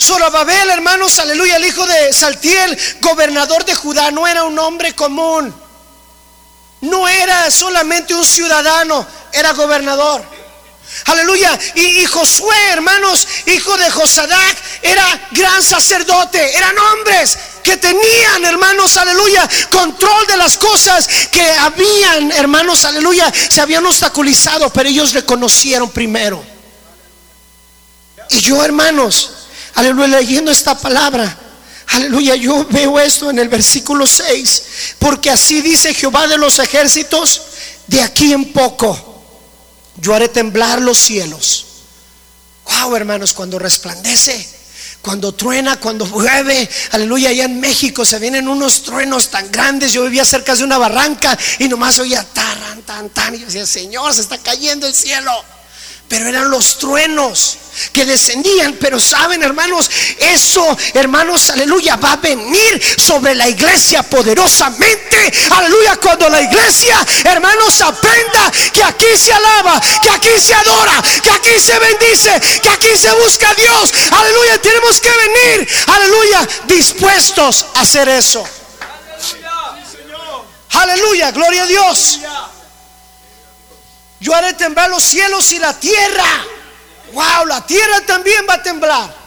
Zorobabel, 0.00 0.70
hermanos, 0.70 1.18
aleluya, 1.18 1.56
el 1.56 1.66
hijo 1.66 1.86
de 1.86 2.12
Saltiel, 2.12 2.78
gobernador 3.00 3.64
de 3.64 3.74
Judá, 3.74 4.10
no 4.10 4.26
era 4.26 4.44
un 4.44 4.58
hombre 4.58 4.94
común. 4.94 5.54
No 6.80 7.06
era 7.06 7.50
solamente 7.50 8.14
un 8.14 8.24
ciudadano, 8.24 9.06
era 9.32 9.52
gobernador. 9.52 10.24
Aleluya. 11.04 11.58
Y, 11.74 12.00
y 12.02 12.06
Josué, 12.06 12.56
hermanos, 12.72 13.28
hijo 13.46 13.76
de 13.76 13.90
Josadac, 13.90 14.56
era 14.82 15.28
gran 15.32 15.62
sacerdote. 15.62 16.56
Eran 16.56 16.76
hombres 16.78 17.36
que 17.62 17.76
tenían, 17.76 18.44
hermanos, 18.44 18.96
aleluya, 18.96 19.48
control 19.70 20.26
de 20.26 20.36
las 20.38 20.56
cosas 20.56 21.06
que 21.30 21.42
habían, 21.42 22.32
hermanos, 22.32 22.84
aleluya, 22.84 23.30
se 23.48 23.60
habían 23.60 23.84
obstaculizado, 23.84 24.70
pero 24.72 24.88
ellos 24.88 25.12
reconocieron 25.12 25.90
primero. 25.90 26.49
Y 28.30 28.40
yo, 28.40 28.64
hermanos, 28.64 29.30
aleluya, 29.74 30.18
leyendo 30.18 30.50
esta 30.50 30.78
palabra, 30.78 31.36
aleluya, 31.88 32.36
yo 32.36 32.66
veo 32.70 32.98
esto 33.00 33.30
en 33.30 33.38
el 33.38 33.48
versículo 33.48 34.06
6, 34.06 34.62
porque 34.98 35.30
así 35.30 35.60
dice 35.60 35.94
Jehová 35.94 36.26
de 36.28 36.38
los 36.38 36.58
ejércitos, 36.58 37.42
de 37.86 38.02
aquí 38.02 38.32
en 38.32 38.52
poco 38.52 39.24
yo 39.96 40.14
haré 40.14 40.28
temblar 40.28 40.80
los 40.80 40.98
cielos. 40.98 41.66
Wow, 42.64 42.94
hermanos, 42.94 43.32
cuando 43.32 43.58
resplandece, 43.58 44.48
cuando 45.02 45.32
truena, 45.32 45.80
cuando 45.80 46.06
llueve, 46.06 46.68
aleluya, 46.92 47.30
allá 47.30 47.44
en 47.44 47.58
México 47.58 48.04
se 48.04 48.18
vienen 48.18 48.48
unos 48.48 48.82
truenos 48.82 49.28
tan 49.30 49.50
grandes. 49.50 49.92
Yo 49.92 50.04
vivía 50.04 50.24
cerca 50.24 50.54
de 50.54 50.62
una 50.62 50.78
barranca 50.78 51.36
y 51.58 51.68
nomás 51.68 51.98
oía 51.98 52.22
tan, 52.22 52.82
tan, 52.82 53.10
tan. 53.10 53.34
Y 53.34 53.38
decía, 53.38 53.66
Señor, 53.66 54.14
se 54.14 54.20
está 54.20 54.38
cayendo 54.38 54.86
el 54.86 54.94
cielo. 54.94 55.32
Pero 56.10 56.28
eran 56.28 56.50
los 56.50 56.76
truenos 56.76 57.56
que 57.92 58.04
descendían. 58.04 58.76
Pero 58.80 58.98
saben, 58.98 59.44
hermanos, 59.44 59.88
eso, 60.18 60.76
hermanos, 60.92 61.50
aleluya, 61.50 61.94
va 61.94 62.14
a 62.14 62.16
venir 62.16 62.82
sobre 62.98 63.32
la 63.36 63.48
iglesia 63.48 64.02
poderosamente. 64.02 65.32
Aleluya, 65.52 65.94
cuando 65.98 66.28
la 66.28 66.42
iglesia, 66.42 66.96
hermanos, 67.22 67.80
aprenda 67.80 68.50
que 68.72 68.82
aquí 68.82 69.06
se 69.16 69.32
alaba, 69.32 69.80
que 70.02 70.10
aquí 70.10 70.40
se 70.40 70.52
adora, 70.52 71.00
que 71.22 71.30
aquí 71.30 71.60
se 71.60 71.78
bendice, 71.78 72.60
que 72.60 72.68
aquí 72.70 72.96
se 72.96 73.12
busca 73.12 73.48
a 73.48 73.54
Dios. 73.54 73.92
Aleluya, 74.10 74.60
tenemos 74.60 75.00
que 75.00 75.10
venir, 75.10 75.68
aleluya, 75.86 76.48
dispuestos 76.66 77.66
a 77.76 77.82
hacer 77.82 78.08
eso. 78.08 78.44
Aleluya, 80.72 81.30
gloria 81.30 81.62
a 81.62 81.66
Dios. 81.66 82.18
Yo 84.20 84.34
haré 84.34 84.52
temblar 84.54 84.90
los 84.90 85.02
cielos 85.02 85.50
y 85.52 85.58
la 85.58 85.78
tierra. 85.78 86.44
Wow, 87.12 87.46
la 87.46 87.64
tierra 87.66 88.00
también 88.06 88.46
va 88.48 88.54
a 88.54 88.62
temblar. 88.62 89.20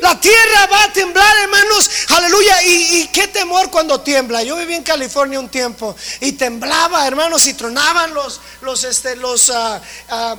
La 0.00 0.18
tierra 0.18 0.66
va 0.70 0.84
a 0.84 0.92
temblar, 0.92 1.36
hermanos. 1.38 1.90
Aleluya. 2.08 2.62
¿Y, 2.64 3.08
qué 3.12 3.28
temor 3.28 3.70
cuando 3.70 4.00
tiembla? 4.00 4.42
Yo 4.42 4.56
viví 4.56 4.74
en 4.74 4.82
California 4.82 5.38
un 5.38 5.48
tiempo 5.48 5.94
y 6.20 6.32
temblaba, 6.32 7.06
hermanos, 7.06 7.46
y 7.46 7.54
tronaban 7.54 8.14
los, 8.14 8.40
los, 8.62 8.84
este, 8.84 9.16
los, 9.16 9.50
ah, 9.50 9.80
ah, 10.08 10.36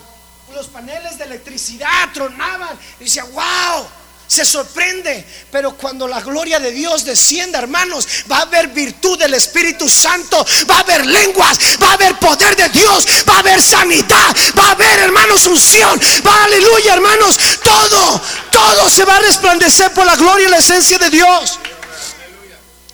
los 0.53 0.67
paneles 0.67 1.17
de 1.17 1.25
electricidad, 1.25 2.09
tronaban. 2.13 2.79
Y 2.99 3.05
decía, 3.05 3.25
wow 3.25 3.87
se 4.33 4.45
sorprende, 4.45 5.25
pero 5.51 5.77
cuando 5.77 6.07
la 6.07 6.19
gloria 6.21 6.59
de 6.59 6.71
Dios 6.71 7.05
descienda, 7.05 7.59
hermanos, 7.59 8.07
va 8.29 8.39
a 8.39 8.41
haber 8.41 8.69
virtud 8.69 9.17
del 9.17 9.35
Espíritu 9.35 9.87
Santo, 9.87 10.45
va 10.69 10.77
a 10.77 10.79
haber 10.79 11.05
lenguas, 11.05 11.57
va 11.81 11.91
a 11.91 11.93
haber 11.93 12.17
poder 12.17 12.55
de 12.55 12.69
Dios, 12.69 13.05
va 13.29 13.35
a 13.35 13.39
haber 13.39 13.61
sanidad, 13.61 14.35
va 14.57 14.69
a 14.69 14.71
haber, 14.71 14.99
hermanos, 14.99 15.45
unción, 15.45 15.99
va, 16.25 16.43
aleluya, 16.45 16.93
hermanos, 16.93 17.37
todo, 17.63 18.21
todo 18.51 18.89
se 18.89 19.05
va 19.05 19.17
a 19.17 19.21
resplandecer 19.21 19.93
por 19.93 20.05
la 20.05 20.15
gloria 20.15 20.47
y 20.47 20.51
la 20.51 20.57
esencia 20.57 20.97
de 20.97 21.09
Dios. 21.11 21.59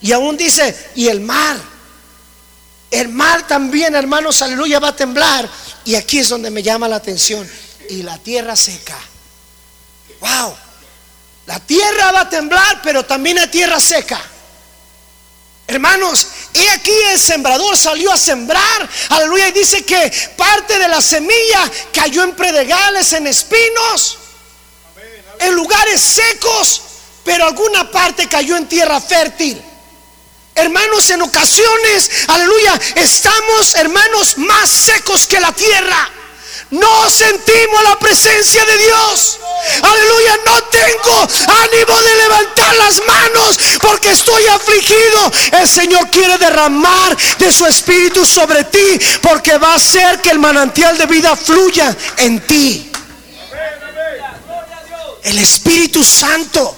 Y 0.01 0.11
aún 0.11 0.37
dice, 0.37 0.91
y 0.95 1.07
el 1.07 1.21
mar, 1.21 1.57
el 2.91 3.09
mar 3.09 3.47
también, 3.47 3.95
hermanos, 3.95 4.41
aleluya, 4.41 4.79
va 4.79 4.89
a 4.89 4.95
temblar. 4.95 5.49
Y 5.85 5.95
aquí 5.95 6.19
es 6.19 6.29
donde 6.29 6.49
me 6.49 6.63
llama 6.63 6.87
la 6.87 6.97
atención. 6.97 7.49
Y 7.89 8.03
la 8.03 8.17
tierra 8.17 8.55
seca. 8.55 8.97
Wow. 10.19 10.68
La 11.49 11.59
tierra 11.59 12.11
va 12.11 12.19
a 12.21 12.29
temblar, 12.29 12.79
pero 12.83 13.03
también 13.03 13.37
la 13.37 13.49
tierra 13.49 13.79
seca. 13.79 14.21
Hermanos, 15.65 16.27
y 16.53 16.67
aquí 16.67 16.91
el 17.11 17.19
sembrador 17.19 17.75
salió 17.75 18.13
a 18.13 18.19
sembrar, 18.19 18.87
aleluya, 19.09 19.47
y 19.47 19.53
dice 19.53 19.83
que 19.83 20.11
parte 20.37 20.77
de 20.77 20.87
la 20.87 21.01
semilla 21.01 21.71
cayó 21.91 22.21
en 22.21 22.35
predegales, 22.35 23.13
en 23.13 23.25
espinos, 23.25 24.19
en 25.39 25.55
lugares 25.55 25.99
secos, 25.99 26.83
pero 27.23 27.45
alguna 27.45 27.89
parte 27.89 28.27
cayó 28.27 28.55
en 28.55 28.67
tierra 28.67 29.01
fértil. 29.01 29.59
Hermanos, 30.53 31.09
en 31.09 31.23
ocasiones, 31.23 32.11
aleluya, 32.27 32.79
estamos, 32.93 33.73
hermanos, 33.73 34.37
más 34.37 34.69
secos 34.69 35.25
que 35.25 35.39
la 35.39 35.51
tierra 35.51 36.11
no 36.71 37.09
sentimos 37.09 37.83
la 37.83 37.97
presencia 37.97 38.63
de 38.65 38.77
Dios. 38.77 39.39
Aleluya, 39.81 40.37
no 40.45 40.63
tengo 40.63 41.21
ánimo 41.21 42.01
de 42.01 42.15
levantar 42.15 42.75
las 42.75 43.01
manos 43.05 43.59
porque 43.81 44.11
estoy 44.11 44.45
afligido. 44.47 45.31
El 45.59 45.67
Señor 45.67 46.09
quiere 46.09 46.37
derramar 46.37 47.17
de 47.37 47.51
su 47.51 47.65
espíritu 47.65 48.25
sobre 48.25 48.63
ti 48.65 48.99
porque 49.21 49.57
va 49.57 49.73
a 49.73 49.75
hacer 49.75 50.21
que 50.21 50.29
el 50.29 50.39
manantial 50.39 50.97
de 50.97 51.05
vida 51.05 51.35
fluya 51.35 51.95
en 52.17 52.39
ti. 52.41 52.91
El 55.23 55.37
Espíritu 55.37 56.03
Santo 56.03 56.75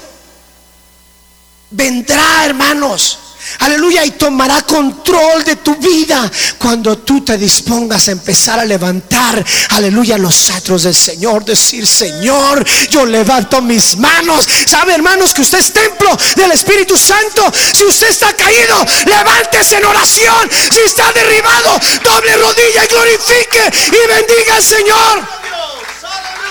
vendrá, 1.70 2.46
hermanos 2.46 3.20
Aleluya, 3.60 4.06
y 4.06 4.12
tomará 4.12 4.62
control 4.64 5.44
de 5.44 5.58
tu 5.58 5.76
vida 5.76 6.30
cuando 6.58 6.98
tú 6.98 7.22
te 7.22 7.38
dispongas 7.38 8.08
a 8.08 8.12
empezar 8.12 8.60
a 8.60 8.66
levantar, 8.66 9.44
aleluya, 9.70 10.18
los 10.18 10.36
cetros 10.36 10.84
del 10.84 10.96
Señor. 10.96 11.46
Decir, 11.46 11.88
Señor, 11.88 12.66
yo 12.90 13.06
levanto 13.06 13.62
mis 13.62 13.98
manos. 13.98 14.48
¿Sabe, 14.66 14.94
hermanos, 14.94 15.34
que 15.34 15.42
usted 15.42 15.60
es 15.60 15.74
templo 15.74 16.18
del 16.36 16.52
Espíritu 16.52 16.98
Santo? 16.98 17.52
Si 17.74 17.86
usted 17.86 18.10
está 18.10 18.34
caído, 18.34 18.86
levántese 19.06 19.78
en 19.78 19.86
oración. 19.86 20.50
Si 20.52 20.80
está 20.86 21.12
derribado, 21.14 21.80
doble 22.04 22.38
rodilla 22.38 22.84
y 22.84 22.88
glorifique 22.88 23.72
y 23.88 24.08
bendiga 24.08 24.56
al 24.56 24.64
Señor. 24.64 25.28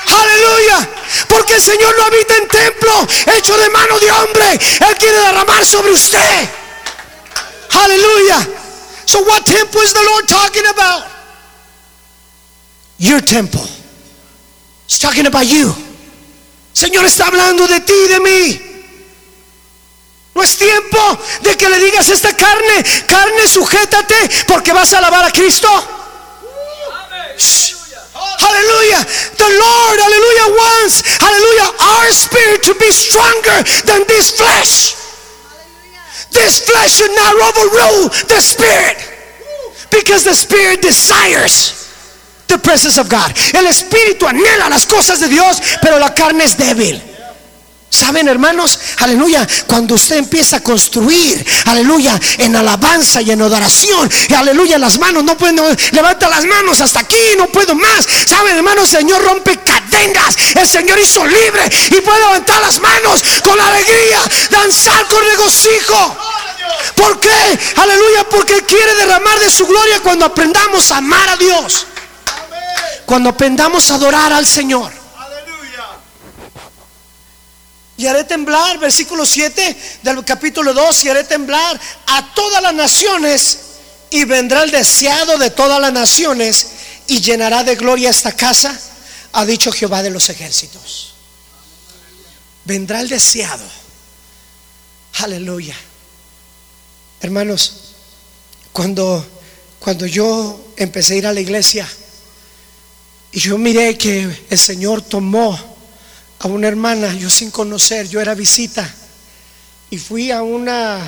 Aleluya. 0.07 0.89
Porque 1.29 1.55
el 1.55 1.63
Señor 1.63 1.97
no 1.97 2.05
habita 2.05 2.37
en 2.37 2.49
templo 2.49 3.09
hecho 3.37 3.57
de 3.57 3.71
mano 3.71 3.99
de 3.99 4.11
hombre. 4.11 4.53
Él 4.53 4.97
quiere 4.99 5.19
derramar 5.19 5.65
sobre 5.65 5.93
usted. 5.93 6.60
Hallelujah. 7.71 8.43
So, 9.07 9.23
what 9.23 9.47
temple 9.47 9.81
is 9.81 9.93
the 9.93 10.03
Lord 10.03 10.29
talking 10.29 10.67
about? 10.67 11.07
Your 12.99 13.21
temple. 13.21 13.65
He's 14.87 14.99
talking 14.99 15.27
about 15.27 15.47
you. 15.47 15.73
Señor 16.75 17.05
está 17.05 17.27
hablando 17.27 17.67
de 17.67 17.81
ti 17.81 17.93
y 17.93 18.09
de 18.09 18.21
mí. 18.21 18.61
No 20.35 20.43
es 20.43 20.57
tiempo 20.57 21.19
de 21.43 21.57
que 21.57 21.69
le 21.69 21.79
digas 21.79 22.09
a 22.09 22.15
esta 22.15 22.37
carne, 22.37 22.85
carne, 23.07 23.49
sujétate 23.49 24.45
porque 24.47 24.73
vas 24.73 24.93
a 24.93 24.99
alabar 24.99 25.25
a 25.25 25.31
Cristo. 25.31 25.69
Hallelujah. 28.39 29.05
The 29.37 29.49
Lord, 29.49 30.01
hallelujah, 30.01 30.47
wants, 30.57 31.03
hallelujah, 31.21 31.71
our 31.81 32.13
spirit 32.13 32.63
to 32.65 32.75
be 32.75 32.91
stronger 32.91 33.63
than 33.87 34.07
this 34.07 34.31
flesh. 34.31 34.95
This 36.31 36.61
flesh 36.65 36.93
should 36.93 37.11
not 37.11 37.35
overrule 37.35 38.09
the 38.29 38.41
spirit. 38.41 38.99
Because 39.91 40.25
the 40.25 40.35
spirit 40.35 40.83
desires 40.83 41.81
the 42.47 42.59
presence 42.59 42.99
of 42.99 43.09
God. 43.09 43.33
El 43.55 43.67
espíritu 43.67 44.27
anhela 44.27 44.69
las 44.69 44.87
cosas 44.87 45.21
de 45.21 45.29
Dios, 45.29 45.61
pero 45.83 45.99
la 45.99 46.15
carne 46.15 46.45
es 46.45 46.57
débil. 46.57 47.10
Saben, 48.01 48.29
hermanos, 48.29 48.79
aleluya, 49.01 49.47
cuando 49.67 49.95
usted 49.95 50.17
empieza 50.17 50.57
a 50.57 50.61
construir, 50.63 51.45
aleluya, 51.67 52.19
en 52.39 52.57
alabanza 52.57 53.21
y 53.21 53.31
en 53.31 53.43
adoración, 53.43 54.11
y 54.27 54.33
aleluya, 54.33 54.79
las 54.79 54.99
manos 54.99 55.23
no 55.23 55.37
pueden, 55.37 55.61
levanta 55.93 56.27
las 56.27 56.47
manos 56.47 56.81
hasta 56.81 57.01
aquí, 57.01 57.21
no 57.37 57.49
puedo 57.49 57.75
más. 57.75 58.07
Saben, 58.27 58.57
hermanos, 58.57 58.85
el 58.85 59.01
Señor 59.01 59.23
rompe 59.23 59.59
cadenas, 59.59 60.35
el 60.55 60.67
Señor 60.67 60.99
hizo 60.99 61.27
libre 61.27 61.71
y 61.91 62.01
puede 62.01 62.21
levantar 62.21 62.63
las 62.63 62.81
manos 62.81 63.23
con 63.45 63.61
alegría, 63.61 64.23
danzar 64.51 65.07
con 65.07 65.23
regocijo. 65.23 66.17
¿Por 66.97 67.21
qué? 67.21 67.59
Aleluya, 67.77 68.25
porque 68.31 68.63
quiere 68.65 68.95
derramar 68.95 69.39
de 69.41 69.51
su 69.51 69.67
gloria 69.67 70.01
cuando 70.01 70.25
aprendamos 70.25 70.91
a 70.91 70.97
amar 70.97 71.29
a 71.29 71.37
Dios. 71.37 71.87
Cuando 73.05 73.29
aprendamos 73.29 73.91
a 73.91 73.97
adorar 73.97 74.33
al 74.33 74.47
Señor 74.47 75.00
y 78.01 78.07
haré 78.07 78.25
temblar, 78.25 78.79
versículo 78.79 79.27
7 79.27 79.77
del 80.03 80.25
capítulo 80.25 80.73
2, 80.73 81.05
y 81.05 81.09
haré 81.11 81.23
temblar 81.25 81.79
a 82.07 82.33
todas 82.33 82.63
las 82.63 82.73
naciones 82.73 83.59
y 84.09 84.25
vendrá 84.25 84.63
el 84.63 84.71
deseado 84.71 85.37
de 85.37 85.51
todas 85.51 85.79
las 85.79 85.93
naciones 85.93 86.67
y 87.09 87.21
llenará 87.21 87.63
de 87.63 87.77
gloria 87.77 88.09
esta 88.09 88.33
casa, 88.33 88.75
ha 89.33 89.45
dicho 89.45 89.71
Jehová 89.71 90.03
de 90.03 90.09
los 90.09 90.31
ejércitos. 90.31 91.13
Vendrá 92.65 93.03
el 93.03 93.11
deseado. 93.11 93.67
Aleluya. 95.19 95.77
Hermanos, 97.21 97.93
cuando, 98.73 99.27
cuando 99.79 100.07
yo 100.07 100.73
empecé 100.79 101.13
a 101.13 101.17
ir 101.17 101.27
a 101.27 101.35
la 101.35 101.41
iglesia 101.41 101.87
y 103.31 103.41
yo 103.41 103.59
miré 103.59 103.99
que 103.99 104.47
el 104.49 104.59
Señor 104.59 105.03
tomó 105.03 105.70
a 106.41 106.49
una 106.49 106.69
hermana, 106.69 107.15
yo 107.15 107.29
sin 107.29 107.51
conocer, 107.51 108.09
yo 108.09 108.19
era 108.19 108.35
visita, 108.35 108.93
y 109.91 109.99
fui 109.99 110.31
a 110.31 110.43
una, 110.43 110.99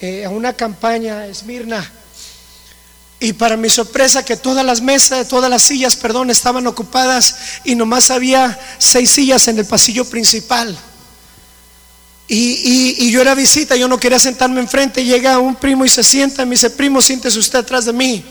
eh, 0.00 0.24
a 0.24 0.30
una 0.30 0.54
campaña, 0.54 1.24
Esmirna, 1.26 1.88
y 3.20 3.32
para 3.32 3.56
mi 3.56 3.70
sorpresa 3.70 4.24
que 4.24 4.36
todas 4.36 4.66
las 4.66 4.80
mesas, 4.80 5.28
todas 5.28 5.48
las 5.48 5.62
sillas, 5.62 5.94
perdón, 5.94 6.30
estaban 6.30 6.66
ocupadas 6.66 7.36
y 7.64 7.76
nomás 7.76 8.10
había 8.10 8.58
seis 8.78 9.12
sillas 9.12 9.46
en 9.48 9.58
el 9.58 9.64
pasillo 9.64 10.04
principal. 10.04 10.76
Y, 12.28 12.96
y, 12.98 13.10
yo 13.12 13.20
era 13.20 13.36
visita, 13.36 13.76
yo 13.76 13.86
no 13.86 14.00
quería 14.00 14.18
sentarme 14.18 14.60
enfrente, 14.60 15.04
llega 15.04 15.38
un 15.38 15.54
primo 15.54 15.84
y 15.84 15.88
se 15.88 16.02
sienta, 16.02 16.44
me 16.44 16.56
dice, 16.56 16.70
primo, 16.70 17.00
siéntese 17.00 17.38
usted 17.38 17.60
atrás 17.60 17.84
de 17.84 17.92
mí. 17.92 18.24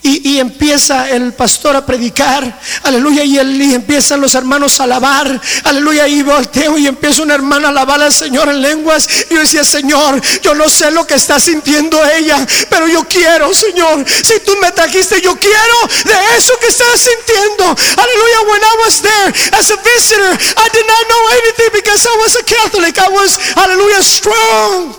Y, 0.00 0.38
empieza 0.38 1.10
el 1.10 1.32
pastor 1.32 1.74
a 1.74 1.84
predicar, 1.84 2.60
aleluya, 2.84 3.24
y, 3.24 3.36
y, 3.36 3.74
empiezan 3.74 4.20
los 4.20 4.34
hermanos 4.36 4.78
a 4.78 4.84
alabar, 4.84 5.40
aleluya, 5.64 6.06
y 6.06 6.22
volteo 6.22 6.78
y 6.78 6.86
empieza 6.86 7.22
una 7.22 7.34
hermana 7.34 7.66
a 7.66 7.70
alabar 7.70 8.00
al 8.00 8.12
Señor 8.12 8.48
en 8.48 8.62
lenguas. 8.62 9.08
Y 9.28 9.34
yo 9.34 9.40
decía, 9.40 9.64
Señor, 9.64 10.20
yo 10.40 10.54
no 10.54 10.68
sé 10.68 10.90
lo 10.92 11.06
que 11.06 11.14
está 11.14 11.40
sintiendo 11.40 12.00
ella, 12.12 12.46
pero 12.70 12.86
yo 12.86 13.04
quiero, 13.08 13.52
Señor, 13.52 14.04
si 14.08 14.38
tú 14.40 14.56
me 14.62 14.70
trajiste, 14.70 15.20
yo 15.20 15.36
quiero 15.36 15.76
de 16.04 16.36
eso 16.36 16.56
que 16.60 16.68
está 16.68 16.84
sintiendo. 16.96 17.64
Aleluya, 17.64 18.40
when 18.46 18.62
I 18.62 18.76
was 18.84 19.02
there 19.02 19.58
as 19.58 19.70
a 19.70 19.76
visitor, 19.82 20.32
I 20.32 20.68
did 20.72 20.86
not 20.86 21.08
know 21.08 21.28
anything 21.42 21.70
because 21.72 22.06
I 22.06 22.16
was 22.18 22.36
a 22.36 22.44
Catholic. 22.44 22.98
I 22.98 23.08
was, 23.10 23.36
hallelujah, 23.54 24.02
strong. 24.02 24.94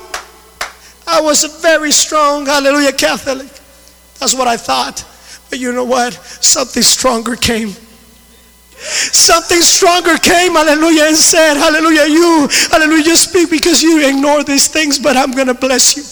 I 1.07 1.21
was 1.21 1.43
a 1.43 1.49
very 1.61 1.91
strong, 1.91 2.45
hallelujah, 2.45 2.93
Catholic. 2.93 3.58
That's 4.19 4.35
what 4.35 4.47
I 4.47 4.57
thought. 4.57 5.05
But 5.49 5.59
you 5.59 5.71
know 5.71 5.85
what? 5.85 6.13
Something 6.13 6.83
stronger 6.83 7.35
came. 7.35 7.73
Something 8.79 9.61
stronger 9.61 10.15
came, 10.17 10.53
hallelujah, 10.53 11.07
and 11.11 11.17
said, 11.17 11.55
Hallelujah, 11.55 12.07
you, 12.07 12.47
hallelujah, 12.71 13.11
You 13.11 13.15
speak 13.17 13.49
because 13.49 13.81
you 13.81 14.07
ignore 14.07 14.43
these 14.43 14.67
things, 14.67 14.97
but 14.97 15.17
I'm 15.17 15.31
gonna 15.31 15.53
bless 15.53 15.97
you. 15.97 16.03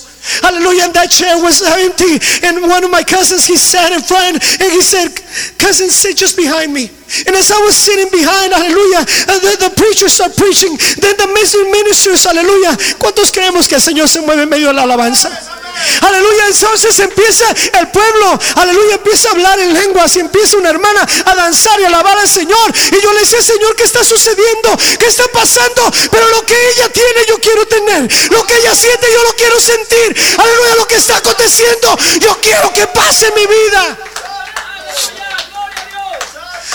Hallelujah. 0.43 0.91
And 0.91 0.93
that 0.93 1.07
chair 1.07 1.39
was 1.39 1.63
empty. 1.63 2.19
And 2.43 2.67
one 2.67 2.83
of 2.83 2.91
my 2.91 3.03
cousins, 3.03 3.47
he 3.47 3.55
sat 3.55 3.95
in 3.95 4.03
front 4.03 4.35
and 4.35 4.69
he 4.75 4.83
said, 4.83 5.15
Cousin, 5.55 5.87
sit 5.87 6.17
just 6.17 6.35
behind 6.35 6.73
me. 6.73 6.91
And 7.23 7.31
as 7.31 7.47
I 7.47 7.59
was 7.63 7.77
sitting 7.79 8.11
behind, 8.11 8.51
hallelujah, 8.51 9.07
uh, 9.07 9.39
the, 9.39 9.69
the 9.69 9.71
preachers 9.79 10.19
start 10.19 10.35
preaching, 10.35 10.75
then 10.99 11.15
the 11.15 11.31
ministers, 11.71 12.27
hallelujah. 12.27 12.75
¿Cuántos 12.99 13.31
creemos 13.31 13.69
que 13.69 13.75
el 13.75 13.81
Señor 13.81 14.09
se 14.09 14.19
mueve 14.19 14.43
en 14.43 14.49
medio 14.49 14.67
de 14.67 14.73
la 14.73 14.83
alabanza? 14.83 15.56
Aleluya, 16.01 16.47
entonces 16.47 16.99
empieza 16.99 17.45
el 17.79 17.87
pueblo, 17.89 18.39
aleluya, 18.55 18.95
empieza 18.95 19.29
a 19.29 19.31
hablar 19.31 19.59
en 19.59 19.73
lenguas 19.73 20.15
y 20.15 20.19
empieza 20.19 20.57
una 20.57 20.69
hermana 20.69 21.07
a 21.25 21.35
danzar 21.35 21.79
y 21.79 21.85
alabar 21.85 22.17
al 22.17 22.27
Señor. 22.27 22.73
Y 22.91 23.01
yo 23.01 23.13
le 23.13 23.19
decía, 23.19 23.41
Señor, 23.41 23.75
¿qué 23.75 23.83
está 23.83 24.03
sucediendo? 24.03 24.77
¿Qué 24.99 25.05
está 25.07 25.27
pasando? 25.27 25.91
Pero 26.11 26.29
lo 26.29 26.45
que 26.45 26.55
ella 26.71 26.89
tiene, 26.89 27.25
yo 27.27 27.39
quiero 27.39 27.65
tener. 27.67 28.31
Lo 28.31 28.45
que 28.45 28.57
ella 28.57 28.75
siente, 28.75 29.07
yo 29.13 29.23
lo 29.23 29.33
quiero 29.35 29.59
sentir. 29.59 30.15
Aleluya, 30.37 30.75
lo 30.75 30.87
que 30.87 30.95
está 30.95 31.17
aconteciendo, 31.17 31.97
yo 32.19 32.37
quiero 32.41 32.73
que 32.73 32.87
pase 32.87 33.31
mi 33.31 33.45
vida. 33.45 33.97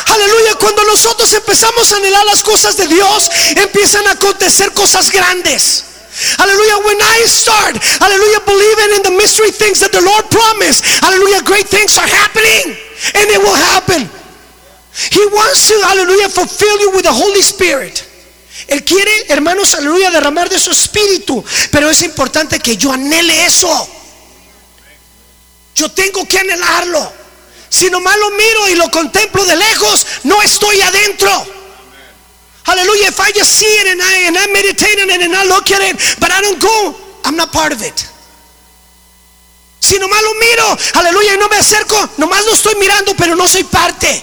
Aleluya, 0.06 0.54
cuando 0.56 0.84
nosotros 0.84 1.32
empezamos 1.32 1.92
a 1.92 1.96
anhelar 1.96 2.24
las 2.24 2.42
cosas 2.42 2.76
de 2.76 2.86
Dios, 2.86 3.30
empiezan 3.56 4.06
a 4.06 4.12
acontecer 4.12 4.72
cosas 4.72 5.10
grandes. 5.10 5.84
Hallelujah. 6.12 6.78
When 6.84 7.00
I 7.00 7.24
start, 7.24 7.76
hallelujah, 7.80 8.40
believing 8.44 8.90
in 8.96 9.02
the 9.02 9.14
mystery 9.16 9.50
things 9.50 9.80
that 9.80 9.92
the 9.92 10.04
Lord 10.04 10.28
promised, 10.28 10.84
hallelujah, 11.00 11.42
great 11.42 11.66
things 11.66 11.96
are 11.96 12.06
happening 12.06 12.76
and 13.16 13.26
it 13.32 13.40
will 13.40 13.56
happen. 13.56 14.04
He 14.92 15.24
wants 15.32 15.68
to, 15.68 15.76
hallelujah, 15.88 16.28
fulfill 16.28 16.80
you 16.80 16.90
with 16.92 17.04
the 17.04 17.12
Holy 17.12 17.40
Spirit. 17.40 18.04
Él 18.68 18.84
quiere, 18.84 19.10
hermanos, 19.28 19.74
aleluya, 19.74 20.10
derramar 20.10 20.48
de 20.48 20.58
su 20.58 20.70
espíritu. 20.70 21.42
Pero 21.70 21.90
es 21.90 22.02
importante 22.02 22.60
que 22.60 22.76
yo 22.76 22.92
anhele 22.92 23.46
eso. 23.46 23.88
Yo 25.74 25.90
tengo 25.90 26.26
que 26.28 26.38
anhelarlo. 26.38 27.12
Si 27.70 27.88
nomás 27.88 28.16
lo 28.18 28.30
miro 28.32 28.68
y 28.68 28.74
lo 28.74 28.90
contemplo 28.90 29.44
de 29.46 29.56
lejos, 29.56 30.06
no 30.24 30.42
estoy 30.42 30.80
adentro. 30.82 31.61
Hallelujah. 32.64 33.08
If 33.08 33.20
I 33.20 33.32
just 33.32 33.52
see 33.52 33.66
it 33.66 33.86
and 33.88 34.00
I 34.00 34.28
and 34.28 34.36
I 34.38 34.46
meditate 34.52 34.98
on 35.02 35.10
it 35.10 35.20
and 35.22 35.34
I 35.34 35.44
look 35.46 35.70
at 35.70 35.82
it, 35.82 35.96
but 36.20 36.30
I 36.30 36.40
don't 36.40 36.60
go, 36.60 36.94
I'm 37.24 37.36
not 37.36 37.52
part 37.52 37.72
of 37.72 37.82
it. 37.82 38.08
Si 39.80 39.98
nomás 39.98 40.22
lo 40.22 40.34
miro, 40.34 40.78
aleluya, 40.94 41.34
y 41.34 41.38
no 41.38 41.48
me 41.48 41.56
acerco, 41.56 41.96
nomás 42.16 42.44
lo 42.46 42.54
estoy 42.54 42.76
mirando, 42.76 43.14
pero 43.16 43.34
no 43.34 43.48
soy 43.48 43.64
parte. 43.64 44.22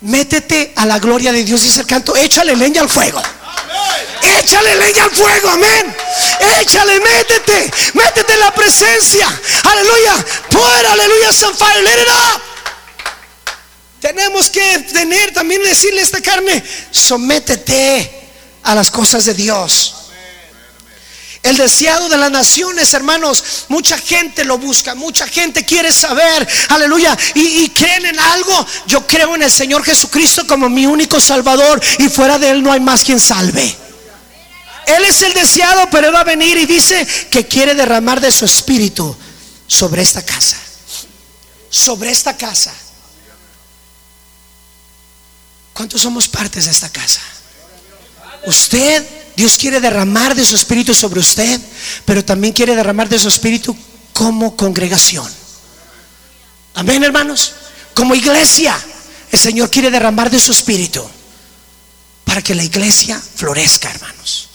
Métete 0.00 0.72
a 0.74 0.86
la 0.86 0.98
gloria 0.98 1.30
de 1.30 1.44
Dios, 1.44 1.62
dice 1.62 1.80
el 1.80 1.86
canto, 1.86 2.16
échale 2.16 2.56
leña 2.56 2.82
al 2.82 2.88
fuego. 2.88 3.22
Échale 4.22 4.74
leña 4.74 5.04
al 5.04 5.10
fuego, 5.12 5.50
amén. 5.50 5.94
Échale, 6.60 6.98
métete, 6.98 7.70
métete 7.94 8.32
en 8.32 8.40
la 8.40 8.52
presencia. 8.52 9.28
Aleluya. 9.62 10.14
Put, 10.50 10.84
aleluya, 10.90 11.32
some 11.32 11.54
fire, 11.54 11.82
let 11.82 12.02
it 12.02 12.08
up. 12.08 12.51
Tenemos 14.02 14.50
que 14.50 14.80
tener 14.92 15.32
también 15.32 15.62
decirle 15.62 16.00
a 16.00 16.02
esta 16.02 16.20
carne, 16.20 16.60
sométete 16.90 18.10
a 18.64 18.74
las 18.74 18.90
cosas 18.90 19.24
de 19.26 19.32
Dios. 19.32 19.94
El 21.40 21.56
deseado 21.56 22.08
de 22.08 22.16
las 22.16 22.32
naciones, 22.32 22.92
hermanos, 22.94 23.66
mucha 23.68 23.96
gente 23.96 24.44
lo 24.44 24.58
busca, 24.58 24.96
mucha 24.96 25.28
gente 25.28 25.64
quiere 25.64 25.92
saber, 25.92 26.48
aleluya, 26.70 27.16
y, 27.36 27.62
y, 27.62 27.68
creen 27.68 28.06
en 28.06 28.18
algo. 28.18 28.66
Yo 28.86 29.06
creo 29.06 29.36
en 29.36 29.44
el 29.44 29.50
Señor 29.52 29.84
Jesucristo 29.84 30.48
como 30.48 30.68
mi 30.68 30.84
único 30.84 31.20
Salvador 31.20 31.80
y 31.98 32.08
fuera 32.08 32.40
de 32.40 32.50
Él 32.50 32.62
no 32.64 32.72
hay 32.72 32.80
más 32.80 33.04
quien 33.04 33.20
salve. 33.20 33.62
Él 34.86 35.04
es 35.04 35.22
el 35.22 35.32
deseado, 35.32 35.88
pero 35.92 36.08
Él 36.08 36.14
va 36.14 36.20
a 36.20 36.24
venir 36.24 36.58
y 36.58 36.66
dice 36.66 37.06
que 37.30 37.46
quiere 37.46 37.76
derramar 37.76 38.20
de 38.20 38.32
su 38.32 38.44
espíritu 38.44 39.16
sobre 39.68 40.02
esta 40.02 40.26
casa, 40.26 40.56
sobre 41.70 42.10
esta 42.10 42.36
casa. 42.36 42.74
¿Cuántos 45.72 46.02
somos 46.02 46.28
partes 46.28 46.66
de 46.66 46.70
esta 46.70 46.90
casa? 46.90 47.20
Usted, 48.44 49.04
Dios 49.36 49.56
quiere 49.56 49.80
derramar 49.80 50.34
de 50.34 50.44
su 50.44 50.54
espíritu 50.54 50.94
sobre 50.94 51.20
usted, 51.20 51.60
pero 52.04 52.24
también 52.24 52.52
quiere 52.52 52.76
derramar 52.76 53.08
de 53.08 53.18
su 53.18 53.28
espíritu 53.28 53.76
como 54.12 54.56
congregación. 54.56 55.30
Amén, 56.74 57.02
hermanos. 57.02 57.52
Como 57.94 58.14
iglesia, 58.14 58.78
el 59.30 59.38
Señor 59.38 59.70
quiere 59.70 59.90
derramar 59.90 60.30
de 60.30 60.40
su 60.40 60.52
espíritu 60.52 61.04
para 62.24 62.42
que 62.42 62.54
la 62.54 62.64
iglesia 62.64 63.20
florezca, 63.34 63.90
hermanos. 63.90 64.48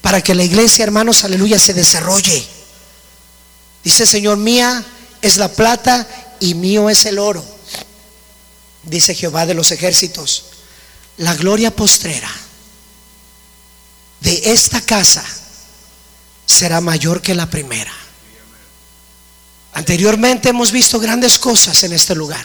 Para 0.00 0.20
que 0.20 0.34
la 0.34 0.44
iglesia, 0.44 0.84
hermanos, 0.84 1.24
aleluya, 1.24 1.58
se 1.58 1.74
desarrolle. 1.74 2.44
Dice 3.84 4.06
Señor, 4.06 4.36
mía 4.36 4.84
es 5.22 5.36
la 5.36 5.48
plata 5.48 6.06
y 6.40 6.54
mío 6.54 6.90
es 6.90 7.04
el 7.06 7.18
oro 7.18 7.44
dice 8.84 9.14
Jehová 9.14 9.46
de 9.46 9.54
los 9.54 9.70
ejércitos, 9.70 10.44
la 11.18 11.34
gloria 11.34 11.74
postrera 11.74 12.30
de 14.20 14.52
esta 14.52 14.80
casa 14.80 15.24
será 16.46 16.80
mayor 16.80 17.20
que 17.20 17.34
la 17.34 17.48
primera. 17.48 17.92
Anteriormente 19.74 20.50
hemos 20.50 20.70
visto 20.70 21.00
grandes 21.00 21.38
cosas 21.38 21.82
en 21.82 21.92
este 21.92 22.14
lugar. 22.14 22.44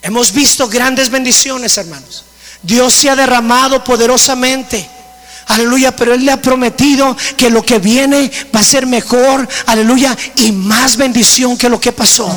Hemos 0.00 0.32
visto 0.32 0.68
grandes 0.68 1.10
bendiciones, 1.10 1.76
hermanos. 1.76 2.24
Dios 2.62 2.94
se 2.94 3.10
ha 3.10 3.16
derramado 3.16 3.82
poderosamente. 3.82 4.88
Aleluya, 5.48 5.94
pero 5.96 6.14
Él 6.14 6.24
le 6.24 6.32
ha 6.32 6.40
prometido 6.40 7.16
que 7.36 7.50
lo 7.50 7.62
que 7.62 7.78
viene 7.78 8.30
va 8.54 8.60
a 8.60 8.64
ser 8.64 8.86
mejor. 8.86 9.48
Aleluya, 9.66 10.16
y 10.36 10.52
más 10.52 10.96
bendición 10.96 11.56
que 11.56 11.68
lo 11.68 11.80
que 11.80 11.92
pasó. 11.92 12.28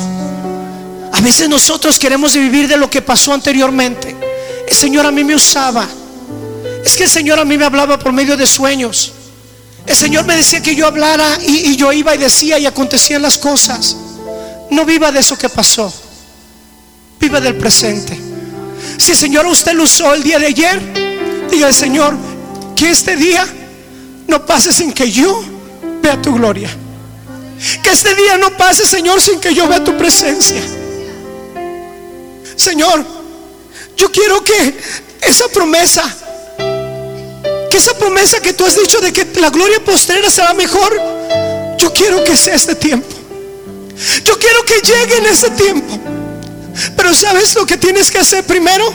Veces 1.22 1.48
nosotros 1.48 2.00
queremos 2.00 2.34
vivir 2.34 2.66
de 2.66 2.76
lo 2.76 2.90
que 2.90 3.00
pasó 3.00 3.32
anteriormente. 3.32 4.16
El 4.66 4.74
Señor 4.74 5.06
a 5.06 5.12
mí 5.12 5.22
me 5.22 5.36
usaba. 5.36 5.88
Es 6.84 6.96
que 6.96 7.04
el 7.04 7.08
Señor 7.08 7.38
a 7.38 7.44
mí 7.44 7.56
me 7.56 7.64
hablaba 7.64 7.96
por 7.96 8.12
medio 8.12 8.36
de 8.36 8.44
sueños. 8.44 9.12
El 9.86 9.94
Señor 9.94 10.24
me 10.24 10.34
decía 10.34 10.60
que 10.60 10.74
yo 10.74 10.84
hablara 10.84 11.38
y, 11.46 11.76
yo 11.76 11.92
iba 11.92 12.12
y 12.16 12.18
decía 12.18 12.58
y 12.58 12.66
acontecían 12.66 13.22
las 13.22 13.38
cosas. 13.38 13.96
No 14.70 14.84
viva 14.84 15.12
de 15.12 15.20
eso 15.20 15.38
que 15.38 15.48
pasó. 15.48 15.92
Viva 17.20 17.40
del 17.40 17.54
presente. 17.54 18.18
Si 18.98 19.12
el 19.12 19.16
Señor 19.16 19.46
usted 19.46 19.74
lo 19.74 19.84
usó 19.84 20.12
el 20.14 20.24
día 20.24 20.40
de 20.40 20.46
ayer, 20.46 21.48
diga 21.48 21.68
al 21.68 21.74
Señor 21.74 22.16
que 22.74 22.90
este 22.90 23.16
día 23.16 23.46
no 24.26 24.44
pase 24.44 24.72
sin 24.72 24.92
que 24.92 25.08
yo 25.08 25.40
vea 26.02 26.20
tu 26.20 26.34
gloria. 26.34 26.68
Que 27.80 27.90
este 27.90 28.12
día 28.16 28.38
no 28.38 28.56
pase, 28.56 28.84
Señor, 28.84 29.20
sin 29.20 29.38
que 29.38 29.54
yo 29.54 29.68
vea 29.68 29.84
tu 29.84 29.96
presencia. 29.96 30.60
Señor, 32.56 33.04
yo 33.96 34.10
quiero 34.10 34.42
que 34.42 34.74
esa 35.22 35.48
promesa, 35.48 36.02
que 37.70 37.76
esa 37.76 37.96
promesa 37.96 38.40
que 38.40 38.52
tú 38.52 38.64
has 38.64 38.76
dicho 38.76 39.00
de 39.00 39.12
que 39.12 39.24
la 39.40 39.50
gloria 39.50 39.82
postrera 39.84 40.30
será 40.30 40.54
mejor, 40.54 40.92
yo 41.78 41.92
quiero 41.92 42.22
que 42.24 42.36
sea 42.36 42.54
este 42.54 42.74
tiempo. 42.74 43.16
Yo 44.24 44.38
quiero 44.38 44.64
que 44.64 44.80
llegue 44.80 45.18
en 45.18 45.26
ese 45.26 45.50
tiempo. 45.50 45.98
Pero 46.96 47.14
¿sabes 47.14 47.54
lo 47.54 47.66
que 47.66 47.76
tienes 47.76 48.10
que 48.10 48.18
hacer 48.18 48.44
primero? 48.44 48.92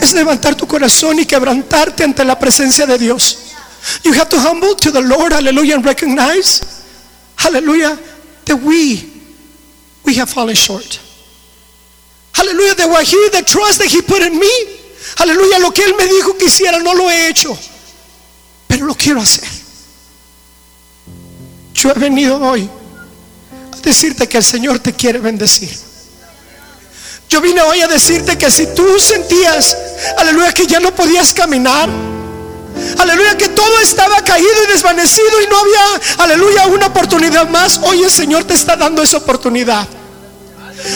Es 0.00 0.12
levantar 0.12 0.54
tu 0.54 0.66
corazón 0.66 1.18
y 1.18 1.26
quebrantarte 1.26 2.04
ante 2.04 2.24
la 2.24 2.38
presencia 2.38 2.86
de 2.86 2.98
Dios. 2.98 3.38
You 4.04 4.12
have 4.12 4.28
to 4.28 4.38
humble 4.38 4.74
to 4.76 4.92
the 4.92 5.00
Lord, 5.00 5.32
hallelujah, 5.32 5.76
and 5.76 5.84
recognize, 5.84 6.62
hallelujah, 7.36 7.98
that 8.44 8.56
we, 8.56 9.08
we 10.04 10.14
have 10.14 10.28
fallen 10.28 10.54
short. 10.54 11.00
Aleluya, 12.38 12.74
de 12.74 12.86
what 12.86 13.04
he, 13.04 13.30
the 13.30 13.42
trust 13.42 13.78
that 13.78 13.88
he 13.88 14.00
put 14.02 14.22
in 14.22 14.38
me. 14.38 14.50
Aleluya, 15.18 15.58
lo 15.58 15.72
que 15.72 15.82
él 15.82 15.94
me 15.96 16.06
dijo 16.06 16.36
que 16.36 16.46
hiciera 16.46 16.78
no 16.78 16.94
lo 16.94 17.10
he 17.10 17.28
hecho, 17.28 17.58
pero 18.66 18.86
lo 18.86 18.94
quiero 18.94 19.20
hacer. 19.20 19.48
Yo 21.74 21.90
he 21.90 21.98
venido 21.98 22.40
hoy 22.40 22.68
a 23.72 23.76
decirte 23.80 24.28
que 24.28 24.38
el 24.38 24.44
Señor 24.44 24.78
te 24.78 24.92
quiere 24.92 25.18
bendecir. 25.18 25.70
Yo 27.28 27.40
vine 27.40 27.60
hoy 27.60 27.80
a 27.80 27.88
decirte 27.88 28.38
que 28.38 28.50
si 28.50 28.66
tú 28.74 28.98
sentías, 28.98 29.76
aleluya, 30.16 30.52
que 30.52 30.66
ya 30.66 30.80
no 30.80 30.94
podías 30.94 31.34
caminar, 31.34 31.88
aleluya, 32.98 33.36
que 33.36 33.48
todo 33.48 33.80
estaba 33.80 34.22
caído 34.24 34.64
y 34.64 34.72
desvanecido 34.72 35.42
y 35.42 35.46
no 35.46 35.58
había, 35.58 36.00
aleluya, 36.18 36.66
una 36.68 36.86
oportunidad 36.86 37.48
más, 37.48 37.80
hoy 37.82 38.02
el 38.02 38.10
Señor 38.10 38.44
te 38.44 38.54
está 38.54 38.76
dando 38.76 39.02
esa 39.02 39.18
oportunidad. 39.18 39.86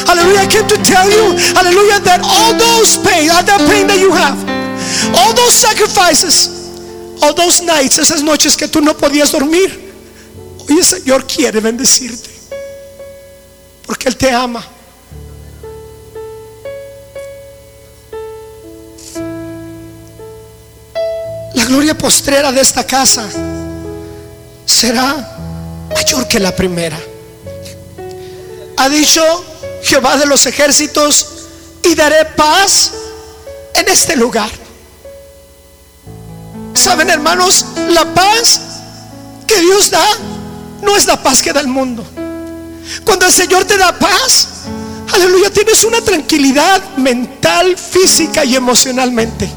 Hallelujah. 0.06 0.40
I 0.40 0.46
came 0.46 0.66
to 0.66 0.76
tell 0.82 1.08
you, 1.08 1.36
hallelujah, 1.54 2.00
that 2.00 2.20
all 2.24 2.54
those 2.54 2.96
pain, 2.98 3.30
all 3.30 3.44
that 3.44 3.60
pain 3.68 3.86
that 3.86 3.98
you 3.98 4.12
have, 4.12 4.38
all 5.14 5.32
those 5.34 5.54
sacrifices, 5.54 7.20
all 7.22 7.34
those 7.34 7.62
nights, 7.62 7.98
esas 7.98 8.22
noches 8.22 8.56
que 8.56 8.68
tú 8.68 8.80
no 8.80 8.94
podías 8.96 9.32
dormir, 9.32 9.94
hoy 10.68 10.78
el 10.78 10.84
Señor 10.84 11.26
quiere 11.26 11.60
bendecirte. 11.60 12.30
Porque 13.86 14.08
Él 14.08 14.16
te 14.16 14.30
ama. 14.30 14.64
La 21.54 21.64
gloria 21.66 21.96
postrera 21.96 22.50
de 22.50 22.60
esta 22.60 22.84
casa 22.84 23.28
será 24.64 25.88
mayor 25.94 26.26
que 26.26 26.40
la 26.40 26.54
primera. 26.54 26.98
Ha 28.78 28.88
dicho 28.88 29.22
Jehová 29.82 30.16
de 30.16 30.26
los 30.26 30.46
ejércitos, 30.46 31.26
y 31.82 31.94
daré 31.94 32.24
paz 32.36 32.92
en 33.74 33.88
este 33.88 34.16
lugar. 34.16 34.50
Saben, 36.74 37.10
hermanos, 37.10 37.66
la 37.88 38.04
paz 38.14 38.60
que 39.46 39.60
Dios 39.60 39.90
da 39.90 40.06
no 40.82 40.96
es 40.96 41.06
la 41.06 41.22
paz 41.22 41.42
que 41.42 41.52
da 41.52 41.60
el 41.60 41.68
mundo. 41.68 42.04
Cuando 43.04 43.26
el 43.26 43.32
Señor 43.32 43.64
te 43.64 43.76
da 43.76 43.96
paz, 43.98 44.48
aleluya, 45.12 45.50
tienes 45.50 45.84
una 45.84 46.00
tranquilidad 46.00 46.96
mental, 46.96 47.76
física 47.76 48.44
y 48.44 48.56
emocionalmente. 48.56 49.50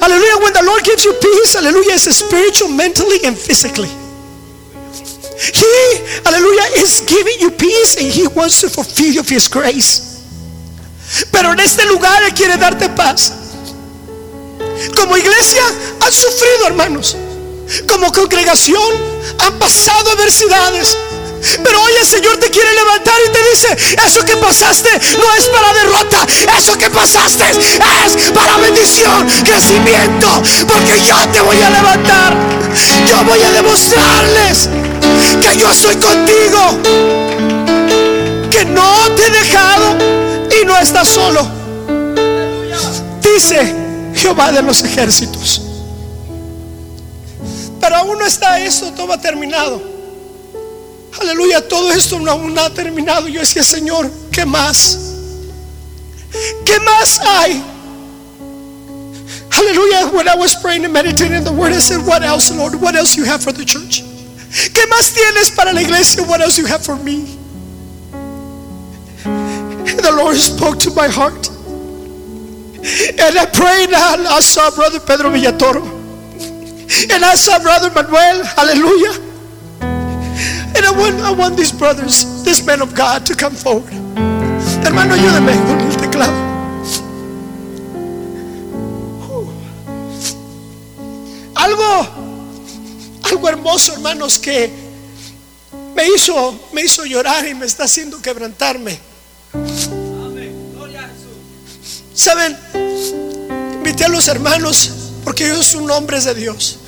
Aleluya, 0.00 0.36
when 0.38 0.52
the 0.52 0.62
Lord 0.62 0.82
gives 0.84 1.04
you 1.04 1.12
peace, 1.20 1.56
aleluya, 1.56 1.94
es 1.94 2.04
spiritual, 2.04 2.70
mentally 2.70 3.24
and 3.24 3.36
physically. 3.36 3.90
He, 5.38 6.20
aleluya, 6.24 6.64
is 6.82 7.02
giving 7.06 7.40
you 7.40 7.50
peace 7.50 7.96
and 7.96 8.08
He 8.08 8.26
wants 8.28 8.60
to 8.62 8.68
fulfill 8.68 9.12
you 9.12 9.20
of 9.20 9.28
His 9.28 9.48
grace. 9.48 10.02
Pero 11.30 11.52
en 11.52 11.60
este 11.60 11.84
lugar 11.86 12.22
Él 12.22 12.34
quiere 12.34 12.56
darte 12.56 12.88
paz. 12.88 13.32
Como 14.96 15.16
iglesia 15.16 15.62
han 16.00 16.12
sufrido, 16.12 16.66
hermanos. 16.66 17.16
Como 17.88 18.12
congregación 18.12 18.92
han 19.40 19.58
pasado 19.58 20.10
adversidades. 20.12 20.96
Pero 21.62 21.82
hoy 21.82 21.92
el 22.00 22.06
Señor 22.06 22.38
te 22.38 22.50
quiere 22.50 22.72
levantar 22.72 23.14
y 23.26 23.30
te 23.30 23.38
dice, 23.50 23.96
eso 24.04 24.24
que 24.24 24.36
pasaste 24.36 24.88
no 25.18 25.34
es 25.34 25.46
para 25.46 25.72
derrota, 25.74 26.26
eso 26.58 26.76
que 26.76 26.90
pasaste 26.90 27.44
es 27.50 28.30
para 28.32 28.56
bendición, 28.56 29.28
crecimiento, 29.44 30.42
porque 30.66 31.00
yo 31.02 31.16
te 31.32 31.40
voy 31.42 31.60
a 31.60 31.70
levantar, 31.70 32.34
yo 33.08 33.22
voy 33.24 33.42
a 33.42 33.50
demostrarles 33.52 34.70
que 35.40 35.56
yo 35.58 35.72
soy 35.74 35.96
contigo, 35.96 36.60
que 38.50 38.64
no 38.64 39.14
te 39.14 39.26
he 39.26 39.30
dejado 39.30 39.96
y 40.60 40.64
no 40.64 40.78
estás 40.78 41.08
solo. 41.08 41.46
Dice 43.20 43.74
Jehová 44.14 44.52
de 44.52 44.62
los 44.62 44.82
ejércitos. 44.82 45.62
Pero 47.80 47.96
aún 47.96 48.18
no 48.18 48.26
está 48.26 48.58
eso, 48.60 48.90
todo 48.92 49.12
ha 49.12 49.20
terminado. 49.20 49.80
Aleluya, 51.20 51.66
todo 51.66 51.92
esto 51.92 52.18
no, 52.18 52.30
aún 52.30 52.58
ha 52.58 52.70
terminado. 52.70 53.28
Yo 53.28 53.40
decía, 53.40 53.62
Señor, 53.62 54.10
¿qué 54.30 54.44
más? 54.44 54.98
¿Qué 56.64 56.78
más 56.80 57.20
hay? 57.20 57.62
Hallelujah. 59.50 60.08
When 60.12 60.28
I 60.28 60.34
was 60.34 60.54
praying 60.56 60.84
and 60.84 60.92
meditating 60.92 61.42
the 61.44 61.52
word, 61.52 61.72
I 61.72 61.78
said, 61.78 62.04
What 62.04 62.22
else, 62.22 62.50
Lord? 62.54 62.74
What 62.74 62.94
else 62.94 63.16
you 63.16 63.24
have 63.24 63.42
for 63.42 63.52
the 63.52 63.64
church? 63.64 64.02
¿Qué 64.72 64.86
más 64.88 65.12
tienes 65.12 65.50
para 65.50 65.72
la 65.72 65.82
iglesia? 65.82 66.22
What 66.22 66.40
else 66.40 66.58
you 66.58 66.66
have 66.66 66.82
for 66.84 66.96
me? 66.96 67.36
The 69.22 70.12
Lord 70.12 70.36
spoke 70.36 70.78
to 70.80 70.90
my 70.90 71.08
heart. 71.08 71.50
And 73.18 73.36
I 73.36 73.46
prayed 73.46 73.92
and 73.92 74.26
I 74.26 74.40
saw 74.40 74.70
Brother 74.70 75.00
Pedro 75.00 75.30
Villatoro. 75.30 75.82
And 77.12 77.24
I 77.24 77.34
saw 77.34 77.58
Brother 77.58 77.90
Manuel. 77.90 78.44
Hallelujah. 78.44 79.20
And 79.80 80.84
I 80.84 80.90
want, 80.92 81.20
I 81.20 81.32
want 81.32 81.56
these 81.56 81.72
brothers, 81.72 82.44
this 82.44 82.64
men 82.64 82.80
of 82.80 82.94
God, 82.94 83.26
to 83.26 83.34
come 83.34 83.54
forward. 83.54 83.92
Hermano, 84.84 85.14
ayúdame 85.14 85.54
con 85.66 85.80
el 85.80 85.96
teclado. 85.96 86.46
Algo, 91.54 92.06
algo 93.26 93.48
hermoso, 93.48 93.92
hermanos, 93.92 94.38
que 94.38 94.70
me 95.94 96.08
hizo, 96.08 96.68
me 96.72 96.82
hizo 96.82 97.04
llorar 97.04 97.46
y 97.46 97.54
me 97.54 97.66
está 97.66 97.84
haciendo 97.84 98.20
quebrantarme. 98.20 98.98
Saben, 102.14 102.56
invité 103.74 104.04
a 104.04 104.08
los 104.08 104.28
hermanos 104.28 104.90
porque 105.24 105.46
ellos 105.46 105.66
son 105.66 105.90
hombres 105.90 106.24
de 106.24 106.34
Dios. 106.34 106.78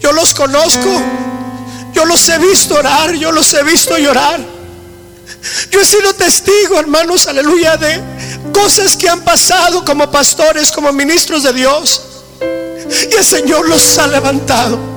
Yo 0.00 0.12
los 0.12 0.34
conozco, 0.34 0.90
yo 1.92 2.04
los 2.04 2.28
he 2.28 2.38
visto 2.38 2.74
orar, 2.74 3.14
yo 3.14 3.32
los 3.32 3.52
he 3.54 3.62
visto 3.62 3.96
llorar. 3.96 4.40
Yo 5.70 5.80
he 5.80 5.84
sido 5.84 6.14
testigo, 6.14 6.78
hermanos, 6.78 7.26
aleluya, 7.26 7.76
de 7.76 8.00
cosas 8.52 8.96
que 8.96 9.08
han 9.08 9.22
pasado 9.22 9.84
como 9.84 10.10
pastores, 10.10 10.70
como 10.70 10.92
ministros 10.92 11.42
de 11.42 11.52
Dios. 11.52 12.02
Y 13.10 13.14
el 13.14 13.24
Señor 13.24 13.68
los 13.68 13.98
ha 13.98 14.06
levantado. 14.06 14.91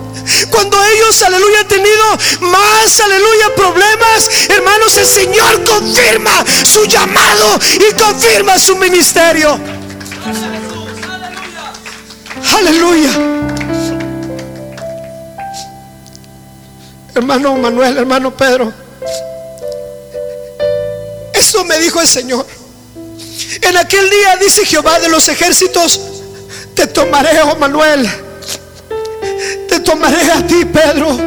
Cuando 0.49 0.83
ellos, 0.85 1.21
aleluya, 1.21 1.59
han 1.61 1.67
tenido 1.67 2.03
más, 2.41 2.99
aleluya, 2.99 3.55
problemas, 3.55 4.29
hermanos, 4.49 4.97
el 4.97 5.07
Señor 5.07 5.63
confirma 5.63 6.43
su 6.63 6.85
llamado 6.85 7.59
y 7.75 7.93
confirma 7.93 8.57
su 8.57 8.75
ministerio. 8.75 9.59
Aleluya. 12.57 13.09
Hermano 17.13 17.55
Manuel, 17.55 17.97
hermano 17.97 18.35
Pedro. 18.35 18.73
Esto 21.33 21.63
me 21.63 21.79
dijo 21.79 22.01
el 22.01 22.07
Señor. 22.07 22.45
En 23.61 23.77
aquel 23.77 24.09
día 24.09 24.37
dice 24.37 24.65
Jehová 24.65 24.99
de 24.99 25.09
los 25.09 25.27
ejércitos, 25.27 25.99
te 26.75 26.87
tomaré, 26.87 27.41
oh 27.41 27.55
Manuel, 27.55 28.09
te 29.67 29.79
tomaré 29.79 30.31
a 30.31 30.45
ti, 30.45 30.65
Pedro, 30.65 31.17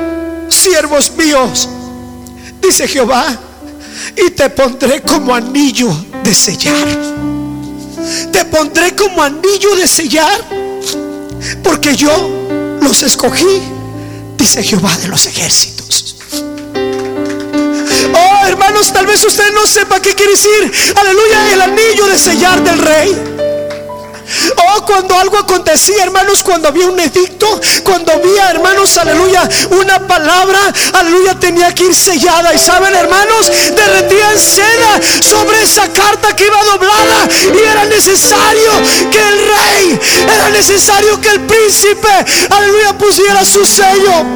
siervos 0.49 1.11
míos, 1.17 1.69
dice 2.61 2.89
Jehová, 2.89 3.27
y 4.17 4.31
te 4.31 4.49
pondré 4.51 5.03
como 5.03 5.35
anillo 5.35 5.95
de 6.23 6.35
sellar. 6.35 6.89
Te 8.33 8.45
pondré 8.47 8.95
como 8.95 9.23
anillo 9.23 9.77
de 9.77 9.87
sellar, 9.87 10.41
porque 11.63 11.95
yo 11.95 12.79
los 12.81 13.03
escogí, 13.03 13.61
dice 14.37 14.63
Jehová 14.63 14.97
de 14.99 15.09
los 15.09 15.27
ejércitos. 15.27 16.17
Oh, 18.15 18.47
hermanos, 18.47 18.93
tal 18.93 19.07
vez 19.07 19.25
usted 19.25 19.53
no 19.53 19.67
sepa 19.67 20.01
qué 20.01 20.15
quiere 20.15 20.33
decir, 20.33 20.73
aleluya, 20.97 21.53
el 21.53 21.63
anillo 21.63 22.07
de 22.07 22.19
sellar 22.19 22.63
del 22.63 22.79
rey. 22.79 23.48
Oh, 24.57 24.85
cuando 24.85 25.19
algo 25.19 25.39
acontecía, 25.39 26.05
hermanos, 26.05 26.43
cuando 26.43 26.69
había 26.69 26.87
un 26.87 27.01
edicto, 27.01 27.61
cuando 27.83 28.13
había, 28.13 28.51
hermanos, 28.51 28.97
aleluya, 28.99 29.49
una 29.71 30.07
palabra, 30.07 30.59
aleluya, 30.93 31.35
tenía 31.39 31.75
que 31.75 31.85
ir 31.85 31.95
sellada. 31.95 32.55
Y 32.55 32.59
saben, 32.59 32.95
hermanos, 32.95 33.51
derretían 33.75 34.39
seda 34.39 35.01
sobre 35.21 35.63
esa 35.63 35.91
carta 35.93 36.35
que 36.37 36.47
iba 36.47 36.63
doblada. 36.65 37.29
Y 37.55 37.59
era 37.59 37.85
necesario 37.87 38.71
que 39.11 39.19
el 39.19 39.39
rey, 39.57 40.01
era 40.35 40.51
necesario 40.51 41.21
que 41.21 41.31
el 41.31 41.41
príncipe, 41.41 42.09
aleluya, 42.51 42.99
pusiera 42.99 43.45
su 43.45 43.65
sello 43.65 44.27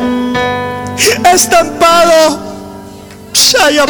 estampado. 1.32 2.52
Shaya. 3.34 3.84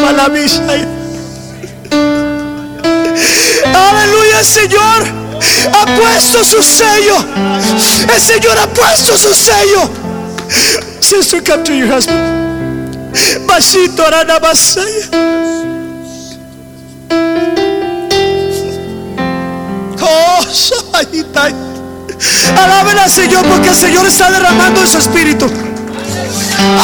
Aleluya, 3.74 4.44
Señor 4.44 5.21
ha 5.72 5.86
puesto 5.96 6.44
su 6.44 6.62
sello. 6.62 7.16
El 8.14 8.20
Señor 8.20 8.58
ha 8.58 8.66
puesto 8.68 9.16
su 9.16 9.34
sello. 9.34 9.90
Sister, 11.00 11.42
come 11.42 11.62
to 11.64 11.72
your 11.74 11.88
husband. 11.88 12.42
Bashito 13.46 14.04
Arana 14.06 14.38
Basaya. 14.38 15.08
Oh, 20.00 20.40
Shaitai. 20.50 21.54
Alaben 22.56 22.98
al 22.98 23.10
Señor 23.10 23.44
porque 23.46 23.68
el 23.68 23.76
Señor 23.76 24.06
está 24.06 24.30
derramando 24.30 24.80
de 24.80 24.86
su 24.86 24.98
espíritu. 24.98 25.46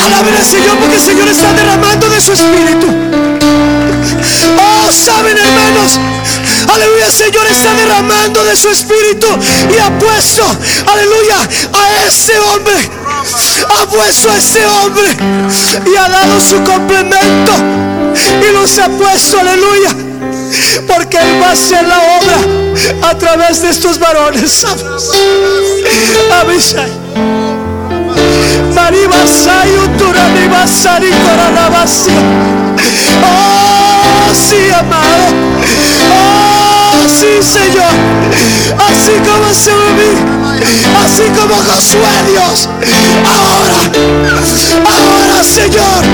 Alaben 0.04 0.34
al 0.34 0.44
Señor 0.44 0.76
porque 0.78 0.96
el 0.96 1.02
Señor 1.02 1.28
está 1.28 1.52
derramando 1.52 2.08
de 2.08 2.20
su 2.20 2.32
espíritu. 2.32 2.86
Oh, 4.56 4.92
saben 4.92 5.36
hermanos, 5.36 5.98
aleluya, 6.72 7.06
el 7.06 7.12
Señor 7.12 7.46
está 7.46 7.74
derramando 7.74 8.44
de 8.44 8.56
su 8.56 8.68
espíritu 8.68 9.26
y 9.74 9.78
ha 9.78 9.90
puesto, 9.98 10.44
aleluya, 10.86 11.36
a 11.72 12.06
ese 12.06 12.38
hombre, 12.38 12.90
ha 13.68 13.86
puesto 13.86 14.30
a 14.30 14.36
ese 14.36 14.66
hombre 14.66 15.16
y 15.86 15.96
ha 15.96 16.08
dado 16.08 16.40
su 16.40 16.62
complemento 16.64 17.52
y 18.48 18.52
los 18.52 18.78
ha 18.78 18.88
puesto, 18.88 19.40
aleluya, 19.40 19.90
porque 20.86 21.18
Él 21.18 21.42
va 21.42 21.48
a 21.48 21.52
hacer 21.52 21.84
la 21.86 21.98
obra 21.98 23.08
a 23.10 23.18
través 23.18 23.62
de 23.62 23.70
estos 23.70 23.98
varones. 23.98 24.64
Abishai. 26.40 26.92
Maribasai, 28.74 29.70
Uturabibasari, 29.84 31.10
Koranabasi. 31.10 32.10
Oh, 33.22 33.77
sí, 34.34 34.70
amado. 34.72 35.24
Oh, 36.10 37.08
sí, 37.08 37.42
Señor. 37.42 37.94
Así 38.88 39.12
como 39.24 39.52
se 39.54 39.72
así 41.04 41.22
como 41.38 41.54
Josué, 41.54 42.14
Dios. 42.28 42.68
Ahora, 43.26 43.80
ahora, 44.86 45.44
Señor. 45.44 46.04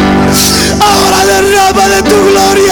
Ahora 0.81 1.25
derrama 1.27 1.89
de 1.89 2.03
tu 2.03 2.17
gloria. 2.31 2.64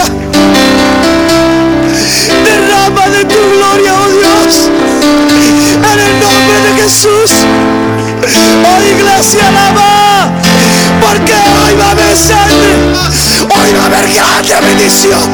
Grande 14.41 14.67
bendición. 14.67 15.31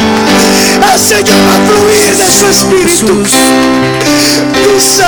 El 0.94 1.00
Señor 1.00 1.38
va 1.48 1.54
a 1.56 1.58
fluir 1.68 2.18
de 2.18 2.32
su 2.32 2.48
espíritu. 2.48 3.24
Dice 3.24 5.04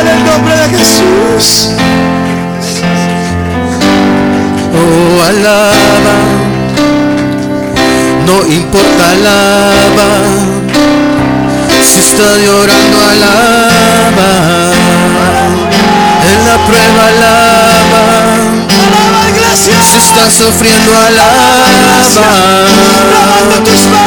en 0.00 0.08
el 0.08 0.24
nombre 0.24 0.54
de 0.56 0.68
Jesús. 0.78 1.70
Oh, 4.76 5.22
alaba, 5.22 6.16
no 8.26 8.36
importa, 8.46 9.10
alaba. 9.10 10.08
Si 11.82 11.98
está 12.00 12.28
llorando, 12.44 12.98
alaba. 13.10 14.30
En 16.30 16.38
la 16.44 16.56
prueba, 16.66 17.06
alaba. 17.08 18.23
Si 19.56 19.70
está 19.70 20.30
sufriendo, 20.30 20.90
alaba. 20.98 21.68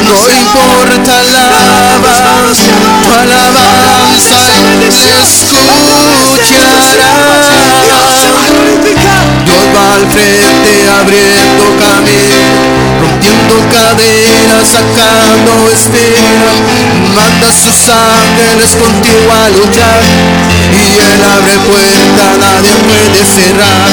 No 0.03 0.13
importa, 0.29 1.19
alaba. 1.19 2.15
Tu 3.01 3.09
alabanza 3.13 4.37
le 4.79 4.87
escuchará. 5.23 5.91
Dios 9.45 9.63
va 9.75 9.85
al 9.93 10.05
frente 10.11 10.71
abriendo 10.99 11.63
camino, 11.79 12.86
rompiendo 13.18 13.55
cadenas, 13.70 14.68
sacando 14.68 15.72
espera. 15.74 16.53
Manda 17.15 17.51
sus 17.51 17.89
ángeles 17.89 18.76
contigo 18.76 19.32
a 19.34 19.49
luchar 19.49 20.01
y 20.74 20.99
él 20.99 21.22
abre 21.24 21.57
puerta, 21.65 22.38
nadie 22.38 22.74
puede 22.86 23.26
cerrar. 23.26 23.89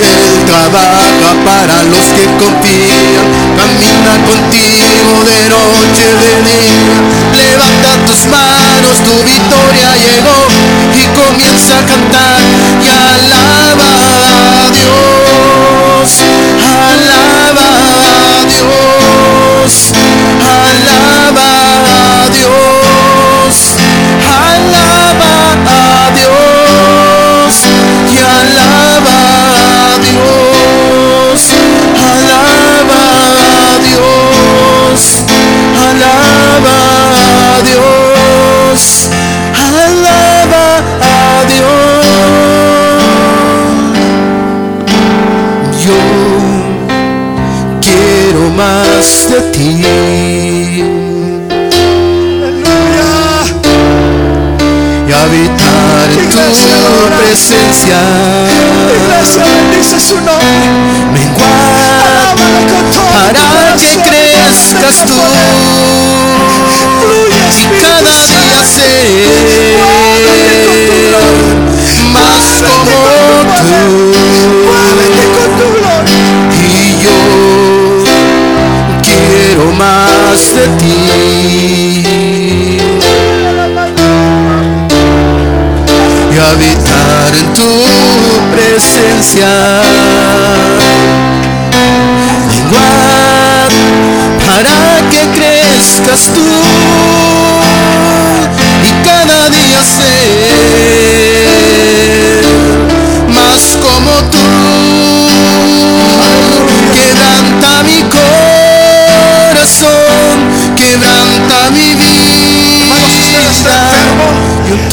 Él 0.00 0.44
trabaja 0.46 1.30
para 1.44 1.82
los 1.84 2.06
que 2.14 2.24
confían, 2.38 3.26
camina 3.56 4.14
contigo 4.24 5.12
de 5.24 5.40
noche, 5.48 6.06
de 6.22 6.32
día. 6.46 6.94
Levanta 7.34 7.90
tus 8.06 8.26
manos, 8.26 8.96
tu 9.04 9.14
victoria 9.24 9.90
llegó 9.96 10.38
y 10.94 11.04
comienza 11.18 11.78
a 11.78 11.86
cantar 11.86 12.40
y 12.82 12.88
alaba 12.88 13.90
a 14.36 14.70
Dios, 14.70 16.10
alaba 16.62 17.27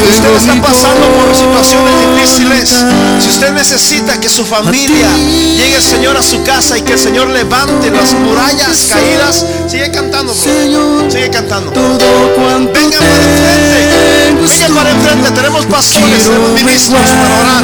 si 0.06 0.12
usted 0.12 0.36
está 0.36 0.62
pasando 0.62 1.08
por 1.18 1.36
situaciones 1.36 1.94
difíciles, 2.06 2.86
si 3.20 3.30
usted 3.30 3.52
necesita 3.54 4.20
que 4.20 4.30
su 4.30 4.46
familia 4.46 5.08
llegue 5.58 5.76
el 5.76 5.82
Señor 5.82 6.16
a 6.16 6.22
su 6.22 6.44
casa 6.44 6.78
y 6.78 6.82
que 6.82 6.94
el 6.94 7.00
Señor 7.00 7.28
levante 7.30 7.90
las 7.90 8.14
murallas 8.14 8.88
caídas, 8.88 9.46
sigue 9.68 9.90
cantando, 9.92 10.34
bro. 10.34 11.10
Sigue 11.10 11.30
cantando. 11.32 11.72
Venga 11.72 13.00
para 13.00 13.24
enfrente. 13.26 14.36
Venga 14.42 14.76
para 14.76 14.92
enfrente. 14.92 15.32
Tenemos 15.32 15.66
pastores, 15.66 16.24
tenemos 16.24 16.52
ministros 16.52 17.02
para 17.02 17.40
orar. 17.42 17.64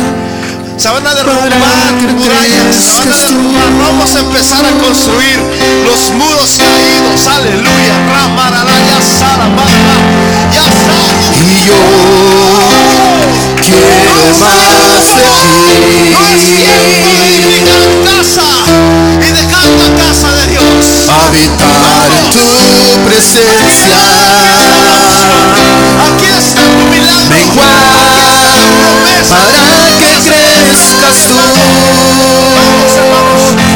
Se 0.77 0.89
van 0.89 1.05
a 1.05 1.13
derrumbar 1.13 1.93
murallas, 2.17 2.75
se 2.75 2.91
van 2.91 3.11
a 3.11 3.17
derrumbar. 3.17 3.69
Vamos 3.79 4.15
a 4.15 4.19
empezar 4.19 4.65
a 4.65 4.71
construir 4.83 5.39
los 5.85 6.11
muros 6.13 6.57
caídos. 6.57 7.27
Aleluya. 7.27 7.93
Ramaralaya, 8.15 8.99
sarabanda. 9.19 10.30
Y 10.51 11.65
yo 11.65 11.79
quiero 13.61 14.11
más 14.39 15.07
de 15.15 15.27
tiempo 15.31 15.79
ti. 15.79 16.55
edificar 17.31 17.83
casa 18.03 18.49
y 19.15 19.31
dejar 19.31 19.69
la 19.79 19.89
casa 20.03 20.27
de 20.33 20.47
Dios. 20.47 20.83
Habitar 21.07 22.09
en 22.11 22.25
tu 22.31 22.45
presencia. 23.07 23.99
Aquí 26.05 26.27
está 26.37 26.61
tu 26.61 26.83
milagro. 26.91 27.31
Promesa. 28.81 29.39
para 29.39 29.87
que 29.99 30.11
crezcas 30.27 31.19
tú 31.27 31.35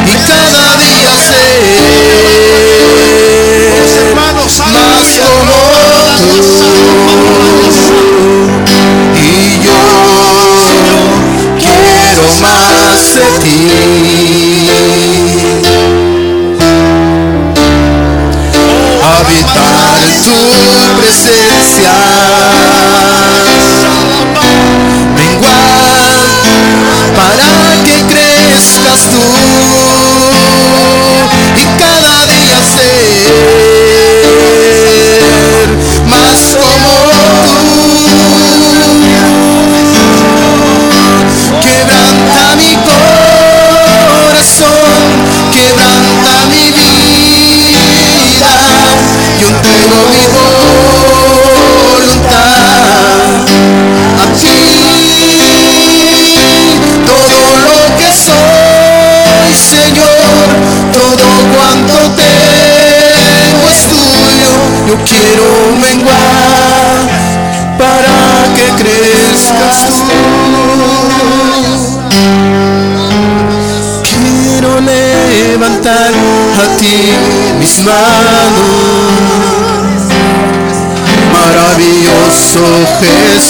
y 0.06 0.16
cada 0.28 0.76
día 0.78 1.12
hermanos, 3.98 4.60
más 4.60 5.20
como 5.20 5.75
Y 9.16 9.60
yo 9.66 9.82
quiero 11.60 12.26
más 12.42 13.02
de 13.16 13.28
ti. 13.42 13.58
Habitar 19.04 20.06
tu 20.24 21.02
presencia. 21.02 22.15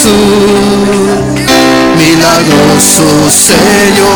Jesús, 0.06 1.18
milagroso 1.98 3.06
Señor. 3.28 4.06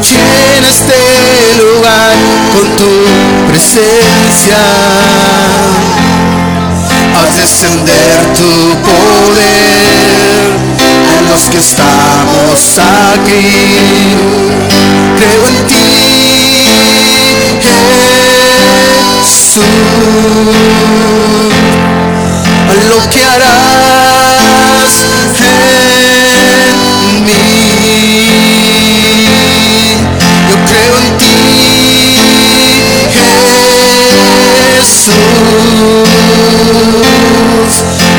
Llena 0.00 0.68
este 0.68 1.00
lugar 1.58 2.14
con 2.52 2.66
tu 2.76 2.92
presencia. 3.48 4.62
Haz 7.16 7.30
descender 7.36 8.20
tu 8.36 8.52
poder 8.82 10.50
en 11.18 11.22
los 11.28 11.42
que 11.50 11.58
estamos 11.58 12.78
aquí. 12.78 13.50
Creo 15.18 15.42
en 15.48 15.56
ti, 15.66 15.84
Jesús. 19.24 19.62
Lo 22.88 22.98
que 23.10 23.22
harás 23.24 24.94
en 25.40 25.64
mí. 27.24 27.36
Yo 30.48 30.56
creo 30.66 30.94
en 30.98 31.12
ti, 31.18 31.36
Jesús. 34.76 35.12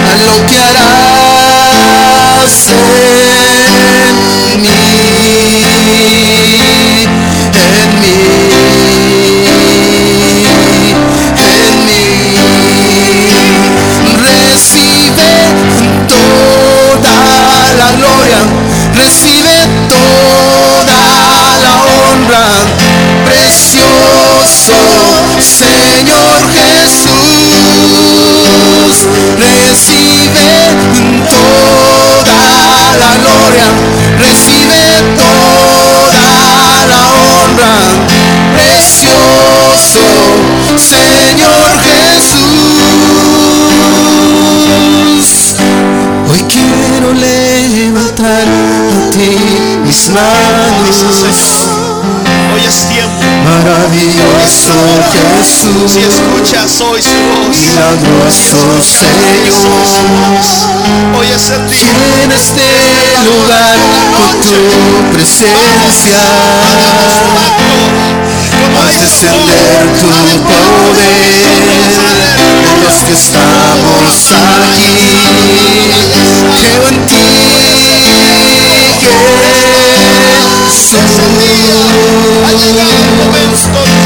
A 0.09 0.13
lo 0.23 0.35
que 0.47 0.57
harás 0.59 2.53
en 2.69 3.32
manos. 50.14 51.03
Hoy 52.53 52.61
es 52.68 52.88
tiempo. 52.88 53.24
Maravilloso 53.43 54.74
Jesús, 55.11 55.91
Si 55.91 55.99
escuchas 55.99 56.82
hoy 56.82 57.01
su 57.01 57.09
voz, 57.09 57.49
milagroso 57.49 58.59
Señor. 58.82 59.64
hoy 61.20 61.28
es 61.36 61.49
el 61.49 61.68
día. 61.68 61.91
Llena 62.22 62.36
este 62.36 62.68
lugar 63.26 63.78
con 64.14 64.34
tu 64.41 64.59
presencia. 65.14 66.22
Haz 68.78 68.93
descender 68.99 69.84
tu 69.99 70.09
poder 70.43 71.43
en 72.70 72.84
los 72.84 72.97
que 73.05 73.14
estamos 73.14 74.14
aquí. 74.32 74.93
Creo 76.59 76.84
en 76.89 76.97
ti, 77.07 77.24
Jesús. 80.14 81.24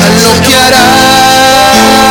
A 0.04 0.10
lo 0.16 0.30
que 0.42 0.54
harás 0.56 2.08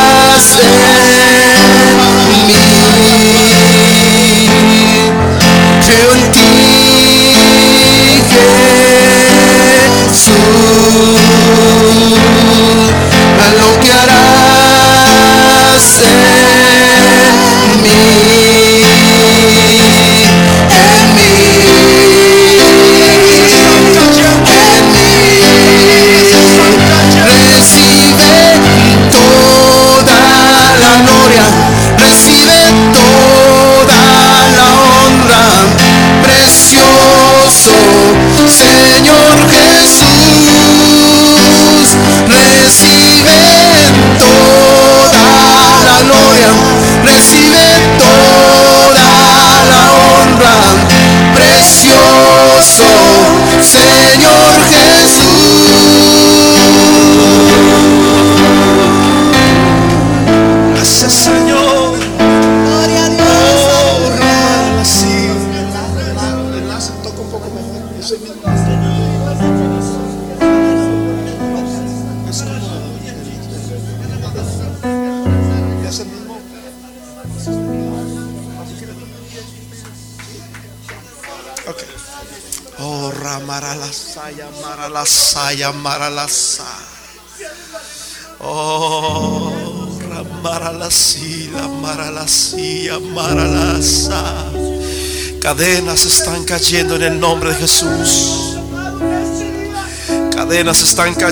Cadenas 95.41 96.05
están 96.05 96.43
cayendo 96.43 96.95
en 96.95 97.03
el 97.03 97.19
nombre 97.19 97.49
de 97.51 97.55
Jesús. 97.55 98.57
Cadenas 100.33 100.81
están 100.81 101.13
cayendo. 101.13 101.27